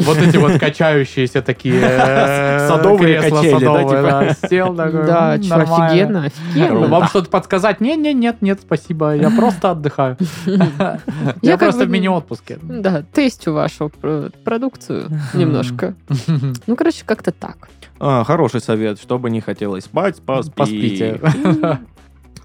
Вот 0.07 0.19
эти 0.19 0.37
вот 0.37 0.59
качающиеся 0.59 1.43
такие 1.43 1.81
э, 1.83 2.69
Садовые 2.69 3.21
кресла 3.21 3.37
качели, 3.39 3.53
да, 3.53 3.59
садовые, 3.59 3.89
типа? 3.89 4.03
да, 4.41 4.49
Сел 4.49 4.75
такой, 4.77 5.07
Да, 5.07 5.33
офигенно, 5.33 6.25
офигенно. 6.25 6.87
Вам 6.87 7.09
что-то 7.09 7.29
подсказать? 7.31 7.81
Не, 7.81 7.97
не, 7.97 8.15
нет, 8.15 8.37
нет, 8.41 8.61
спасибо. 8.61 9.15
Я 9.17 9.31
просто 9.31 9.71
отдыхаю. 9.73 10.17
Я 11.43 11.59
просто 11.59 11.85
в 11.85 11.91
мини-отпуске. 11.91 12.59
Да, 12.63 13.03
тестю 13.13 13.53
вашу 13.53 13.91
продукцию 14.51 15.09
немножко. 15.33 15.95
Ну, 16.67 16.75
короче, 16.75 17.05
как-то 17.07 17.31
так. 17.31 17.69
А, 18.01 18.25
хороший 18.25 18.61
совет, 18.61 19.01
чтобы 19.01 19.31
не 19.31 19.41
хотелось 19.41 19.85
спать, 19.85 20.21
поспи. 20.23 20.51
Поспите. 20.57 21.21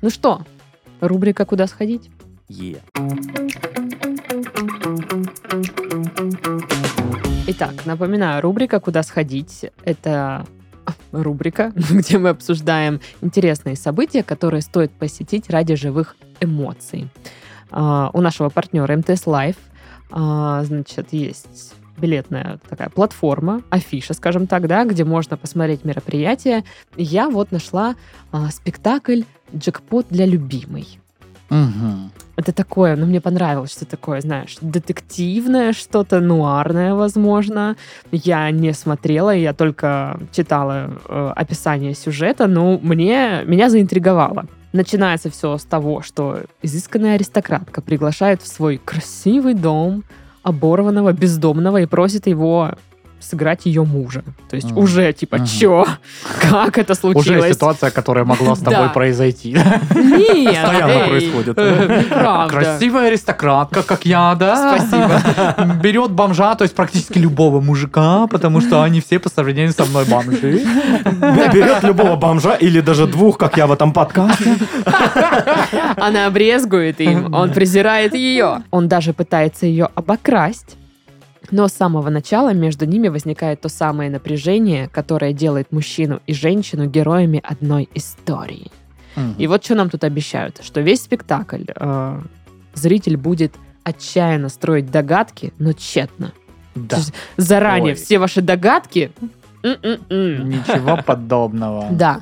Ну 0.02 0.10
что, 0.12 0.42
рубрика 1.02 1.46
«Куда 1.46 1.66
сходить»? 1.66 2.12
Е. 2.48 2.78
Итак, 7.48 7.74
напоминаю, 7.86 8.42
рубрика 8.44 8.80
«Куда 8.80 9.02
сходить»— 9.02 9.66
это 9.84 10.46
рубрика, 11.12 11.72
где 11.76 12.20
мы 12.20 12.30
обсуждаем 12.30 13.00
интересные 13.22 13.76
события, 13.76 14.22
которые 14.22 14.62
стоит 14.62 14.92
посетить 14.92 15.50
ради 15.50 15.74
живых 15.74 16.16
эмоций. 16.40 17.10
А, 17.72 18.12
у 18.14 18.22
нашего 18.22 18.50
партнера 18.50 18.96
МТС 18.96 19.26
Live, 19.26 19.56
а, 20.12 20.64
значит, 20.66 21.08
есть 21.14 21.74
билетная 21.98 22.60
такая 22.70 22.90
платформа, 22.90 23.62
афиша, 23.70 24.14
скажем 24.14 24.48
так, 24.48 24.68
да, 24.68 24.86
где 24.86 25.04
можно 25.04 25.38
посмотреть 25.38 25.86
мероприятие. 25.86 26.64
Я 26.96 27.30
вот 27.30 27.52
нашла 27.52 27.96
а, 28.32 28.50
спектакль 28.50 29.22
«Джекпот 29.56 30.08
для 30.10 30.26
любимой». 30.26 31.00
Мгм. 31.50 32.12
Это 32.38 32.52
такое, 32.52 32.96
ну, 32.96 33.06
мне 33.06 33.22
понравилось, 33.22 33.72
что 33.72 33.86
такое, 33.86 34.20
знаешь, 34.20 34.58
детективное, 34.60 35.74
что-то 35.74 36.20
нуарное, 36.20 36.94
возможно. 36.94 37.78
Я 38.12 38.52
не 38.52 38.74
смотрела, 38.74 39.34
я 39.34 39.54
только 39.54 40.20
читала 40.32 40.92
э, 41.08 41.32
описание 41.36 41.94
сюжета, 41.94 42.48
но 42.48 42.78
мне, 42.82 43.44
меня 43.46 43.70
заинтриговало. 43.70 44.48
Начинается 44.74 45.30
все 45.30 45.58
с 45.58 45.64
того, 45.64 46.02
что 46.02 46.42
изысканная 46.62 47.16
аристократка 47.16 47.82
приглашает 47.82 48.42
в 48.42 48.48
свой 48.48 48.78
красивый 48.84 49.54
дом 49.54 50.04
оборванного 50.46 51.12
бездомного 51.12 51.82
и 51.82 51.88
просит 51.88 52.28
его 52.28 52.72
сыграть 53.26 53.66
ее 53.66 53.84
мужа. 53.84 54.24
То 54.50 54.56
есть 54.56 54.72
Мгм. 54.72 54.78
уже 54.80 55.12
типа, 55.14 55.38
Мгм. 55.38 55.46
чё? 55.46 55.86
Как 56.42 56.78
это 56.78 56.94
Уже 56.94 57.00
случилось? 57.02 57.54
ситуация, 57.54 57.92
которая 57.92 58.26
могла 58.26 58.56
с 58.56 58.60
тобой 58.60 58.90
произойти. 58.90 59.52
Нет, 59.54 59.66
Постоянно 60.64 61.08
происходит. 61.08 61.56
э. 61.58 62.04
Красивая 62.50 63.08
аристократка, 63.08 63.84
как 63.84 64.06
я, 64.06 64.36
да? 64.36 64.78
Спасибо. 64.78 65.76
Берет 65.84 66.12
бомжа, 66.12 66.56
то 66.56 66.64
есть 66.64 66.76
практически 66.76 67.18
любого 67.18 67.62
мужика, 67.62 68.28
потому 68.28 68.62
что 68.62 68.82
они 68.84 69.02
все 69.02 69.20
по 69.20 69.30
сравнению 69.30 69.72
со 69.74 69.86
мной 69.86 70.06
бомжи. 70.06 70.62
Берет 71.54 71.84
любого 71.84 72.16
бомжа 72.16 72.54
или 72.56 72.82
даже 72.82 73.08
двух, 73.08 73.38
как 73.38 73.58
я 73.58 73.68
в 73.68 73.72
этом 73.72 73.94
подкасте. 73.94 74.56
Она 75.98 76.28
обрезгует 76.28 77.02
им, 77.02 77.34
он 77.34 77.52
презирает 77.52 78.14
ее. 78.14 78.64
Он 78.72 78.88
даже 78.88 79.14
пытается 79.14 79.66
ее 79.66 79.90
обокрасть. 79.96 80.78
Но 81.52 81.68
с 81.68 81.74
самого 81.74 82.10
начала 82.10 82.54
между 82.54 82.86
ними 82.86 83.08
возникает 83.08 83.62
то 83.62 83.70
самое 83.70 84.10
напряжение, 84.10 84.88
которое 84.90 85.34
делает 85.34 85.72
мужчину 85.72 86.22
и 86.28 86.34
женщину 86.34 86.88
героями 86.88 87.42
одной 87.44 87.90
истории. 87.94 88.72
И 89.38 89.48
вот 89.48 89.64
что 89.64 89.76
нам 89.76 89.90
тут 89.90 90.04
обещают, 90.04 90.60
что 90.62 90.82
весь 90.82 91.02
спектакль 91.02 91.64
э, 91.74 92.22
зритель 92.74 93.16
будет 93.16 93.54
отчаянно 93.84 94.50
строить 94.50 94.92
догадки, 94.92 95.54
но 95.58 95.72
тщетно. 95.72 96.34
Да. 96.76 96.98
Заранее 97.38 97.94
Ой. 97.94 97.96
все 97.96 98.20
ваши 98.20 98.42
догадки... 98.42 99.12
м-м-м. 99.64 100.50
Ничего 100.50 100.98
подобного. 100.98 101.88
Да. 101.92 102.22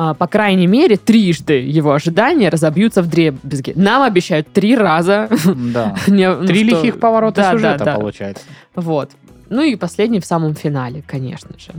А, 0.00 0.14
По 0.14 0.28
крайней 0.28 0.68
мере, 0.68 0.96
трижды 0.96 1.54
его 1.54 1.92
ожидания 1.92 2.50
разобьются 2.50 3.02
в 3.02 3.08
дребезги. 3.08 3.72
Нам 3.74 4.02
обещают 4.04 4.46
три 4.52 4.76
раза. 4.76 5.28
Да. 5.44 5.96
Не, 6.06 6.32
ну 6.32 6.46
Три 6.46 6.64
что- 6.64 6.76
лихих 6.76 7.00
поворота 7.00 7.40
Да, 7.40 7.50
да, 7.50 7.52
сюжета 7.52 7.84
да. 7.84 7.94
получается. 7.96 8.44
Вот. 8.76 9.10
Ну 9.50 9.62
и 9.62 9.74
последний 9.74 10.20
в 10.20 10.24
самом 10.24 10.54
финале, 10.54 11.02
конечно 11.04 11.50
же. 11.58 11.72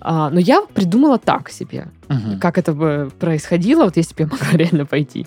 А, 0.00 0.28
но 0.28 0.38
я 0.40 0.60
придумала 0.74 1.16
так 1.16 1.48
себе, 1.48 1.86
Мгм. 2.08 2.38
как 2.38 2.58
это 2.58 2.74
бы 2.74 3.10
происходило, 3.18 3.84
вот 3.84 3.96
если 3.96 4.14
бы 4.14 4.20
я 4.24 4.26
могла 4.26 4.48
реально 4.58 4.84
пойти. 4.84 5.24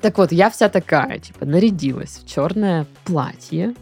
Так 0.00 0.16
вот, 0.16 0.32
я 0.32 0.48
вся 0.48 0.70
такая, 0.70 1.18
типа, 1.18 1.44
нарядилась 1.44 2.22
в 2.24 2.26
черное 2.26 2.86
платье. 3.04 3.74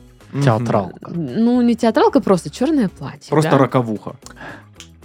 Театралка. 0.45 1.12
Ну, 1.14 1.62
не 1.62 1.76
театралка, 1.76 2.20
просто 2.20 2.51
черное 2.51 2.89
платье. 2.89 3.31
Просто 3.31 3.53
да? 3.53 3.59
роковуха. 3.59 4.16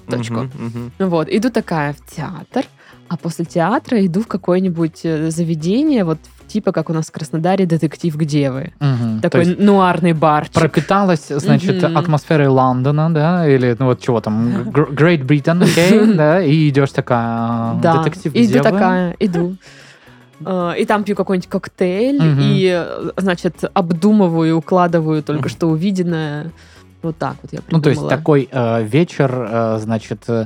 Точку. 0.09 0.35
Мгм, 0.35 0.51
мгм. 0.65 0.91
Ну 0.99 1.07
Вот, 1.09 1.27
иду 1.29 1.49
такая 1.49 1.93
в 1.93 2.15
театр, 2.15 2.65
а 3.09 3.17
после 3.17 3.45
театра 3.45 4.05
иду 4.05 4.21
в 4.21 4.27
какое-нибудь 4.27 5.01
э, 5.03 5.29
заведение, 5.31 6.03
вот 6.03 6.17
типа 6.47 6.71
как 6.71 6.89
у 6.89 6.93
нас 6.93 7.07
в 7.07 7.11
Краснодаре 7.11 7.65
детектив 7.65 8.15
«Где 8.15 8.51
вы?». 8.51 8.73
То 8.79 9.21
Такой 9.29 9.45
есть 9.45 9.59
нуарный 9.59 10.13
барчик. 10.13 10.53
пропиталась, 10.53 11.27
значит, 11.29 11.81
Мгм. 11.81 11.97
атмосферой 11.97 12.47
Лондона, 12.47 13.13
да, 13.13 13.47
или, 13.47 13.75
ну 13.79 13.85
вот 13.85 14.01
чего 14.01 14.19
там, 14.21 14.61
Great 14.69 15.25
Britain, 15.25 15.63
окей, 15.63 16.13
да, 16.15 16.41
и 16.43 16.69
идешь 16.69 16.91
такая, 16.91 17.75
Да, 17.81 18.03
детектив 18.03 18.33
иду 18.35 18.43
где 18.43 18.57
вы?» 18.61 18.63
такая, 18.63 19.15
иду. 19.19 19.55
Э, 20.45 20.73
И 20.77 20.85
там 20.85 21.03
пью 21.05 21.15
какой-нибудь 21.15 21.49
коктейль, 21.49 22.21
Мгм. 22.21 22.39
и, 22.41 22.69
э, 22.85 23.11
значит, 23.17 23.63
обдумываю, 23.73 24.57
укладываю 24.57 25.23
только 25.23 25.47
что 25.49 25.67
увиденное. 25.67 26.51
Вот 27.03 27.17
так 27.17 27.35
вот 27.43 27.51
я 27.53 27.59
Ну, 27.69 27.81
то 27.81 27.89
есть 27.89 27.99
придумала. 28.01 28.09
такой 28.17 28.49
э, 28.51 28.83
вечер, 28.83 29.31
э, 29.49 29.77
значит, 29.81 30.23
э, 30.29 30.45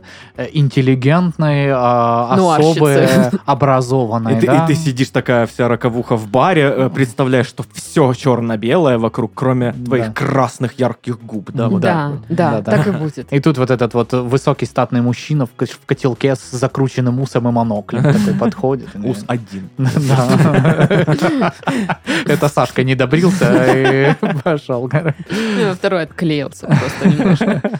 интеллигентный, 0.53 1.66
э, 1.68 2.36
Нуарщицы. 2.36 2.72
особый, 2.72 3.39
образованный, 3.45 4.38
И 4.38 4.39
ты, 4.41 4.47
да? 4.47 4.64
и 4.64 4.68
ты 4.68 4.76
сидишь 4.76 5.10
такая 5.10 5.45
вся 5.45 5.68
роковуха 5.68 6.16
в 6.18 6.28
баре, 6.28 6.64
э, 6.76 6.89
представляешь, 6.89 7.47
что 7.47 7.64
все 7.74 8.14
черно-белое 8.14 8.97
вокруг, 8.97 9.32
кроме 9.36 9.72
Да. 9.74 9.86
твоих 9.86 10.14
красных 10.14 10.80
ярких 10.80 11.20
губ, 11.22 11.51
да, 11.53 11.70
вот 11.70 11.82
так 11.82 11.93
Да, 11.93 12.08
вот. 12.10 12.20
да, 12.30 12.51
Да-да. 12.51 12.72
так 12.72 12.88
и 12.88 12.91
будет. 12.91 13.32
И 13.32 13.39
тут 13.39 13.58
вот 13.58 13.70
этот 13.72 13.93
вот 13.93 14.14
высокий 14.14 14.66
статный 14.66 15.01
мужчина 15.01 15.45
в 15.45 15.49
в 15.68 15.86
котелке 15.86 16.36
с 16.36 16.51
закрученным 16.51 17.20
усом 17.22 17.47
и 17.47 17.51
моноклем 17.51 18.01
такой 18.03 18.34
подходит. 18.39 18.89
Ус 19.03 19.24
один. 19.28 19.70
Да. 19.78 21.53
Это 22.26 22.47
Сашка 22.49 22.84
не 22.84 22.95
добрился 22.95 23.66
и 23.76 24.14
пошел. 24.43 24.89
Ну, 24.91 25.74
Второй 25.74 26.03
отклеился 26.47 26.67
просто 26.67 27.07
немножко. 27.09 27.61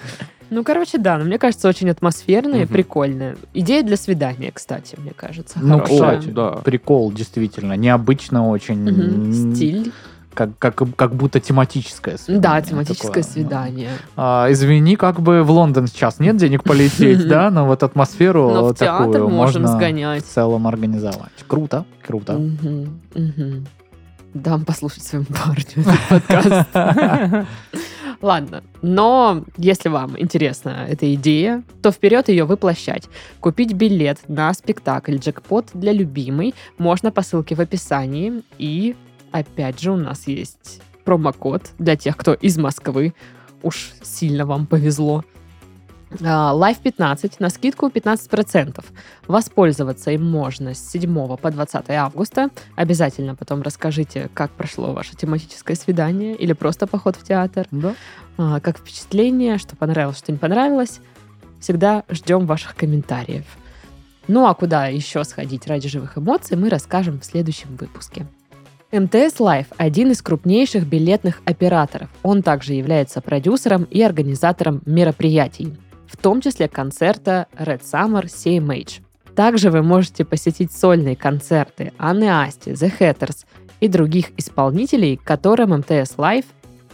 Ну, 0.50 0.64
короче, 0.64 0.98
да, 0.98 1.18
но 1.18 1.26
мне 1.26 1.38
кажется, 1.40 1.68
очень 1.68 1.90
атмосферная 1.90 2.60
и 2.62 2.64
Мгм. 2.64 2.72
прикольная. 2.72 3.36
Идея 3.54 3.84
для 3.84 3.98
свидания, 3.98 4.50
кстати, 4.54 4.96
мне 4.98 5.12
кажется. 5.14 5.60
Ну, 5.62 5.80
хорошая. 5.80 6.20
кстати, 6.20 6.34
да. 6.34 6.52
Прикол, 6.64 7.12
действительно. 7.12 7.74
Необычно 7.74 8.48
очень. 8.48 8.80
Мгм. 8.90 9.34
Стиль. 9.56 9.92
Как, 10.34 10.58
как, 10.58 10.82
как 10.96 11.16
будто 11.16 11.42
тематическое 11.42 12.16
свидание. 12.16 12.42
Да, 12.42 12.62
тематическое 12.62 13.10
такое, 13.10 13.24
да. 13.24 13.30
свидание. 13.30 13.90
А, 14.16 14.48
извини, 14.50 14.96
как 14.96 15.20
бы 15.20 15.44
в 15.44 15.52
Лондон 15.52 15.88
сейчас 15.88 16.20
нет 16.20 16.38
денег 16.38 16.64
полететь, 16.64 17.28
да, 17.28 17.50
но 17.52 17.66
вот 17.66 17.84
атмосферу 17.84 18.50
Но 18.50 18.68
в 18.70 18.76
театр 18.76 19.12
такую 19.12 19.30
можем 19.30 19.64
можно 19.64 19.78
сгонять. 19.78 20.24
в 20.24 20.30
целом 20.30 20.66
организовать. 20.66 21.34
Круто, 21.48 21.84
круто. 22.06 22.40
Дам 24.34 24.66
послушать 24.66 25.04
своему 25.04 25.26
парню 25.26 25.66
этот 25.76 26.08
подкаст. 26.08 27.48
Ладно, 28.22 28.64
но 28.82 29.44
если 29.58 29.90
вам 29.90 30.20
интересна 30.20 30.88
эта 30.90 31.14
идея, 31.14 31.64
то 31.82 31.92
вперед 31.92 32.30
ее 32.30 32.46
воплощать. 32.46 33.08
Купить 33.40 33.74
билет 33.74 34.20
на 34.28 34.54
спектакль 34.54 35.18
«Джекпот» 35.18 35.68
для 35.74 35.92
любимой 35.92 36.56
можно 36.78 37.12
по 37.12 37.22
ссылке 37.22 37.54
в 37.56 37.62
описании. 37.62 38.42
И, 38.58 38.96
опять 39.32 39.80
же, 39.80 39.92
у 39.92 39.98
нас 39.98 40.28
есть 40.28 40.82
промокод 41.06 41.72
для 41.78 41.96
тех, 41.96 42.18
кто 42.18 42.34
из 42.34 42.58
Москвы. 42.58 43.14
Уж 43.62 43.92
сильно 44.02 44.46
вам 44.46 44.66
повезло. 44.66 45.24
Live 46.12 46.82
15 46.82 47.40
на 47.40 47.50
скидку 47.50 47.88
15%. 47.88 48.84
Воспользоваться 49.28 50.12
им 50.12 50.26
можно 50.26 50.74
с 50.74 50.92
7 50.92 51.38
по 51.38 51.52
20 51.52 51.90
августа. 51.90 52.50
Обязательно 52.76 53.36
потом 53.36 53.62
расскажите, 53.62 54.30
как 54.34 54.52
прошло 54.52 54.94
ваше 54.94 55.16
тематическое 55.16 55.76
свидание 55.76 56.36
или 56.36 56.54
просто 56.54 56.88
поход 56.88 57.18
в 57.18 57.24
театр. 57.24 57.68
Да. 57.72 57.94
А, 58.38 58.60
Как 58.60 58.78
впечатление, 58.78 59.58
что 59.58 59.76
понравилось, 59.76 60.18
что 60.20 60.32
не 60.32 60.38
понравилось. 60.38 61.00
Всегда 61.60 62.04
ждем 62.10 62.46
ваших 62.46 62.76
комментариев. 62.76 63.46
Ну 64.28 64.46
а 64.46 64.54
куда 64.54 64.88
еще 64.88 65.24
сходить 65.24 65.68
ради 65.68 65.88
живых 65.90 66.18
эмоций, 66.18 66.58
мы 66.58 66.70
расскажем 66.70 67.20
в 67.20 67.26
следующем 67.26 67.76
выпуске. 67.78 68.28
МТС 68.92 69.40
Live– 69.40 69.68
один 69.78 70.12
из 70.12 70.22
крупнейших 70.22 70.86
билетных 70.86 71.42
операторов. 71.44 72.10
Он 72.24 72.42
также 72.42 72.74
является 72.74 73.20
продюсером 73.20 73.84
и 73.84 74.02
организатором 74.02 74.82
мероприятий, 74.86 75.76
в 76.08 76.18
том 76.18 76.42
числе 76.42 76.68
концерта 76.68 77.48
Red 77.58 77.82
Summer 77.82 78.26
CMH. 78.26 79.02
Также 79.36 79.70
вы 79.70 79.84
можете 79.84 80.26
посетить 80.26 80.72
сольные 80.72 81.16
концерты 81.16 81.94
Анны 82.00 82.30
Асти, 82.30 82.72
The 82.72 82.92
Hatters 83.00 83.46
и 83.80 83.88
других 83.88 84.32
исполнителей, 84.38 85.18
которым 85.18 85.78
МТС 85.78 86.18
Live 86.18 86.46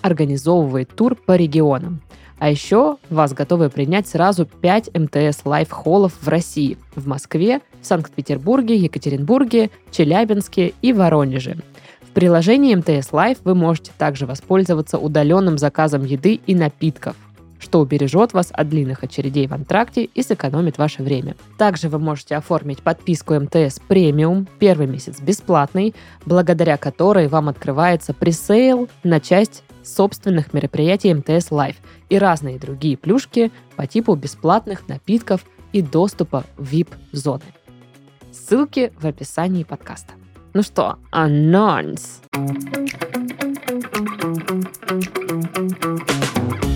организовывает 0.01 0.89
тур 0.93 1.15
по 1.15 1.35
регионам. 1.35 2.01
А 2.39 2.49
еще 2.49 2.97
вас 3.09 3.33
готовы 3.33 3.69
принять 3.69 4.07
сразу 4.07 4.45
5 4.45 4.89
МТС 4.93 5.45
Live 5.45 5.71
холлов 5.71 6.11
в 6.19 6.27
России, 6.27 6.77
в 6.93 7.07
Москве, 7.07 7.61
Санкт-Петербурге, 7.81 8.75
Екатеринбурге, 8.75 9.69
Челябинске 9.91 10.73
и 10.81 10.91
Воронеже. 10.91 11.57
В 12.01 12.09
приложении 12.11 12.75
МТС 12.75 13.13
Лайф 13.13 13.37
вы 13.45 13.55
можете 13.55 13.91
также 13.97 14.25
воспользоваться 14.25 14.97
удаленным 14.97 15.57
заказом 15.57 16.03
еды 16.03 16.41
и 16.45 16.53
напитков, 16.53 17.15
что 17.63 17.79
убережет 17.79 18.33
вас 18.33 18.49
от 18.51 18.69
длинных 18.69 19.03
очередей 19.03 19.47
в 19.47 19.53
антракте 19.53 20.03
и 20.03 20.21
сэкономит 20.21 20.77
ваше 20.77 21.01
время. 21.01 21.35
Также 21.57 21.89
вы 21.89 21.97
можете 21.97 22.35
оформить 22.35 22.83
подписку 22.83 23.33
МТС 23.33 23.79
премиум, 23.87 24.47
первый 24.59 24.85
месяц 24.85 25.19
бесплатный, 25.21 25.95
благодаря 26.25 26.77
которой 26.77 27.27
вам 27.27 27.49
открывается 27.49 28.13
presale 28.13 28.89
на 29.03 29.19
часть 29.19 29.63
собственных 29.81 30.53
мероприятий 30.53 31.13
МТС 31.13 31.51
Live 31.51 31.77
и 32.09 32.17
разные 32.17 32.59
другие 32.59 32.97
плюшки 32.97 33.51
по 33.75 33.87
типу 33.87 34.15
бесплатных 34.15 34.87
напитков 34.87 35.45
и 35.71 35.81
доступа 35.81 36.43
в 36.57 36.71
VIP-зоны. 36.71 37.43
Ссылки 38.31 38.91
в 38.99 39.05
описании 39.05 39.63
подкаста. 39.63 40.13
Ну 40.53 40.61
что, 40.61 40.97
анонс. 41.11 42.21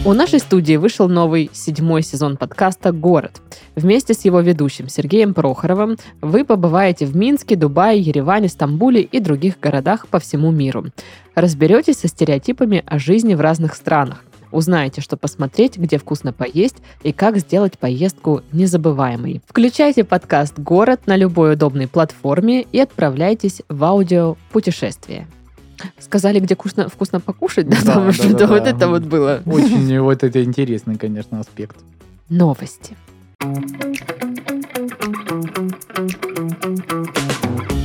У 0.08 0.14
нашей 0.14 0.40
студии 0.40 0.78
вышел 0.78 1.10
новый 1.10 1.50
седьмой 1.52 2.02
сезон 2.02 2.38
подкаста 2.38 2.94
«Город». 2.94 3.42
Вместе 3.76 4.14
с 4.14 4.24
его 4.24 4.40
ведущим 4.40 4.88
Сергеем 4.88 5.34
Прохоровым 5.34 5.98
вы 6.22 6.46
побываете 6.46 7.06
в 7.06 7.14
Минске, 7.14 7.58
Дубае, 7.58 8.00
Ереване, 8.00 8.48
Стамбуле 8.48 9.02
и 9.02 9.20
других 9.20 9.60
городах 9.60 10.08
по 10.08 10.20
всему 10.20 10.50
миру. 10.50 10.86
Разберетесь 11.36 11.98
со 11.98 12.08
стереотипами 12.08 12.86
о 12.86 13.00
жизни 13.00 13.36
в 13.36 13.42
разных 13.42 13.76
странах. 13.76 14.24
Узнаете, 14.54 15.02
что 15.02 15.18
посмотреть, 15.18 15.78
где 15.78 15.98
вкусно 15.98 16.32
поесть 16.32 16.78
и 17.04 17.12
как 17.12 17.36
сделать 17.36 17.78
поездку 17.78 18.44
незабываемой. 18.54 19.42
Включайте 19.46 20.06
подкаст 20.06 20.58
«Город» 20.58 21.02
на 21.06 21.18
любой 21.18 21.56
удобной 21.56 21.90
платформе 21.90 22.62
и 22.62 22.80
отправляйтесь 22.80 23.62
в 23.68 23.84
аудио 23.84 24.38
путешествие. 24.54 25.28
Сказали, 26.00 26.40
где 26.40 26.56
вкусно, 26.56 26.90
вкусно 26.90 27.20
покушать, 27.20 27.68
да, 27.70 27.78
Да, 27.84 27.94
там 27.94 28.06
да, 28.08 28.14
что-то 28.14 28.38
да, 28.38 28.48
вот 28.48 28.64
да. 28.64 28.70
это 28.70 28.88
вот 28.88 29.04
было. 29.04 29.42
Очень 29.46 30.00
вот 30.00 30.24
это 30.24 30.44
интересный, 30.44 30.98
конечно, 30.98 31.40
аспект. 31.40 31.78
Новости. 32.30 32.96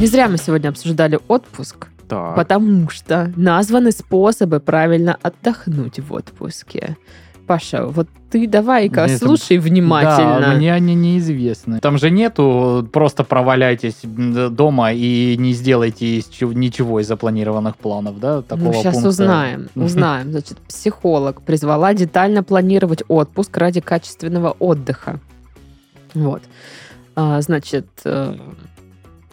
Не 0.01 0.07
зря 0.07 0.29
мы 0.29 0.39
сегодня 0.39 0.69
обсуждали 0.71 1.19
отпуск, 1.29 1.89
Так. 2.09 2.35
потому 2.35 2.89
что 2.91 3.33
названы 3.37 3.93
способы 3.93 4.59
правильно 4.61 5.17
отдохнуть 5.23 6.01
в 6.01 6.13
отпуске. 6.13 6.97
Паша, 7.47 7.87
вот 7.87 8.09
ты 8.31 8.47
давай-ка 8.47 9.07
это- 9.07 9.19
слушай 9.19 9.59
внимательно. 9.59 10.41
Да, 10.41 10.55
мне 10.55 10.73
они 10.73 10.95
неизвестны. 10.95 11.81
Там 11.81 11.99
же 11.99 12.11
нету 12.11 12.89
просто 12.93 13.25
проваляйтесь 13.25 13.99
дома 14.03 14.93
и 14.93 15.37
не 15.37 15.53
сделайте 15.53 16.19
из 16.19 16.29
чего- 16.29 16.53
ничего 16.53 17.01
из 17.01 17.09
запланированных 17.09 17.77
планов, 17.77 18.21
да? 18.21 18.43
Такого 18.43 18.69
ну, 18.69 18.73
сейчас 18.73 18.95
пункта. 18.95 19.09
узнаем. 19.09 19.69
Узнаем. 19.75 20.31
Значит, 20.31 20.59
психолог 20.69 21.43
призвала 21.43 21.93
детально 21.95 22.43
планировать 22.43 23.03
отпуск 23.09 23.57
ради 23.59 23.81
качественного 23.81 24.57
отдыха. 24.59 25.19
Вот. 26.15 26.43
А, 27.17 27.41
значит, 27.43 27.87
э, 28.05 28.35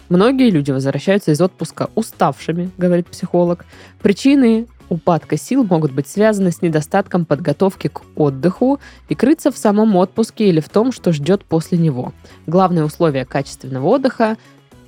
многие 0.10 0.50
люди 0.50 0.72
возвращаются 0.72 1.32
из 1.32 1.40
отпуска 1.40 1.90
уставшими, 1.96 2.70
говорит 2.78 3.08
психолог. 3.08 3.66
Причины 4.02 4.68
упадка 4.90 5.38
сил 5.38 5.64
могут 5.64 5.92
быть 5.92 6.08
связаны 6.08 6.52
с 6.52 6.62
недостатком 6.62 7.26
подготовки 7.26 7.88
к 7.88 8.02
отдыху 8.16 8.80
и 9.08 9.16
крыться 9.16 9.52
в 9.52 9.58
самом 9.58 9.96
отпуске 9.96 10.50
или 10.50 10.60
в 10.60 10.70
том, 10.70 10.92
что 10.92 11.12
ждет 11.12 11.46
после 11.46 11.78
него. 11.78 12.14
Главное 12.48 12.84
условие 12.84 13.26
качественного 13.26 13.88
отдыха 13.88 14.38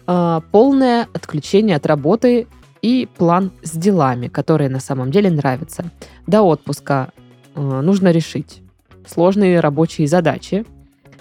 а, 0.07 0.41
полное 0.51 1.07
отключение 1.13 1.75
от 1.75 1.85
работы 1.85 2.47
и 2.81 3.07
план 3.17 3.51
с 3.61 3.71
делами, 3.71 4.27
которые 4.27 4.69
на 4.69 4.79
самом 4.79 5.11
деле 5.11 5.29
нравятся. 5.29 5.91
До 6.27 6.41
отпуска 6.41 7.11
э, 7.53 7.61
нужно 7.61 8.09
решить 8.09 8.61
сложные 9.07 9.59
рабочие 9.59 10.07
задачи, 10.07 10.65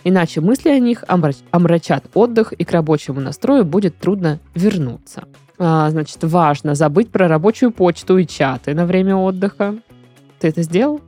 иначе 0.05 0.41
мысли 0.41 0.70
о 0.70 0.78
них 0.78 1.05
омрач- 1.05 1.45
омрачат 1.51 2.07
отдых, 2.14 2.53
и 2.53 2.64
к 2.64 2.72
рабочему 2.72 3.20
настрою 3.20 3.64
будет 3.64 3.99
трудно 3.99 4.39
вернуться. 4.55 5.24
А, 5.62 5.90
значит, 5.90 6.16
важно 6.22 6.74
забыть 6.74 7.12
про 7.12 7.28
рабочую 7.28 7.70
почту 7.70 8.16
и 8.16 8.26
чаты 8.26 8.74
на 8.74 8.86
время 8.86 9.14
отдыха. 9.14 9.74
Ты 10.38 10.48
это 10.48 10.62
сделал? 10.62 11.02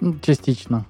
Ну, 0.00 0.16
Частично. 0.22 0.86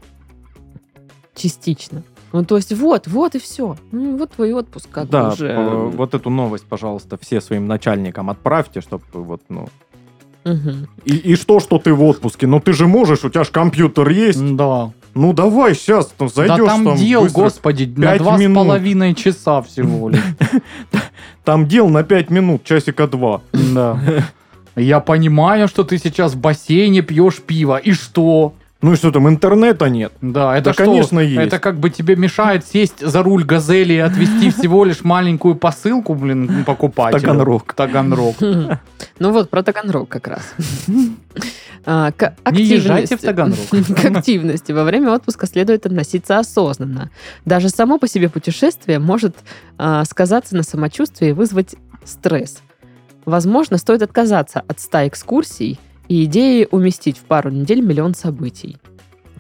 Частично. 1.35 2.05
Ну, 2.33 2.45
то 2.45 2.57
есть 2.57 2.73
вот, 2.73 3.09
вот 3.09 3.35
и 3.35 3.41
все. 3.41 3.77
Ну, 3.91 4.17
вот 4.17 4.31
твой 4.31 4.53
отпуск 4.53 4.89
как 4.93 5.11
да, 5.11 5.33
уже... 5.33 5.57
по- 5.57 5.89
вот 5.89 6.15
эту 6.15 6.31
новость, 6.31 6.67
пожалуйста, 6.67 7.19
все 7.21 7.41
своим 7.41 7.67
начальникам 7.67 8.31
отправьте, 8.31 8.81
чтобы 8.81 9.03
вот, 9.13 9.43
ну... 9.49 9.69
Мгм. 10.45 10.87
И, 11.05 11.17
и 11.17 11.35
что, 11.35 11.59
что 11.59 11.79
ты 11.79 11.93
в 11.93 12.03
отпуске? 12.05 12.47
Ну 12.47 12.61
ты 12.61 12.73
же 12.73 12.87
можешь, 12.87 13.25
у 13.25 13.29
тебя 13.29 13.43
же 13.43 13.51
компьютер 13.51 14.09
есть. 14.09 14.55
Да. 14.55 14.93
Ну 15.15 15.33
давай 15.33 15.75
сейчас, 15.75 16.15
ну, 16.19 16.29
зайдешь 16.29 16.59
да 16.59 16.67
там, 16.67 16.97
дел, 16.97 17.23
быстро. 17.23 17.43
господи, 17.43 17.93
на 17.97 18.17
два 18.17 18.39
минут. 18.39 18.63
с 18.63 18.67
половиной 18.67 19.15
часа 19.15 19.63
всего 19.63 20.11
лишь. 20.11 20.23
Там 21.49 21.67
дел 21.67 21.89
на 21.89 22.03
5 22.03 22.29
минут, 22.29 22.65
часика 22.65 23.07
два. 23.07 23.41
Да. 23.55 23.99
Я 24.77 25.01
понимаю, 25.01 25.67
что 25.67 25.83
ты 25.83 25.97
сейчас 25.97 26.35
в 26.35 26.37
бассейне 26.37 27.01
пьешь 27.01 27.37
пиво. 27.37 27.79
И 27.79 27.93
что? 27.93 28.53
Ну 28.81 28.93
и 28.93 28.97
что 28.97 29.11
там, 29.11 29.29
интернета 29.29 29.87
нет? 29.87 30.13
Да, 30.21 30.57
это 30.57 30.67
Да, 30.67 30.73
что? 30.73 30.85
конечно, 30.85 31.19
есть. 31.19 31.47
Это 31.47 31.59
как 31.59 31.81
бы 31.81 31.91
тебе 31.91 32.15
мешает 32.15 32.65
сесть 32.65 33.05
за 33.05 33.25
руль 33.25 33.45
газели 33.45 33.95
и 33.95 33.99
отвезти 33.99 34.51
всего 34.57 34.85
лишь 34.85 35.03
маленькую 35.03 35.57
посылку, 35.57 36.15
блин, 36.15 36.65
покупателю. 36.65 37.21
Таганрог. 37.21 37.73
Таганрог. 37.75 38.37
Ну 39.21 39.33
вот, 39.33 39.51
про 39.51 39.65
Таганрог 39.65 40.09
как 40.09 40.29
раз. 40.29 40.43
А, 41.85 42.13
К 42.13 42.35
Не 42.53 42.63
езжайте 42.63 43.17
в 43.17 43.21
Таганрог. 43.21 43.59
К 43.69 44.05
активности 44.05 44.71
во 44.71 44.85
время 44.85 45.11
отпуска 45.13 45.47
следует 45.47 45.87
относиться 45.87 46.39
осознанно. 46.39 47.11
Даже 47.45 47.69
само 47.69 47.99
по 47.99 48.07
себе 48.07 48.29
путешествие 48.29 49.01
может 49.01 49.35
а, 49.77 50.05
сказаться 50.05 50.55
на 50.55 50.63
самочувствии 50.63 51.31
и 51.31 51.33
вызвать 51.33 51.75
стресс. 52.05 52.59
Возможно, 53.25 53.77
стоит 53.77 54.03
отказаться 54.03 54.63
от 54.69 54.79
ста 54.79 55.07
экскурсий 55.07 55.81
и 56.09 56.25
идеи 56.25 56.67
уместить 56.71 57.19
в 57.19 57.23
пару 57.23 57.51
недель 57.51 57.81
миллион 57.81 58.15
событий. 58.15 58.79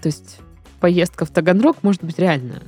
То 0.03 0.09
есть 0.09 0.39
поездка 0.81 1.25
в 1.25 1.31
Таганрог 1.31 1.83
может 1.83 2.05
быть 2.05 2.19
реально, 2.19 2.62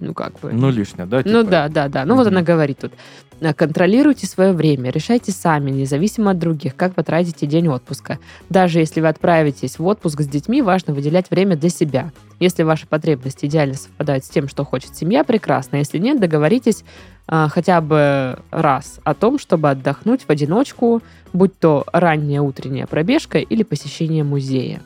ну 0.00 0.14
как 0.14 0.38
бы... 0.40 0.52
Ну 0.52 0.70
лишнее, 0.70 1.06
да? 1.06 1.18
Ну 1.24 1.40
типа? 1.40 1.50
да, 1.50 1.68
да, 1.68 1.88
да. 1.88 2.04
Ну 2.04 2.14
вот 2.14 2.26
Мгм. 2.26 2.36
она 2.36 2.42
говорит 2.42 2.78
тут. 2.78 2.92
«А, 3.40 3.54
Контролируйте 3.54 4.26
свое 4.26 4.52
время, 4.52 4.90
решайте 4.90 5.32
сами, 5.32 5.70
независимо 5.70 6.32
от 6.32 6.38
других, 6.38 6.74
как 6.74 6.94
потратите 6.94 7.46
день 7.46 7.68
отпуска. 7.68 8.18
Даже 8.48 8.80
если 8.80 9.00
вы 9.00 9.08
отправитесь 9.08 9.78
в 9.78 9.86
отпуск 9.86 10.22
с 10.22 10.26
детьми, 10.26 10.62
важно 10.62 10.92
выделять 10.92 11.30
время 11.30 11.56
для 11.56 11.68
себя. 11.68 12.12
Если 12.40 12.62
ваши 12.62 12.86
потребности 12.86 13.46
идеально 13.46 13.74
совпадают 13.74 14.24
с 14.24 14.28
тем, 14.28 14.48
что 14.48 14.64
хочет 14.64 14.96
семья, 14.96 15.24
прекрасно. 15.24 15.76
Если 15.76 15.98
нет, 15.98 16.20
договоритесь 16.20 16.84
а, 17.26 17.48
хотя 17.48 17.80
бы 17.80 18.38
раз 18.50 19.00
о 19.04 19.14
том, 19.14 19.38
чтобы 19.38 19.70
отдохнуть 19.70 20.22
в 20.22 20.30
одиночку, 20.30 21.02
будь 21.32 21.56
то 21.58 21.84
ранняя 21.92 22.40
утренняя 22.40 22.86
пробежка 22.86 23.38
или 23.38 23.62
посещение 23.62 24.24
музея. 24.24 24.80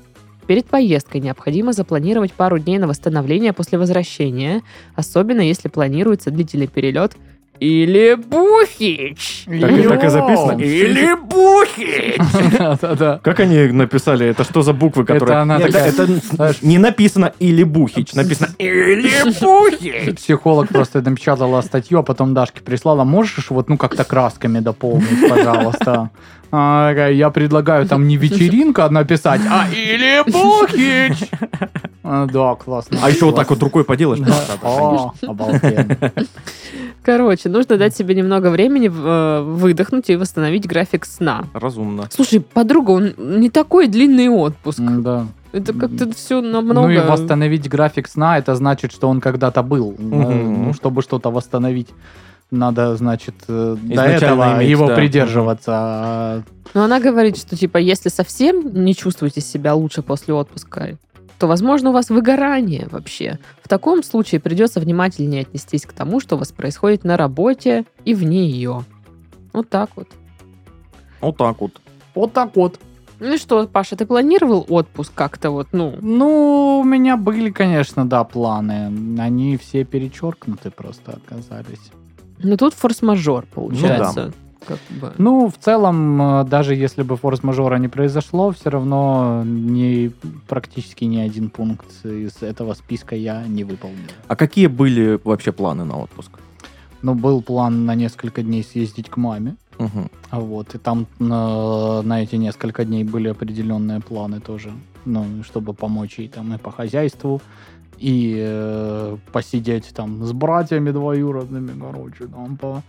Перед 0.46 0.66
поездкой 0.66 1.20
необходимо 1.20 1.72
запланировать 1.72 2.32
пару 2.32 2.58
дней 2.58 2.78
на 2.78 2.88
восстановление 2.88 3.52
после 3.52 3.78
возвращения, 3.78 4.62
особенно 4.96 5.40
если 5.40 5.68
планируется 5.68 6.30
длительный 6.30 6.66
перелет 6.66 7.12
или 7.62 8.14
бухич. 8.14 9.44
Так, 9.46 9.70
и- 9.70 9.82
так 9.88 10.04
и 10.04 10.08
записано. 10.08 10.60
Или 10.60 11.14
бухич! 11.14 12.16
Да-да. 12.80 13.20
Как 13.22 13.38
они 13.40 13.68
написали? 13.68 14.26
Это 14.26 14.42
что 14.42 14.62
за 14.62 14.72
буквы, 14.72 15.04
которые... 15.04 15.38
она 15.38 15.58
Нет, 15.58 15.70
такая, 15.70 15.88
это 15.90 16.08
не 16.62 16.78
написано 16.78 17.32
или 17.38 17.62
бухич, 17.62 18.14
написано 18.14 18.48
или 18.58 19.08
бухич. 19.40 20.16
Психолог 20.16 20.68
просто 20.68 21.02
напечатала 21.02 21.60
статью, 21.62 22.00
а 22.00 22.02
потом 22.02 22.34
Дашке 22.34 22.62
прислала. 22.62 23.04
Можешь 23.04 23.50
вот, 23.50 23.68
ну, 23.68 23.76
как-то 23.78 24.02
красками 24.04 24.58
дополнить, 24.58 25.28
пожалуйста? 25.28 26.10
А, 26.54 26.90
такая, 26.90 27.12
я 27.12 27.30
предлагаю 27.30 27.86
там 27.86 28.06
не 28.06 28.18
вечеринка 28.18 28.88
написать, 28.90 29.40
а 29.50 29.66
или 29.70 30.22
бухич. 30.30 31.30
А, 32.04 32.26
Да, 32.26 32.54
классно. 32.56 32.98
А 33.02 33.08
еще 33.08 33.26
вот 33.26 33.36
так 33.36 33.48
вот 33.48 33.62
рукой 33.62 33.84
поделаешь. 33.84 34.20
О, 34.62 35.12
обалденно. 35.26 36.12
Короче, 37.02 37.48
нужно 37.48 37.78
дать 37.78 37.96
себе 37.96 38.14
немного 38.14 38.50
времени 38.50 38.88
э, 38.92 39.42
выдохнуть 39.42 40.10
и 40.10 40.16
восстановить 40.16 40.66
график 40.68 41.04
сна. 41.04 41.44
Разумно. 41.54 42.06
Слушай, 42.10 42.40
подруга, 42.40 42.90
он 42.92 43.14
не 43.18 43.50
такой 43.50 43.88
длинный 43.88 44.28
отпуск. 44.28 44.78
Да. 44.78 45.26
Это 45.52 45.72
как-то 45.72 46.12
все 46.12 46.40
намного... 46.40 46.82
Ну 46.82 46.90
и 46.90 46.98
восстановить 46.98 47.68
график 47.68 48.08
сна, 48.08 48.38
это 48.38 48.54
значит, 48.54 48.92
что 48.92 49.08
он 49.08 49.20
когда-то 49.20 49.62
был. 49.62 49.94
Мгм. 49.98 50.64
Ну, 50.66 50.74
чтобы 50.74 51.02
что-то 51.02 51.30
восстановить, 51.30 51.88
надо, 52.52 52.96
значит, 52.96 53.34
э, 53.48 53.76
до 53.80 53.94
Изначально 53.94 54.16
этого 54.16 54.56
иметь, 54.56 54.68
его 54.68 54.88
да. 54.88 54.94
придерживаться. 54.94 56.44
Но 56.74 56.84
она 56.84 57.00
говорит, 57.00 57.36
что 57.38 57.56
типа, 57.56 57.78
если 57.78 58.08
совсем 58.08 58.84
не 58.84 58.94
чувствуете 58.94 59.40
себя 59.40 59.74
лучше 59.74 60.02
после 60.02 60.34
отпуска, 60.34 60.98
то, 61.38 61.48
возможно, 61.48 61.90
у 61.90 61.92
вас 61.92 62.10
выгорание 62.10 62.86
вообще. 62.90 63.38
В 63.62 63.68
таком 63.68 64.04
случае 64.04 64.40
придется 64.40 64.78
внимательнее 64.78 65.42
отнестись 65.42 65.86
к 65.86 65.92
тому, 65.92 66.20
что 66.20 66.36
у 66.36 66.38
вас 66.38 66.52
происходит 66.52 67.02
на 67.02 67.16
работе 67.16 67.84
и 68.04 68.14
вне 68.14 68.46
ее. 68.46 68.84
Вот 69.52 69.68
так 69.68 69.90
вот. 69.96 70.08
Вот 71.20 71.36
так 71.36 71.60
вот. 71.60 71.72
Вот 72.14 72.32
так 72.32 72.54
вот. 72.54 72.78
Ну 73.18 73.34
и 73.34 73.38
что, 73.38 73.66
Паша, 73.66 73.96
ты 73.96 74.04
планировал 74.04 74.66
отпуск 74.68 75.12
как-то 75.14 75.50
вот, 75.50 75.68
ну, 75.72 75.96
Ну, 76.00 76.80
у 76.80 76.84
меня 76.84 77.16
были, 77.16 77.50
конечно, 77.50 78.04
да, 78.04 78.24
планы. 78.24 78.92
Они 79.20 79.56
все 79.56 79.84
перечеркнуты 79.84 80.70
просто 80.70 81.20
оказались. 81.24 81.92
Ну 82.42 82.56
тут 82.56 82.74
форс-мажор 82.74 83.46
получается. 83.54 84.32
Как 84.66 84.78
бы. 84.90 85.12
Ну, 85.18 85.48
в 85.48 85.56
целом, 85.58 86.22
э, 86.22 86.44
даже 86.44 86.74
если 86.74 87.02
бы 87.02 87.16
форс-мажора 87.16 87.78
не 87.78 87.88
произошло, 87.88 88.52
все 88.52 88.70
равно 88.70 89.42
ни, 89.44 90.12
практически 90.46 91.04
ни 91.04 91.18
один 91.18 91.50
пункт 91.50 91.86
из 92.04 92.42
этого 92.42 92.74
списка 92.74 93.16
я 93.16 93.44
не 93.46 93.64
выполнил. 93.64 94.08
А 94.28 94.36
какие 94.36 94.68
были 94.68 95.18
вообще 95.24 95.50
планы 95.50 95.84
на 95.84 95.98
отпуск? 95.98 96.38
Ну, 97.02 97.14
был 97.14 97.42
план 97.42 97.84
на 97.86 97.96
несколько 97.96 98.42
дней 98.42 98.62
съездить 98.62 99.08
к 99.08 99.16
маме. 99.16 99.56
Мгм. 99.78 100.10
А 100.30 100.38
вот, 100.38 100.74
и 100.74 100.78
там 100.78 101.06
на, 101.18 102.02
на 102.02 102.22
эти 102.22 102.36
несколько 102.36 102.84
дней 102.84 103.04
были 103.04 103.28
определенные 103.28 104.00
планы 104.00 104.40
тоже, 104.40 104.70
ну, 105.04 105.42
чтобы 105.42 105.74
помочь 105.74 106.18
ей 106.18 106.28
там 106.28 106.54
и 106.54 106.58
по 106.58 106.70
хозяйству, 106.70 107.40
и 108.02 108.36
э, 108.36 109.16
посидеть 109.32 109.92
там 109.94 110.24
с 110.24 110.32
братьями 110.32 110.90
двоюродными, 110.90 111.70
короче, 111.80 112.26
там 112.26 112.56
по, 112.56 112.82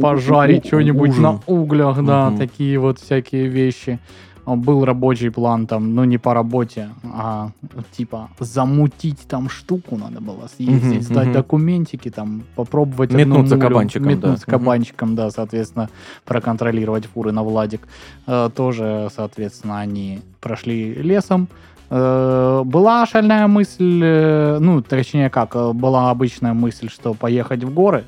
пожарить 0.00 0.66
что-нибудь 0.66 1.18
на 1.18 1.40
углях, 1.46 2.04
да, 2.04 2.28
Мгм. 2.28 2.38
такие 2.38 2.78
вот 2.78 3.00
всякие 3.00 3.48
вещи. 3.48 3.98
был 4.46 4.84
рабочий 4.84 5.30
план 5.30 5.66
там, 5.66 5.94
ну 5.94 6.04
не 6.04 6.18
по 6.18 6.34
работе, 6.34 6.90
а 7.02 7.50
типа 7.96 8.28
замутить 8.38 9.20
там 9.26 9.48
штуку 9.48 9.96
надо 9.96 10.20
было, 10.20 10.48
съездить, 10.56 10.92
Мгм, 10.96 11.02
сдать 11.02 11.24
мгм. 11.28 11.32
документики, 11.32 12.10
там 12.10 12.42
попробовать 12.54 13.10
Метнуться 13.10 13.54
одну 13.54 13.68
кабанчиком, 13.68 14.04
да. 14.04 14.10
метнуться 14.14 14.44
Мгм. 14.46 14.50
кабанчиком, 14.58 15.14
да, 15.16 15.30
соответственно, 15.30 15.88
проконтролировать 16.26 17.06
фуры 17.06 17.32
на 17.32 17.42
Владик. 17.42 17.88
Э, 18.26 18.50
тоже, 18.54 19.08
соответственно, 19.16 19.80
они 19.80 20.20
прошли 20.40 20.92
лесом. 20.94 21.48
Э, 21.90 22.62
Была 22.64 23.06
шальная 23.06 23.46
мысль, 23.46 24.00
э, 24.02 24.58
ну, 24.60 24.82
точнее 24.82 25.30
как, 25.30 25.54
э, 25.54 25.72
была 25.72 26.10
обычная 26.10 26.54
мысль, 26.54 26.88
что 26.88 27.14
поехать 27.14 27.62
в 27.64 27.72
горы, 27.72 28.04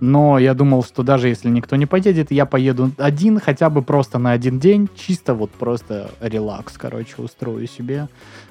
но 0.00 0.38
я 0.38 0.54
думал, 0.54 0.82
что 0.84 1.02
даже 1.02 1.28
если 1.28 1.50
никто 1.50 1.76
не 1.76 1.86
поедет, 1.86 2.30
я 2.30 2.46
поеду 2.46 2.90
один, 2.98 3.40
хотя 3.40 3.68
бы 3.68 3.82
просто 3.82 4.18
на 4.18 4.32
один 4.32 4.58
день, 4.58 4.88
чисто 4.96 5.34
вот 5.34 5.50
просто 5.50 6.10
релакс, 6.20 6.78
короче, 6.78 7.14
устрою 7.18 7.66
себе. 7.66 8.08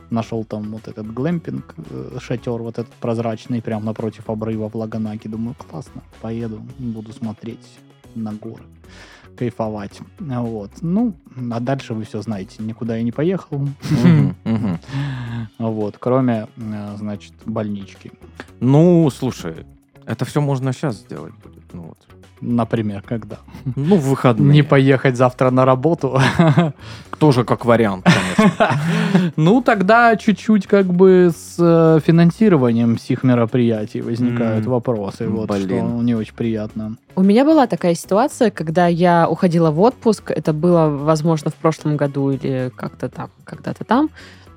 Нашел 0.09 0.45
там 0.45 0.63
вот 0.71 0.87
этот 0.87 1.13
глэмпинг, 1.13 1.75
шатер 2.19 2.61
вот 2.61 2.77
этот 2.79 2.93
прозрачный, 3.01 3.61
прям 3.61 3.83
напротив 3.83 4.29
обрыва 4.29 4.69
в 4.69 4.75
Лаганаке. 4.75 5.27
Думаю, 5.27 5.55
классно, 5.55 6.01
поеду, 6.21 6.61
буду 6.79 7.11
смотреть 7.11 7.79
на 8.15 8.31
горы, 8.31 8.63
кайфовать. 9.37 9.99
Вот. 10.19 10.71
Ну, 10.81 11.13
а 11.51 11.59
дальше 11.59 11.93
вы 11.93 12.03
все 12.03 12.21
знаете, 12.21 12.55
никуда 12.59 12.97
я 12.97 13.03
не 13.03 13.11
поехал. 13.11 13.67
Вот, 15.59 15.95
кроме, 15.99 16.47
э, 16.57 16.95
значит, 16.97 17.33
больнички. 17.45 18.11
Ну, 18.59 19.09
слушай, 19.09 19.65
это 20.05 20.25
все 20.25 20.41
можно 20.41 20.71
сейчас 20.73 20.97
сделать 20.97 21.33
будет. 21.43 21.63
Ну, 21.73 21.83
вот. 21.83 21.97
Например, 22.41 23.01
когда? 23.01 23.37
ну 23.75 23.95
в 23.95 24.09
выходные. 24.09 24.53
Не 24.53 24.63
поехать 24.63 25.17
завтра 25.17 25.51
на 25.51 25.65
работу. 25.65 26.19
Тоже 27.19 27.43
как 27.43 27.65
вариант. 27.65 28.07
Ну, 29.35 29.61
тогда 29.61 30.15
чуть-чуть 30.15 30.67
как 30.67 30.87
бы 30.87 31.31
с 31.35 31.55
э, 31.59 31.99
финансированием 32.05 32.97
всех 32.97 33.23
мероприятий 33.23 34.01
возникают 34.01 34.65
вопросы. 34.65 35.27
Вот 35.27 35.51
что 35.53 35.81
не 36.01 36.15
очень 36.15 36.33
приятно. 36.33 36.97
У 37.15 37.23
меня 37.23 37.45
была 37.45 37.67
такая 37.67 37.95
ситуация, 37.95 38.51
когда 38.51 38.87
я 38.87 39.27
уходила 39.29 39.71
в 39.71 39.79
отпуск. 39.79 40.31
Это 40.31 40.53
было, 40.53 40.87
возможно, 40.89 41.49
в 41.49 41.55
прошлом 41.55 41.97
году 41.97 42.31
или 42.31 42.71
как-то 42.75 43.09
там, 43.09 43.29
когда-то 43.43 43.83
там. 43.83 44.09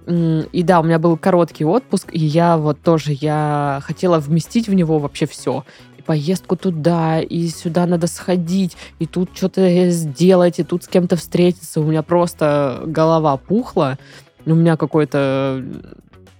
И 0.06 0.62
да, 0.64 0.80
у 0.80 0.82
меня 0.82 0.98
был 0.98 1.16
короткий 1.16 1.64
отпуск, 1.64 2.08
и 2.12 2.18
я 2.18 2.56
вот 2.56 2.80
тоже, 2.80 3.12
я 3.12 3.80
хотела 3.82 4.18
вместить 4.18 4.68
в 4.68 4.74
него 4.74 4.98
вообще 4.98 5.26
все. 5.26 5.64
И 6.00 6.02
поездку 6.02 6.56
туда, 6.56 7.20
и 7.20 7.48
сюда 7.48 7.84
надо 7.84 8.06
сходить, 8.06 8.74
и 8.98 9.04
тут 9.06 9.36
что-то 9.36 9.90
сделать, 9.90 10.58
и 10.58 10.64
тут 10.64 10.84
с 10.84 10.88
кем-то 10.88 11.16
встретиться. 11.16 11.78
У 11.82 11.84
меня 11.84 12.02
просто 12.02 12.82
голова 12.86 13.36
пухла. 13.36 13.98
У 14.46 14.54
меня 14.54 14.78
какое-то 14.78 15.62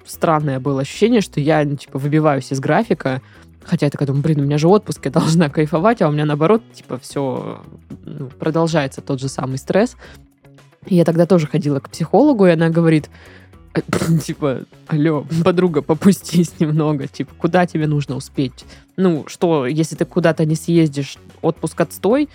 странное 0.07 0.61
было 0.61 0.81
ощущение, 0.81 1.21
что 1.21 1.41
я, 1.41 1.63
ну, 1.65 1.77
типа, 1.77 1.99
выбиваюсь 1.99 2.51
из 2.53 2.61
графика, 2.61 3.21
Хотя 3.63 3.85
я 3.85 3.91
такая 3.91 4.07
думаю, 4.07 4.23
блин, 4.23 4.41
у 4.41 4.45
меня 4.45 4.57
же 4.57 4.67
отпуск, 4.67 5.05
я 5.05 5.11
должна 5.11 5.51
кайфовать, 5.51 6.01
а 6.01 6.09
у 6.09 6.11
меня 6.11 6.25
наоборот, 6.25 6.63
типа, 6.73 6.99
все 6.99 7.61
продолжается 8.39 9.03
тот 9.03 9.21
же 9.21 9.29
самый 9.29 9.59
стресс. 9.59 9.95
И 10.87 10.95
я 10.95 11.05
тогда 11.05 11.27
тоже 11.27 11.47
ходила 11.47 11.81
к 11.81 11.91
психологу, 11.91 12.47
и 12.47 12.51
она 12.51 12.71
говорит, 12.71 13.11
«Э, 13.11 13.11
типа, 14.25 14.63
алло, 14.89 15.25
подруга, 15.45 15.83
попустись 15.83 16.53
немного, 16.59 17.07
типа, 17.07 17.33
куда 17.39 17.67
тебе 17.67 17.87
нужно 17.87 18.17
успеть? 18.17 18.65
Ну, 18.97 19.25
что, 19.29 19.67
если 19.67 19.95
ты 19.95 20.05
куда-то 20.05 20.45
не 20.45 20.57
съездишь, 20.57 21.17
отпуск 21.43 21.81
отстой, 21.81 22.29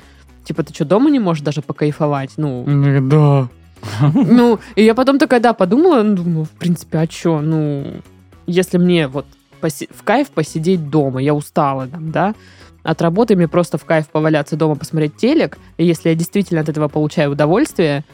типа, 0.45 0.63
ты 0.63 0.73
что, 0.73 0.85
дома 0.85 1.09
не 1.09 1.19
можешь 1.19 1.43
даже 1.43 1.61
покайфовать? 1.61 2.31
Ну, 2.37 2.63
Да. 3.09 3.49
ну, 4.13 4.59
и 4.75 4.83
я 4.83 4.95
потом 4.95 5.19
такая, 5.19 5.39
да, 5.39 5.53
подумала, 5.53 6.01
ну, 6.03 6.15
думаю, 6.15 6.45
в 6.45 6.51
принципе, 6.51 6.99
а 6.99 7.07
что, 7.09 7.41
ну, 7.41 8.01
если 8.47 8.77
мне 8.77 9.07
вот 9.07 9.25
в 9.61 10.03
кайф 10.03 10.29
посидеть 10.29 10.89
дома, 10.89 11.21
я 11.21 11.33
устала 11.33 11.87
там, 11.87 12.11
да, 12.11 12.35
от 12.83 13.01
работы 13.01 13.35
мне 13.35 13.47
просто 13.47 13.77
в 13.77 13.85
кайф 13.85 14.07
поваляться 14.09 14.55
дома, 14.55 14.75
посмотреть 14.75 15.17
телек, 15.17 15.57
и 15.77 15.85
если 15.85 16.09
я 16.09 16.15
действительно 16.15 16.61
от 16.61 16.69
этого 16.69 16.87
получаю 16.87 17.31
удовольствие, 17.31 18.05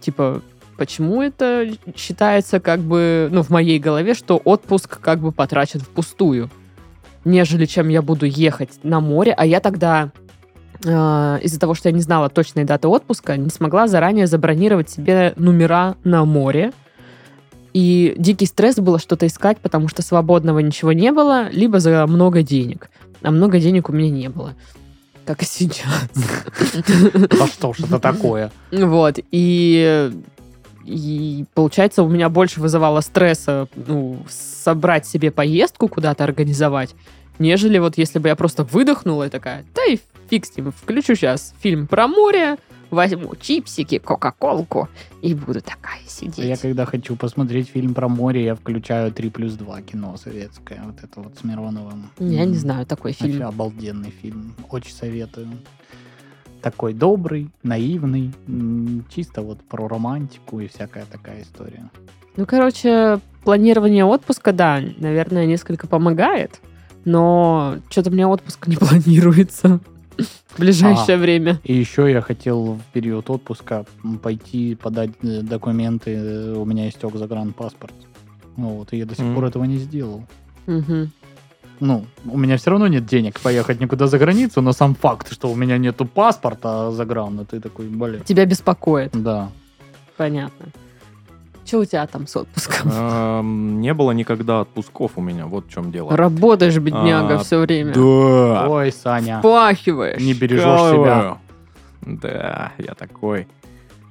типа, 0.00 0.42
почему 0.76 1.22
это 1.22 1.68
считается 1.96 2.60
как 2.60 2.80
бы, 2.80 3.28
ну, 3.30 3.42
в 3.42 3.50
моей 3.50 3.78
голове, 3.78 4.14
что 4.14 4.36
отпуск 4.36 5.00
как 5.00 5.20
бы 5.20 5.32
потрачен 5.32 5.80
впустую, 5.80 6.50
нежели 7.24 7.66
чем 7.66 7.88
я 7.88 8.02
буду 8.02 8.26
ехать 8.26 8.78
на 8.82 9.00
море, 9.00 9.34
а 9.36 9.44
я 9.44 9.60
тогда 9.60 10.10
э, 10.84 10.88
из-за 11.42 11.58
того, 11.58 11.74
что 11.74 11.88
я 11.88 11.94
не 11.94 12.00
знала 12.00 12.28
точной 12.28 12.64
даты 12.64 12.88
отпуска, 12.88 13.36
не 13.36 13.50
смогла 13.50 13.88
заранее 13.88 14.26
забронировать 14.26 14.90
себе 14.90 15.34
номера 15.36 15.96
на 16.04 16.24
море. 16.24 16.72
И 17.72 18.14
дикий 18.16 18.46
стресс 18.46 18.76
было 18.76 18.98
что-то 18.98 19.26
искать, 19.26 19.58
потому 19.58 19.88
что 19.88 20.00
свободного 20.00 20.60
ничего 20.60 20.92
не 20.92 21.12
было, 21.12 21.50
либо 21.50 21.78
за 21.78 22.06
много 22.06 22.42
денег. 22.42 22.88
А 23.22 23.30
много 23.30 23.58
денег 23.60 23.90
у 23.90 23.92
меня 23.92 24.10
не 24.10 24.28
было. 24.28 24.54
Как 25.26 25.42
и 25.42 25.44
сейчас. 25.44 26.08
Да 27.30 27.46
что 27.48 27.72
ж 27.72 27.80
это 27.80 27.98
такое? 27.98 28.52
Вот. 28.70 29.18
И, 29.30 30.10
и 30.86 31.44
получается, 31.54 32.02
у 32.02 32.08
меня 32.08 32.28
больше 32.28 32.60
вызывало 32.60 33.00
стресса 33.00 33.68
ну, 33.74 34.18
собрать 34.28 35.06
себе 35.06 35.30
поездку 35.30 35.88
куда-то 35.88 36.24
организовать, 36.24 36.94
нежели 37.38 37.78
вот 37.78 37.98
если 37.98 38.18
бы 38.18 38.28
я 38.28 38.36
просто 38.36 38.64
выдохнула 38.64 39.26
и 39.26 39.30
такая, 39.30 39.64
да 39.74 39.84
и 39.84 39.98
фиг 40.30 40.46
с 40.46 40.56
ним, 40.56 40.72
включу 40.72 41.14
сейчас 41.14 41.54
фильм 41.60 41.86
про 41.86 42.08
море, 42.08 42.56
возьму 42.90 43.34
чипсики, 43.36 43.98
кока-колку 43.98 44.88
и 45.22 45.34
буду 45.34 45.60
такая 45.60 46.00
сидеть. 46.06 46.38
Я 46.38 46.56
когда 46.56 46.86
хочу 46.86 47.16
посмотреть 47.16 47.68
фильм 47.68 47.94
про 47.94 48.08
море, 48.08 48.44
я 48.44 48.54
включаю 48.54 49.12
3 49.12 49.30
плюс 49.30 49.54
2 49.54 49.82
кино 49.82 50.16
советское. 50.16 50.82
Вот 50.84 51.02
это 51.02 51.20
вот 51.20 51.38
с 51.38 51.44
Мироновым. 51.44 52.10
Я 52.18 52.44
не 52.44 52.56
знаю 52.56 52.86
такой 52.86 53.12
Вообще 53.12 53.32
фильм. 53.32 53.46
обалденный 53.46 54.10
фильм. 54.10 54.54
Очень 54.70 54.92
советую. 54.92 55.48
Такой 56.66 56.94
добрый, 56.94 57.48
наивный, 57.62 58.32
чисто 59.08 59.42
вот 59.42 59.60
про 59.62 59.86
романтику 59.86 60.58
и 60.58 60.66
всякая 60.66 61.04
такая 61.04 61.42
история. 61.42 61.88
Ну, 62.36 62.44
короче, 62.44 63.20
планирование 63.44 64.04
отпуска, 64.04 64.52
да, 64.52 64.82
наверное, 64.98 65.46
несколько 65.46 65.86
помогает, 65.86 66.60
но 67.04 67.76
что-то 67.88 68.10
у 68.10 68.12
меня 68.12 68.28
отпуск 68.28 68.66
не 68.66 68.74
планируется 68.80 69.78
в 70.18 70.58
ближайшее 70.58 71.18
время. 71.18 71.60
И 71.62 71.72
еще 71.72 72.10
я 72.10 72.20
хотел 72.20 72.72
в 72.72 72.82
период 72.92 73.30
отпуска 73.30 73.86
пойти 74.20 74.74
подать 74.74 75.10
э, 75.22 75.42
документы. 75.42 76.14
э, 76.16 76.54
У 76.56 76.64
меня 76.64 76.88
истек 76.88 77.14
загранпаспорт. 77.14 77.94
Ну 78.56 78.70
Вот, 78.70 78.92
и 78.92 78.96
я 78.96 79.06
до 79.06 79.14
сих 79.14 79.24
М. 79.24 79.36
пор 79.36 79.44
этого 79.44 79.62
не 79.62 79.78
сделал. 79.78 80.24
Мгм. 80.66 81.12
Ну, 81.80 82.06
у 82.24 82.38
меня 82.38 82.56
все 82.56 82.70
равно 82.70 82.86
нет 82.88 83.04
денег 83.06 83.40
поехать 83.40 83.80
никуда 83.80 84.06
за 84.06 84.18
границу, 84.18 84.62
но 84.62 84.72
сам 84.72 84.94
факт, 84.94 85.30
что 85.32 85.48
у 85.50 85.54
меня 85.56 85.76
нету 85.78 86.06
паспорта 86.06 86.90
загран, 86.90 87.44
ты 87.46 87.60
такой, 87.60 87.86
блин. 87.86 88.22
Тебя 88.24 88.46
беспокоит, 88.46 89.10
Да. 89.12 89.50
понятно. 90.16 90.66
Что 91.66 91.80
у 91.80 91.84
тебя 91.84 92.06
там 92.06 92.26
с 92.28 92.36
отпуском? 92.36 92.90
Эм, 92.94 93.80
Не 93.80 93.92
было 93.92 94.12
никогда 94.12 94.60
отпусков 94.60 95.12
у 95.16 95.20
меня, 95.20 95.46
вот 95.46 95.66
в 95.66 95.70
чем 95.70 95.90
дело. 95.90 96.16
Работаешь, 96.16 96.78
бедняга, 96.78 97.34
А, 97.34 97.38
все 97.38 97.58
время. 97.58 97.92
Да. 97.92 98.68
Ой, 98.68 98.92
Саня, 98.92 99.40
Впахиваешь. 99.40 100.22
не 100.22 100.32
бережешь 100.32 100.62
себя. 100.92 101.38
Да, 102.02 102.72
я 102.78 102.94
такой. 102.94 103.48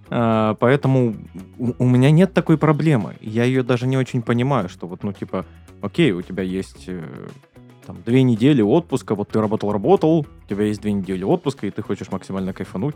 А, 0.10 0.54
Поэтому 0.56 1.16
у 1.58 1.72
у 1.80 1.86
меня 1.88 2.12
нет 2.12 2.34
такой 2.34 2.58
проблемы. 2.58 3.16
Я 3.22 3.46
ее 3.46 3.64
даже 3.64 3.88
не 3.88 3.98
очень 3.98 4.22
понимаю, 4.22 4.68
что 4.70 4.86
вот, 4.88 5.04
ну, 5.04 5.14
типа, 5.14 5.46
окей, 5.82 6.12
у 6.12 6.22
тебя 6.22 6.44
есть 6.44 6.84
э, 6.88 7.02
там 7.86 8.02
две 8.06 8.24
недели 8.24 8.62
отпуска, 8.62 9.16
вот 9.16 9.30
ты 9.30 9.40
работал-работал, 9.40 10.20
у 10.46 10.50
тебя 10.50 10.66
есть 10.66 10.82
две 10.82 10.92
недели 10.94 11.24
отпуска, 11.24 11.68
и 11.68 11.72
ты 11.72 11.82
хочешь 11.82 12.12
максимально 12.12 12.54
кайфануть. 12.54 12.96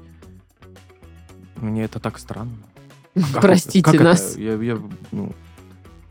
Мне 1.57 1.83
это 1.83 1.99
так 1.99 2.17
странно. 2.19 2.57
Как 3.33 3.41
Простите 3.41 3.79
это- 3.81 3.91
как 3.91 4.01
нас. 4.01 4.31
это? 4.33 4.41
Я, 4.41 4.53
я, 4.55 4.79
ну, 5.11 5.33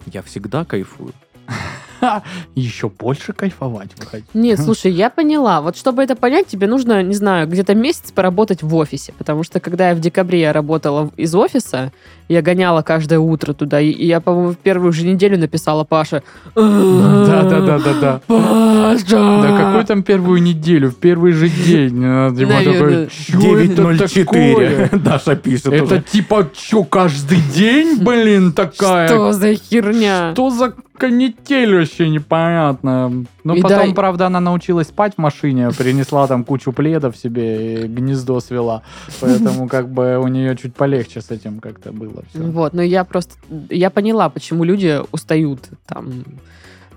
я 0.07 0.23
всегда 0.23 0.65
кайфую. 0.65 1.13
Еще 2.55 2.89
больше 2.89 3.33
кайфовать 3.33 3.91
выходить. 3.99 4.27
Нет, 4.35 4.61
слушай, 4.65 4.91
я 4.91 5.11
поняла. 5.11 5.61
Вот 5.61 5.77
чтобы 5.77 6.03
это 6.03 6.17
понять, 6.17 6.47
тебе 6.47 6.67
нужно, 6.67 7.03
не 7.03 7.15
знаю, 7.15 7.49
где-то 7.49 7.75
месяц 7.75 8.13
поработать 8.13 8.63
в 8.63 8.75
офисе. 8.75 9.13
Потому 9.17 9.43
что 9.43 9.61
когда 9.61 9.91
я 9.91 9.95
в 9.95 10.01
декабре 10.01 10.41
я 10.41 10.53
работала 10.53 11.11
из 11.17 11.35
офиса, 11.35 11.93
я 12.29 12.43
гоняла 12.43 12.83
каждое 12.83 13.19
утро 13.19 13.53
туда. 13.53 13.81
И 13.81 14.07
я, 14.07 14.21
по-моему, 14.21 14.53
в 14.53 14.59
первую 14.59 14.93
же 14.93 15.07
неделю 15.07 15.39
написала 15.39 15.85
Паше. 15.85 16.23
Да-да-да-да-да. 16.55 18.21
Паша! 18.27 19.43
Да 19.43 19.57
какой 19.57 19.85
там 19.85 20.03
первую 20.03 20.43
неделю, 20.43 20.91
в 20.91 20.97
первый 20.97 21.33
же 21.33 21.49
день. 21.49 21.91
Дима 21.91 22.31
Наверное. 22.33 23.07
такой, 23.07 23.09
«Чё 23.09 23.59
это 23.59 24.09
такое? 24.09 24.89
Даша 24.93 25.37
пишет 25.37 25.73
Это 25.73 26.03
типа 26.03 26.49
что, 26.57 26.85
каждый 26.85 27.41
день, 27.55 27.99
блин, 28.03 28.53
такая? 28.53 29.09
Что 29.09 29.33
за 29.33 29.55
херня? 29.55 30.33
Что 30.33 30.51
за 30.51 30.75
канитель 30.99 31.77
вообще 31.77 32.09
непонятно. 32.09 33.25
Ну, 33.45 33.55
И 33.55 33.63
потом, 33.63 33.89
да, 33.89 33.95
правда, 33.95 34.27
она 34.27 34.41
научилась 34.41 34.89
спать 34.89 35.15
в 35.15 35.19
машине, 35.19 35.71
принесла 35.71 36.27
там 36.27 36.45
кучу 36.45 36.73
пледов 36.73 37.17
себе 37.17 37.85
и 37.85 37.87
гнездо 37.87 38.41
свела. 38.41 38.83
Поэтому 39.21 39.69
как 39.69 39.91
бы 39.91 40.19
у 40.19 40.29
нее 40.29 40.57
чуть 40.57 40.75
полегче 40.75 41.21
с 41.21 41.31
этим 41.31 41.61
как-то 41.61 41.93
было 41.93 42.23
все. 42.29 42.43
Вот, 42.43 42.73
но 42.75 42.83
я 42.83 43.05
просто, 43.05 43.35
я 43.71 43.91
поняла, 43.91 44.29
почему 44.29 44.65
люди 44.65 45.01
устают 45.13 45.61
там, 45.87 46.25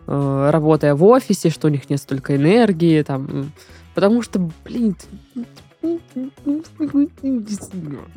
э, 0.08 0.50
работая 0.52 0.96
в 0.96 1.04
офисе, 1.04 1.50
что 1.50 1.68
у 1.68 1.72
них 1.72 1.90
нет 1.90 2.00
столько 2.00 2.36
энергии, 2.36 3.02
там, 3.04 3.52
потому 3.94 4.22
что, 4.22 4.50
блин, 4.66 4.96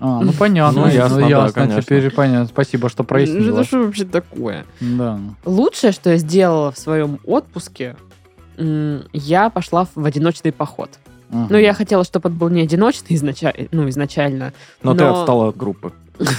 А, 0.01 0.21
ну 0.21 0.33
понятно. 0.33 0.83
Ну, 0.83 0.89
ясно, 0.89 1.21
да, 1.21 1.27
ясно. 1.27 1.53
конечно. 1.53 1.83
Теперь 1.83 2.11
понятно. 2.11 2.47
Спасибо, 2.47 2.89
что 2.89 3.05
прояснила. 3.05 3.61
Это 3.61 3.65
что 3.69 3.79
вообще 3.85 4.05
такое? 4.05 4.65
Да. 4.81 5.19
Лучшее, 5.45 5.93
что 5.93 6.11
я 6.11 6.17
сделала 6.19 6.71
в 6.73 6.79
своем 6.79 7.19
отпуске, 7.25 7.97
я 8.59 9.51
пошла 9.51 9.87
в 9.95 10.05
одиночный 10.05 10.53
поход. 10.53 10.91
Ага. 11.31 11.47
Ну, 11.51 11.59
я 11.59 11.75
хотела, 11.75 12.05
чтобы 12.05 12.29
это 12.29 12.39
был 12.39 12.49
не 12.49 12.63
одиночный 12.63 13.17
изначально, 13.17 13.69
ну, 13.73 13.89
изначально. 13.89 14.53
Но, 14.83 14.95
ты 14.95 15.05
Но- 15.05 15.21
отстала 15.21 15.49
от 15.49 15.57
группы. 15.57 15.93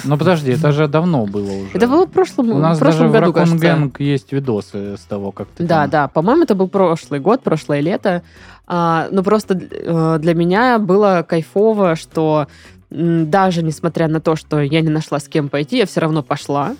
Ну 0.05 0.17
подожди, 0.17 0.51
это 0.51 0.71
же 0.71 0.87
давно 0.87 1.25
было 1.25 1.51
уже. 1.51 1.69
Это 1.73 1.87
было 1.87 2.05
в 2.07 2.09
прошлом, 2.09 2.51
У 2.51 2.57
нас 2.59 2.77
в 2.77 2.79
прошлом 2.79 3.11
даже 3.11 3.31
году, 3.31 3.45
в. 3.45 3.61
Gang 3.61 3.93
есть 3.99 4.31
видосы 4.31 4.95
с 4.95 5.01
того, 5.01 5.31
как 5.33 5.49
ты 5.49 5.65
Да, 5.65 5.81
там- 5.81 5.89
да, 5.89 6.07
по-моему, 6.07 6.43
это 6.43 6.55
был 6.55 6.69
прошлый 6.69 7.19
год, 7.19 7.41
прошлое 7.43 7.81
лето. 7.81 8.23
А, 8.67 9.07
но 9.11 9.21
просто 9.23 9.53
э, 9.55 10.17
для 10.19 10.33
меня 10.33 10.79
было 10.79 11.25
кайфово, 11.27 11.95
что 11.95 12.47
даже 12.89 13.61
несмотря 13.63 14.07
на 14.07 14.21
то, 14.21 14.35
что 14.35 14.59
я 14.61 14.81
не 14.81 14.89
нашла 14.89 15.19
с 15.19 15.27
кем 15.27 15.49
пойти, 15.49 15.77
я 15.77 15.85
все 15.85 16.01
равно 16.01 16.23
пошла. 16.23 16.75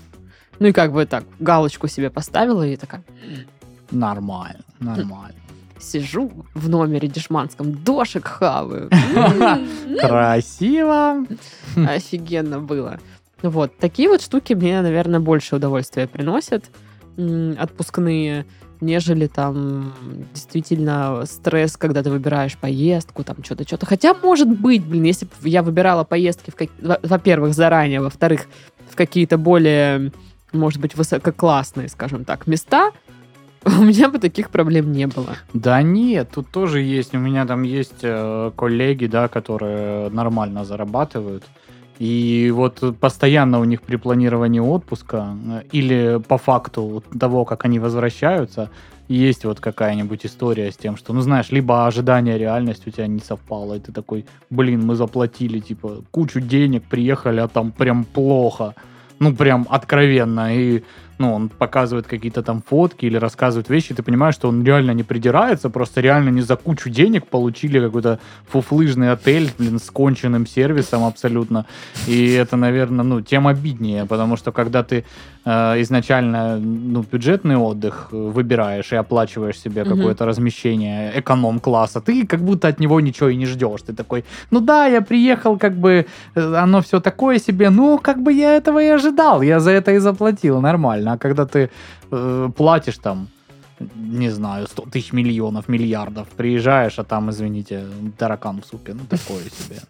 Ну 0.59 0.67
и 0.67 0.71
как 0.71 0.93
бы 0.93 1.05
так, 1.05 1.25
галочку 1.39 1.88
себе 1.88 2.09
поставила 2.09 2.65
и 2.65 2.75
такая 2.77 3.03
Нормально, 3.91 4.61
нормально. 4.79 5.36
сижу 5.79 6.31
в 6.53 6.69
номере 6.69 7.07
дешманском, 7.07 7.73
дошек 7.73 8.25
хаваю. 8.25 8.89
М, 9.15 9.67
Красиво. 9.99 11.25
Офигенно 11.75 12.59
было. 12.59 12.99
Вот, 13.41 13.77
такие 13.77 14.07
вот 14.09 14.21
штуки 14.21 14.53
мне, 14.53 14.81
наверное, 14.81 15.19
больше 15.19 15.55
удовольствия 15.57 16.07
приносят, 16.07 16.65
отпускные, 17.57 18.45
нежели 18.82 19.28
там 19.28 19.93
действительно 20.34 21.23
стресс, 21.26 21.78
когда 21.78 22.03
ты 22.03 22.09
выбираешь 22.09 22.57
поездку, 22.57 23.23
там 23.23 23.38
что-то, 23.43 23.63
что-то. 23.65 23.86
Хотя, 23.86 24.13
может 24.13 24.47
быть, 24.49 24.86
блин, 24.86 25.03
если 25.03 25.26
бы 25.26 25.32
я 25.49 25.63
выбирала 25.63 26.03
поездки, 26.03 26.51
в 26.51 26.55
как- 26.55 26.69
во- 26.82 26.99
во-первых, 27.03 27.53
заранее, 27.53 28.01
во-вторых, 28.01 28.47
в 28.89 28.95
какие-то 28.95 29.38
более, 29.38 30.11
может 30.53 30.80
быть, 30.82 30.95
высококлассные, 30.95 31.89
скажем 31.89 32.26
так, 32.26 32.47
места, 32.47 32.91
у 33.65 33.84
меня 33.84 34.09
бы 34.09 34.19
таких 34.19 34.49
проблем 34.51 34.91
не 34.91 35.07
было. 35.07 35.36
Да 35.53 35.82
нет, 35.82 36.30
тут 36.34 36.49
тоже 36.49 36.82
есть. 36.82 37.13
У 37.15 37.17
меня 37.17 37.45
там 37.45 37.63
есть 37.63 37.99
э, 38.03 38.51
коллеги, 38.55 39.07
да, 39.07 39.28
которые 39.28 40.09
нормально 40.09 40.65
зарабатывают. 40.65 41.43
И 41.99 42.51
вот 42.53 42.97
постоянно 42.99 43.59
у 43.59 43.63
них 43.63 43.81
при 43.81 43.95
планировании 43.95 44.59
отпуска 44.59 45.37
э, 45.47 45.61
или 45.71 46.21
по 46.27 46.37
факту 46.37 47.03
того, 47.17 47.45
как 47.45 47.65
они 47.65 47.79
возвращаются, 47.79 48.69
есть 49.07 49.45
вот 49.45 49.59
какая-нибудь 49.59 50.25
история 50.25 50.71
с 50.71 50.77
тем, 50.77 50.97
что, 50.97 51.13
ну 51.13 51.21
знаешь, 51.21 51.51
либо 51.51 51.85
ожидание 51.85 52.37
реальность 52.37 52.87
у 52.87 52.91
тебя 52.91 53.07
не 53.07 53.19
совпало, 53.19 53.75
и 53.75 53.79
ты 53.79 53.91
такой, 53.91 54.25
блин, 54.49 54.85
мы 54.85 54.95
заплатили 54.95 55.59
типа 55.59 56.03
кучу 56.11 56.41
денег, 56.41 56.83
приехали, 56.83 57.39
а 57.39 57.47
там 57.47 57.71
прям 57.71 58.03
плохо. 58.03 58.73
Ну, 59.19 59.33
прям 59.33 59.65
откровенно. 59.69 60.53
И 60.53 60.83
ну, 61.18 61.34
он 61.34 61.49
показывает 61.49 62.07
какие-то 62.07 62.43
там 62.43 62.61
фотки 62.61 63.05
или 63.05 63.18
рассказывает 63.18 63.70
вещи, 63.70 63.93
ты 63.93 64.03
понимаешь, 64.03 64.36
что 64.36 64.49
он 64.49 64.63
реально 64.63 64.91
не 64.91 65.03
придирается, 65.03 65.70
просто 65.70 66.01
реально 66.01 66.30
не 66.30 66.41
за 66.41 66.55
кучу 66.55 66.89
денег 66.89 67.28
получили 67.28 67.80
какой-то 67.80 68.20
фуфлыжный 68.47 69.11
отель, 69.11 69.51
блин, 69.57 69.80
с 69.80 69.89
конченным 69.89 70.45
сервисом 70.45 71.03
абсолютно. 71.03 71.66
И 72.07 72.34
это, 72.34 72.57
наверное, 72.57 73.05
ну, 73.05 73.22
тем 73.22 73.47
обиднее, 73.47 74.05
потому 74.05 74.38
что 74.38 74.51
когда 74.51 74.84
ты 74.84 75.05
э, 75.45 75.82
изначально, 75.82 76.57
ну, 76.57 77.05
бюджетный 77.11 77.55
отдых 77.55 78.09
выбираешь 78.11 78.91
и 78.91 78.95
оплачиваешь 78.95 79.59
себе 79.59 79.86
какое-то 79.86 80.26
размещение 80.26 81.11
эконом-класса, 81.20 82.01
ты 82.01 82.26
как 82.28 82.41
будто 82.41 82.68
от 82.68 82.80
него 82.80 82.99
ничего 82.99 83.30
и 83.30 83.36
не 83.36 83.45
ждешь. 83.45 83.82
Ты 83.82 83.93
такой, 83.93 84.26
ну 84.51 84.59
да, 84.59 84.88
я 84.88 85.01
приехал, 85.01 85.57
как 85.57 85.78
бы, 85.78 86.05
э, 86.36 86.55
оно 86.55 86.82
все 86.82 86.99
такое 86.99 87.39
себе, 87.39 87.70
ну, 87.70 87.99
как 87.99 88.22
бы 88.22 88.34
я 88.34 88.57
этого 88.57 88.80
и 88.82 88.88
ожидал, 88.88 89.41
я 89.41 89.59
за 89.59 89.72
это 89.72 89.91
и 89.91 89.99
заплатил, 89.99 90.61
нормально. 90.61 91.04
А 91.13 91.17
когда 91.17 91.45
ты 91.45 91.69
э, 92.11 92.49
платишь 92.55 92.97
там, 92.97 93.29
не 93.95 94.29
знаю, 94.29 94.67
100 94.67 94.83
тысяч 94.83 95.13
миллионов, 95.13 95.67
миллиардов, 95.67 96.27
приезжаешь, 96.29 96.99
а 96.99 97.03
там, 97.03 97.29
извините, 97.29 97.85
таракан 98.17 98.61
в 98.61 98.65
супе, 98.65 98.93
ну, 98.93 99.01
такое 99.09 99.43
себе. 99.43 99.81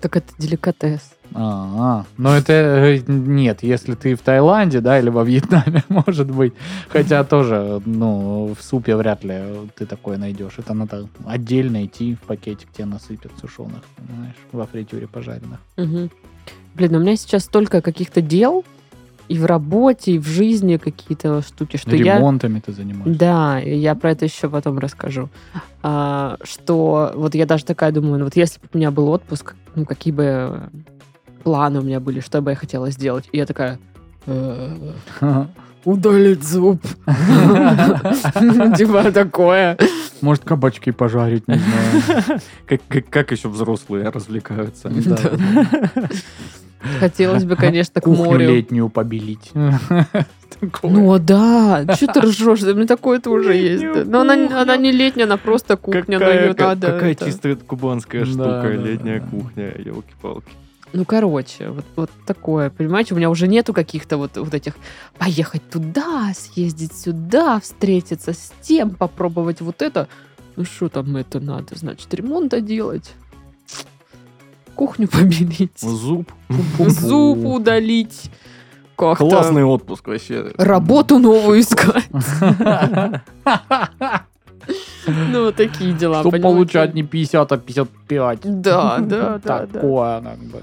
Так 0.00 0.16
это 0.16 0.32
деликатес. 0.36 1.12
А, 1.34 2.04
но 2.18 2.36
это 2.36 2.52
э, 2.52 3.02
нет, 3.06 3.62
если 3.62 3.94
ты 3.94 4.16
в 4.16 4.20
Таиланде, 4.20 4.80
да, 4.80 4.98
или 4.98 5.08
во 5.08 5.22
Вьетнаме, 5.22 5.84
может 5.88 6.30
быть. 6.30 6.52
Хотя 6.88 7.24
тоже, 7.24 7.80
ну, 7.86 8.54
в 8.58 8.62
супе 8.62 8.96
вряд 8.96 9.24
ли 9.24 9.70
ты 9.76 9.86
такое 9.86 10.18
найдешь. 10.18 10.54
Это 10.58 10.74
надо 10.74 11.08
отдельно 11.24 11.84
идти 11.84 12.16
в 12.16 12.26
пакетик, 12.26 12.72
тебе 12.72 12.86
насыпят 12.86 13.30
сушеных, 13.40 13.82
знаешь, 14.12 14.36
во 14.50 14.66
фритюре 14.66 15.06
пожаренных. 15.06 15.60
Мгм. 15.76 16.10
Блин, 16.74 16.96
у 16.96 16.98
меня 16.98 17.16
сейчас 17.16 17.44
столько 17.44 17.80
каких-то 17.80 18.20
дел 18.20 18.64
и 19.32 19.38
в 19.38 19.46
работе, 19.46 20.12
и 20.12 20.18
в 20.18 20.26
жизни 20.26 20.76
какие-то 20.76 21.40
штуки, 21.40 21.78
что 21.78 21.96
я... 21.96 22.16
Ремонтами 22.16 22.60
ты 22.60 22.72
занимаешься. 22.72 23.18
Да, 23.18 23.60
и 23.60 23.74
я 23.78 23.94
про 23.94 24.10
это 24.10 24.26
еще 24.26 24.50
потом 24.50 24.78
расскажу. 24.78 25.30
А, 25.82 26.36
что 26.42 27.12
вот 27.14 27.34
я 27.34 27.46
даже 27.46 27.64
такая 27.64 27.92
думаю, 27.92 28.18
ну 28.18 28.24
вот 28.24 28.36
если 28.36 28.60
бы 28.60 28.68
у 28.74 28.76
меня 28.76 28.90
был 28.90 29.08
отпуск, 29.08 29.54
ну 29.74 29.86
какие 29.86 30.12
бы 30.12 30.68
планы 31.44 31.80
у 31.80 31.82
меня 31.82 31.98
были, 31.98 32.20
что 32.20 32.42
бы 32.42 32.50
я 32.50 32.56
хотела 32.56 32.90
сделать. 32.90 33.24
И 33.32 33.38
я 33.38 33.46
такая... 33.46 33.78
«Э, 34.26 34.76
Удалить 35.84 36.44
зуб. 36.44 36.80
Типа 38.76 39.10
такое. 39.12 39.76
Может, 40.20 40.44
кабачки 40.44 40.92
пожарить, 40.92 41.48
не 41.48 41.58
знаю. 41.58 42.40
Как 43.10 43.32
еще 43.32 43.48
взрослые 43.48 44.10
развлекаются? 44.10 44.92
Хотелось 47.00 47.44
бы, 47.44 47.56
конечно, 47.56 48.00
к 48.00 48.04
Кухню 48.04 48.24
морю. 48.24 48.48
летнюю 48.54 48.88
побелить. 48.88 49.50
Ну 50.82 51.18
да, 51.18 51.84
что 51.96 52.06
ты 52.08 52.20
ржешь? 52.20 52.60
Да, 52.60 52.72
У 52.72 52.74
меня 52.74 52.86
такое 52.86 53.20
тоже 53.20 53.54
есть. 53.54 54.06
Но 54.06 54.20
она, 54.20 54.76
не 54.76 54.92
летняя, 54.92 55.24
она 55.24 55.36
просто 55.36 55.76
кухня, 55.76 56.18
но 56.18 56.24
какая 56.26 56.46
ее 56.48 56.54
ка- 56.54 56.64
надо. 56.68 56.86
какая 56.92 57.12
это- 57.12 57.24
чисто 57.26 57.56
кубанская 57.56 58.24
штука, 58.24 58.68
летняя 58.72 59.20
кухня, 59.20 59.72
елки-палки. 59.78 60.50
Ну, 60.94 61.06
короче, 61.06 61.70
вот, 61.70 61.86
вот 61.96 62.10
такое, 62.26 62.68
понимаете, 62.68 63.14
у 63.14 63.16
меня 63.16 63.30
уже 63.30 63.48
нету 63.48 63.72
каких-то 63.72 64.18
вот, 64.18 64.36
вот 64.36 64.52
этих 64.52 64.74
поехать 65.16 65.62
туда, 65.70 66.32
съездить 66.34 66.92
сюда, 66.94 67.58
встретиться 67.60 68.34
с 68.34 68.52
тем, 68.60 68.90
попробовать 68.90 69.62
вот 69.62 69.80
это. 69.80 70.06
Ну, 70.56 70.64
что 70.66 70.90
там 70.90 71.16
это 71.16 71.40
надо, 71.40 71.76
значит, 71.76 72.12
ремонт 72.12 72.52
делать, 72.62 73.12
кухню 74.82 75.06
побелить, 75.06 75.78
Зуб. 75.78 76.32
зуб 76.78 77.38
удалить, 77.44 78.30
как-то 78.96 79.28
Классный 79.28 79.62
отпуск 79.62 80.08
вообще. 80.08 80.52
работу 80.58 81.18
новую 81.18 81.60
искать. 81.60 82.08
Ну, 85.06 85.46
вот 85.46 85.56
такие 85.56 85.92
дела, 85.92 86.20
Чтобы 86.20 86.38
получать 86.38 86.94
не 86.94 87.02
50, 87.02 87.50
а 87.52 87.56
55. 87.58 88.38
Да, 88.62 88.98
да, 88.98 89.00
да, 89.00 89.38
да. 89.44 89.66
Такое, 89.66 90.20
как 90.20 90.38
бы. 90.38 90.62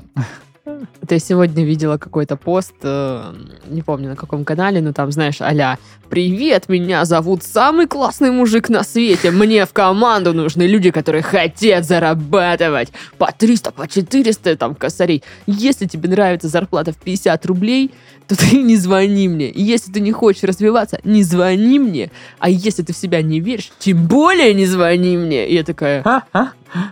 Это 1.01 1.15
я 1.15 1.19
сегодня 1.19 1.63
видела 1.63 1.97
какой-то 1.97 2.35
пост, 2.35 2.73
э, 2.83 3.33
не 3.67 3.81
помню 3.81 4.09
на 4.09 4.15
каком 4.15 4.45
канале, 4.45 4.81
но 4.81 4.93
там, 4.93 5.11
знаешь, 5.11 5.41
аля 5.41 5.77
«Привет, 6.09 6.69
меня 6.69 7.05
зовут 7.05 7.43
самый 7.43 7.87
классный 7.87 8.31
мужик 8.31 8.69
на 8.69 8.83
свете, 8.83 9.31
мне 9.31 9.65
в 9.65 9.73
команду 9.73 10.33
нужны 10.33 10.63
люди, 10.63 10.91
которые 10.91 11.21
хотят 11.21 11.85
зарабатывать 11.85 12.89
по 13.17 13.31
300, 13.31 13.71
по 13.71 13.87
400 13.87 14.55
там 14.55 14.75
косарей. 14.75 15.23
Если 15.45 15.85
тебе 15.85 16.09
нравится 16.09 16.47
зарплата 16.47 16.91
в 16.91 16.97
50 16.97 17.45
рублей, 17.45 17.91
то 18.27 18.35
ты 18.37 18.57
не 18.61 18.75
звони 18.75 19.27
мне. 19.27 19.51
Если 19.53 19.91
ты 19.91 19.99
не 19.99 20.11
хочешь 20.11 20.43
развиваться, 20.43 20.99
не 21.03 21.23
звони 21.23 21.79
мне. 21.79 22.11
А 22.37 22.49
если 22.49 22.83
ты 22.83 22.93
в 22.93 22.97
себя 22.97 23.21
не 23.23 23.39
веришь, 23.39 23.71
тем 23.79 24.05
более 24.05 24.53
не 24.53 24.67
звони 24.67 25.17
мне. 25.17 25.47
И 25.47 25.55
я 25.55 25.63
такая, 25.63 26.03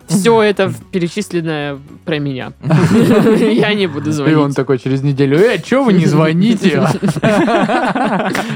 все 0.07 0.41
это 0.41 0.73
перечисленное 0.91 1.77
про 2.05 2.19
меня. 2.19 2.53
Я 3.39 3.73
не 3.73 3.87
буду 3.87 4.09
И 4.09 4.13
он 4.13 4.13
звонить. 4.13 4.55
такой 4.55 4.79
через 4.79 5.01
неделю, 5.03 5.37
э, 5.37 5.57
что 5.63 5.83
вы 5.83 5.93
не 5.93 6.05
звоните? 6.05 6.81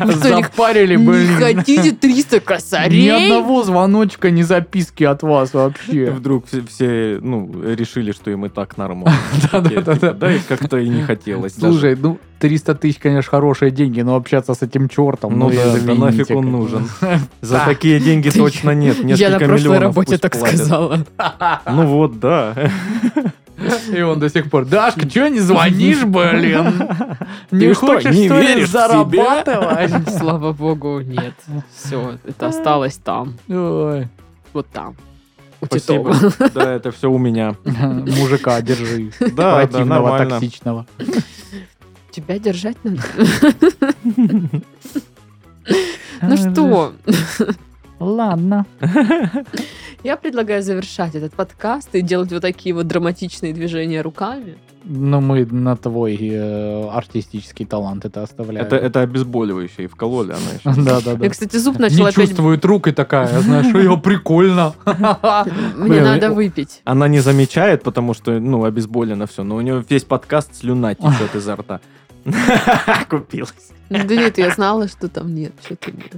Не- 0.05 0.13
Запарили, 0.13 0.95
Не 0.95 1.05
блин. 1.07 1.35
хотите 1.39 1.91
300 1.91 2.35
Ни 2.35 2.39
косарей? 2.39 3.25
одного 3.25 3.63
звоночка, 3.63 4.31
ни 4.31 4.41
записки 4.41 5.03
от 5.03 5.23
вас 5.23 5.53
вообще. 5.53 6.11
вдруг 6.11 6.45
все, 6.69 7.19
ну, 7.21 7.51
решили, 7.63 8.11
что 8.11 8.31
им 8.31 8.45
и 8.45 8.49
так 8.49 8.77
нормально. 8.77 9.13
Да-да-да-да. 9.51 9.93
Типа, 9.95 10.13
Да, 10.13 10.33
и 10.33 10.39
как-то 10.39 10.77
и 10.77 10.89
не 10.89 11.03
хотелось. 11.03 11.55
Слушай, 11.57 11.95
ну, 11.95 12.19
300 12.41 12.73
тысяч, 12.75 12.97
конечно, 12.99 13.29
хорошие 13.29 13.69
деньги, 13.71 14.01
но 14.01 14.15
общаться 14.15 14.53
с 14.55 14.61
этим 14.63 14.89
чертом, 14.89 15.37
Ну 15.37 15.49
да, 15.51 15.55
да 15.55 15.77
извините, 15.77 16.01
нафиг 16.01 16.31
он 16.31 16.51
нужен. 16.51 16.89
За 17.41 17.57
Да. 17.59 17.65
такие 17.65 17.99
деньги 17.99 18.29
Ты- 18.29 18.39
точно 18.39 18.71
нет. 18.71 18.97
Я 18.97 19.03
Несколько 19.05 19.31
на 19.31 19.39
прошлой 19.39 19.63
миллионов 19.63 19.81
работе 19.83 20.17
так 20.17 20.31
платят. 20.37 20.57
сказала. 20.57 21.05
Ну 21.71 21.85
вот, 21.85 22.19
да. 22.19 22.55
И 23.95 24.01
он 24.01 24.19
до 24.19 24.27
сих 24.27 24.49
пор, 24.49 24.65
Дашка, 24.65 25.07
что 25.07 25.29
не 25.29 25.39
звонишь, 25.39 26.03
блин? 26.03 26.89
Не 27.51 27.73
хочешь, 27.75 28.15
не 28.15 28.25
что 28.27 28.39
ли, 28.41 28.65
зарабатывать? 28.65 30.09
Слава 30.17 30.51
богу, 30.51 30.99
нет. 31.01 31.35
Все, 31.75 32.17
это 32.25 32.47
осталось 32.47 32.95
там. 32.95 33.35
Ой. 33.47 34.07
Вот 34.53 34.67
там. 34.73 34.95
У 35.61 35.67
Спасибо. 35.67 36.15
Да, 36.55 36.73
это 36.73 36.91
все 36.91 37.11
у 37.11 37.19
меня. 37.19 37.53
Мужика 37.65 38.59
держи. 38.61 39.11
Да, 39.19 39.27
да, 39.29 39.55
Противного, 39.67 40.01
нормально. 40.09 40.29
токсичного. 40.39 40.85
Тебя 42.11 42.39
держать 42.39 42.77
надо. 42.83 43.01
Ну 46.23 46.37
что, 46.37 46.93
Ладно. 47.99 48.65
я 50.03 50.17
предлагаю 50.17 50.61
завершать 50.61 51.15
этот 51.15 51.33
подкаст 51.33 51.89
и 51.93 52.01
делать 52.01 52.31
вот 52.31 52.41
такие 52.41 52.75
вот 52.75 52.85
драматичные 52.87 53.53
движения 53.53 54.01
руками. 54.01 54.57
Ну, 54.83 55.21
мы 55.21 55.45
на 55.45 55.75
твой 55.75 56.17
э, 56.19 56.89
артистический 56.89 57.65
талант 57.65 58.05
это 58.05 58.23
оставляем. 58.23 58.65
Это, 58.65 58.75
это 58.75 59.01
обезболивающее, 59.01 59.85
и 59.85 59.87
вкололи 59.87 60.31
она 60.31 60.73
еще. 60.73 60.81
Да, 60.83 61.01
да, 61.01 61.15
да. 61.15 61.25
Я, 61.25 61.29
кстати, 61.29 61.57
зуб 61.57 61.77
начала 61.77 62.07
Не 62.07 62.13
чувствует 62.13 62.65
рук 62.65 62.87
и 62.87 62.91
такая, 62.91 63.27
знаешь, 63.41 63.73
ее 63.75 63.97
прикольно. 63.97 64.73
Мне 65.77 66.01
надо 66.01 66.31
выпить. 66.31 66.81
Она 66.83 67.07
не 67.07 67.19
замечает, 67.19 67.83
потому 67.83 68.15
что, 68.15 68.39
ну, 68.39 68.63
обезболено 68.63 69.27
все, 69.27 69.43
но 69.43 69.55
у 69.55 69.61
нее 69.61 69.83
весь 69.87 70.03
подкаст 70.03 70.55
слюна 70.55 70.95
течет 70.95 71.35
изо 71.35 71.55
рта. 71.55 71.79
Купилась. 73.09 73.53
Да 73.89 74.15
нет, 74.15 74.37
я 74.37 74.51
знала, 74.51 74.87
что 74.87 75.09
там 75.09 75.35
нет, 75.35 75.51
что-то 75.65 75.91
нет. 75.91 76.13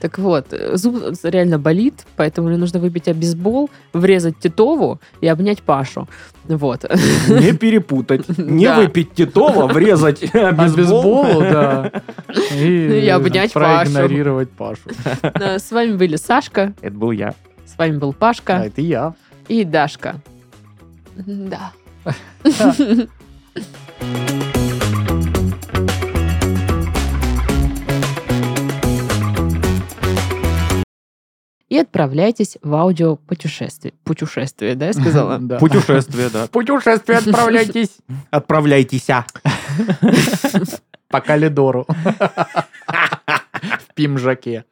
Так 0.00 0.18
вот, 0.18 0.54
зуб 0.74 1.02
реально 1.24 1.58
болит, 1.58 2.06
поэтому 2.16 2.46
мне 2.48 2.56
нужно 2.56 2.78
выпить 2.78 3.08
обезбол, 3.08 3.70
врезать 3.92 4.38
Титову 4.38 5.00
и 5.20 5.26
обнять 5.26 5.62
Пашу. 5.62 6.08
Вот. 6.44 6.84
Не 7.28 7.52
перепутать. 7.54 8.38
Не 8.38 8.66
Да. 8.66 8.76
выпить 8.76 9.14
Титова, 9.14 9.66
врезать 9.66 10.22
А 10.32 10.48
обезбол. 10.50 11.24
бейсболу, 11.24 11.40
да. 11.40 11.90
И, 12.54 13.00
И 13.04 13.08
обнять 13.08 13.52
Пашу. 13.52 13.84
проигнорировать 13.84 14.50
Пашу. 14.50 14.82
Э, 15.22 15.58
С 15.58 15.72
вами 15.72 15.96
были 15.96 16.14
Сашка, 16.16 16.72
Это 16.82 16.94
был 16.94 17.10
я. 17.10 17.34
с 17.66 17.76
вами 17.76 17.98
был 17.98 18.10
А 18.10 18.12
Пашка 18.12 18.52
это 18.64 18.80
я. 18.80 19.14
и 19.48 19.64
Дашка. 19.64 20.20
Да. 21.16 21.72
И 31.68 31.78
отправляйтесь 31.78 32.56
в 32.62 32.74
аудио 32.74 33.16
путешествие. 33.16 34.74
Да, 34.74 34.86
я 34.86 34.92
сказала? 34.92 35.38
Да. 35.48 35.58
Путешествие, 35.58 36.30
да. 36.30 36.46
В 36.46 36.50
путешествие 36.50 37.18
отправляйтесь 37.18 37.98
Отправляйтесь. 38.30 39.20
по 41.08 41.20
коридору. 41.20 41.86
В 42.86 43.94
пимжаке. 43.94 44.64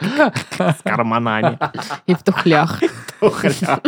С 0.58 0.82
карманами. 0.82 1.58
И 2.06 2.14
в 2.14 2.22
тухлях. 2.22 2.80
Ох, 3.20 3.44
ля. 3.44 3.80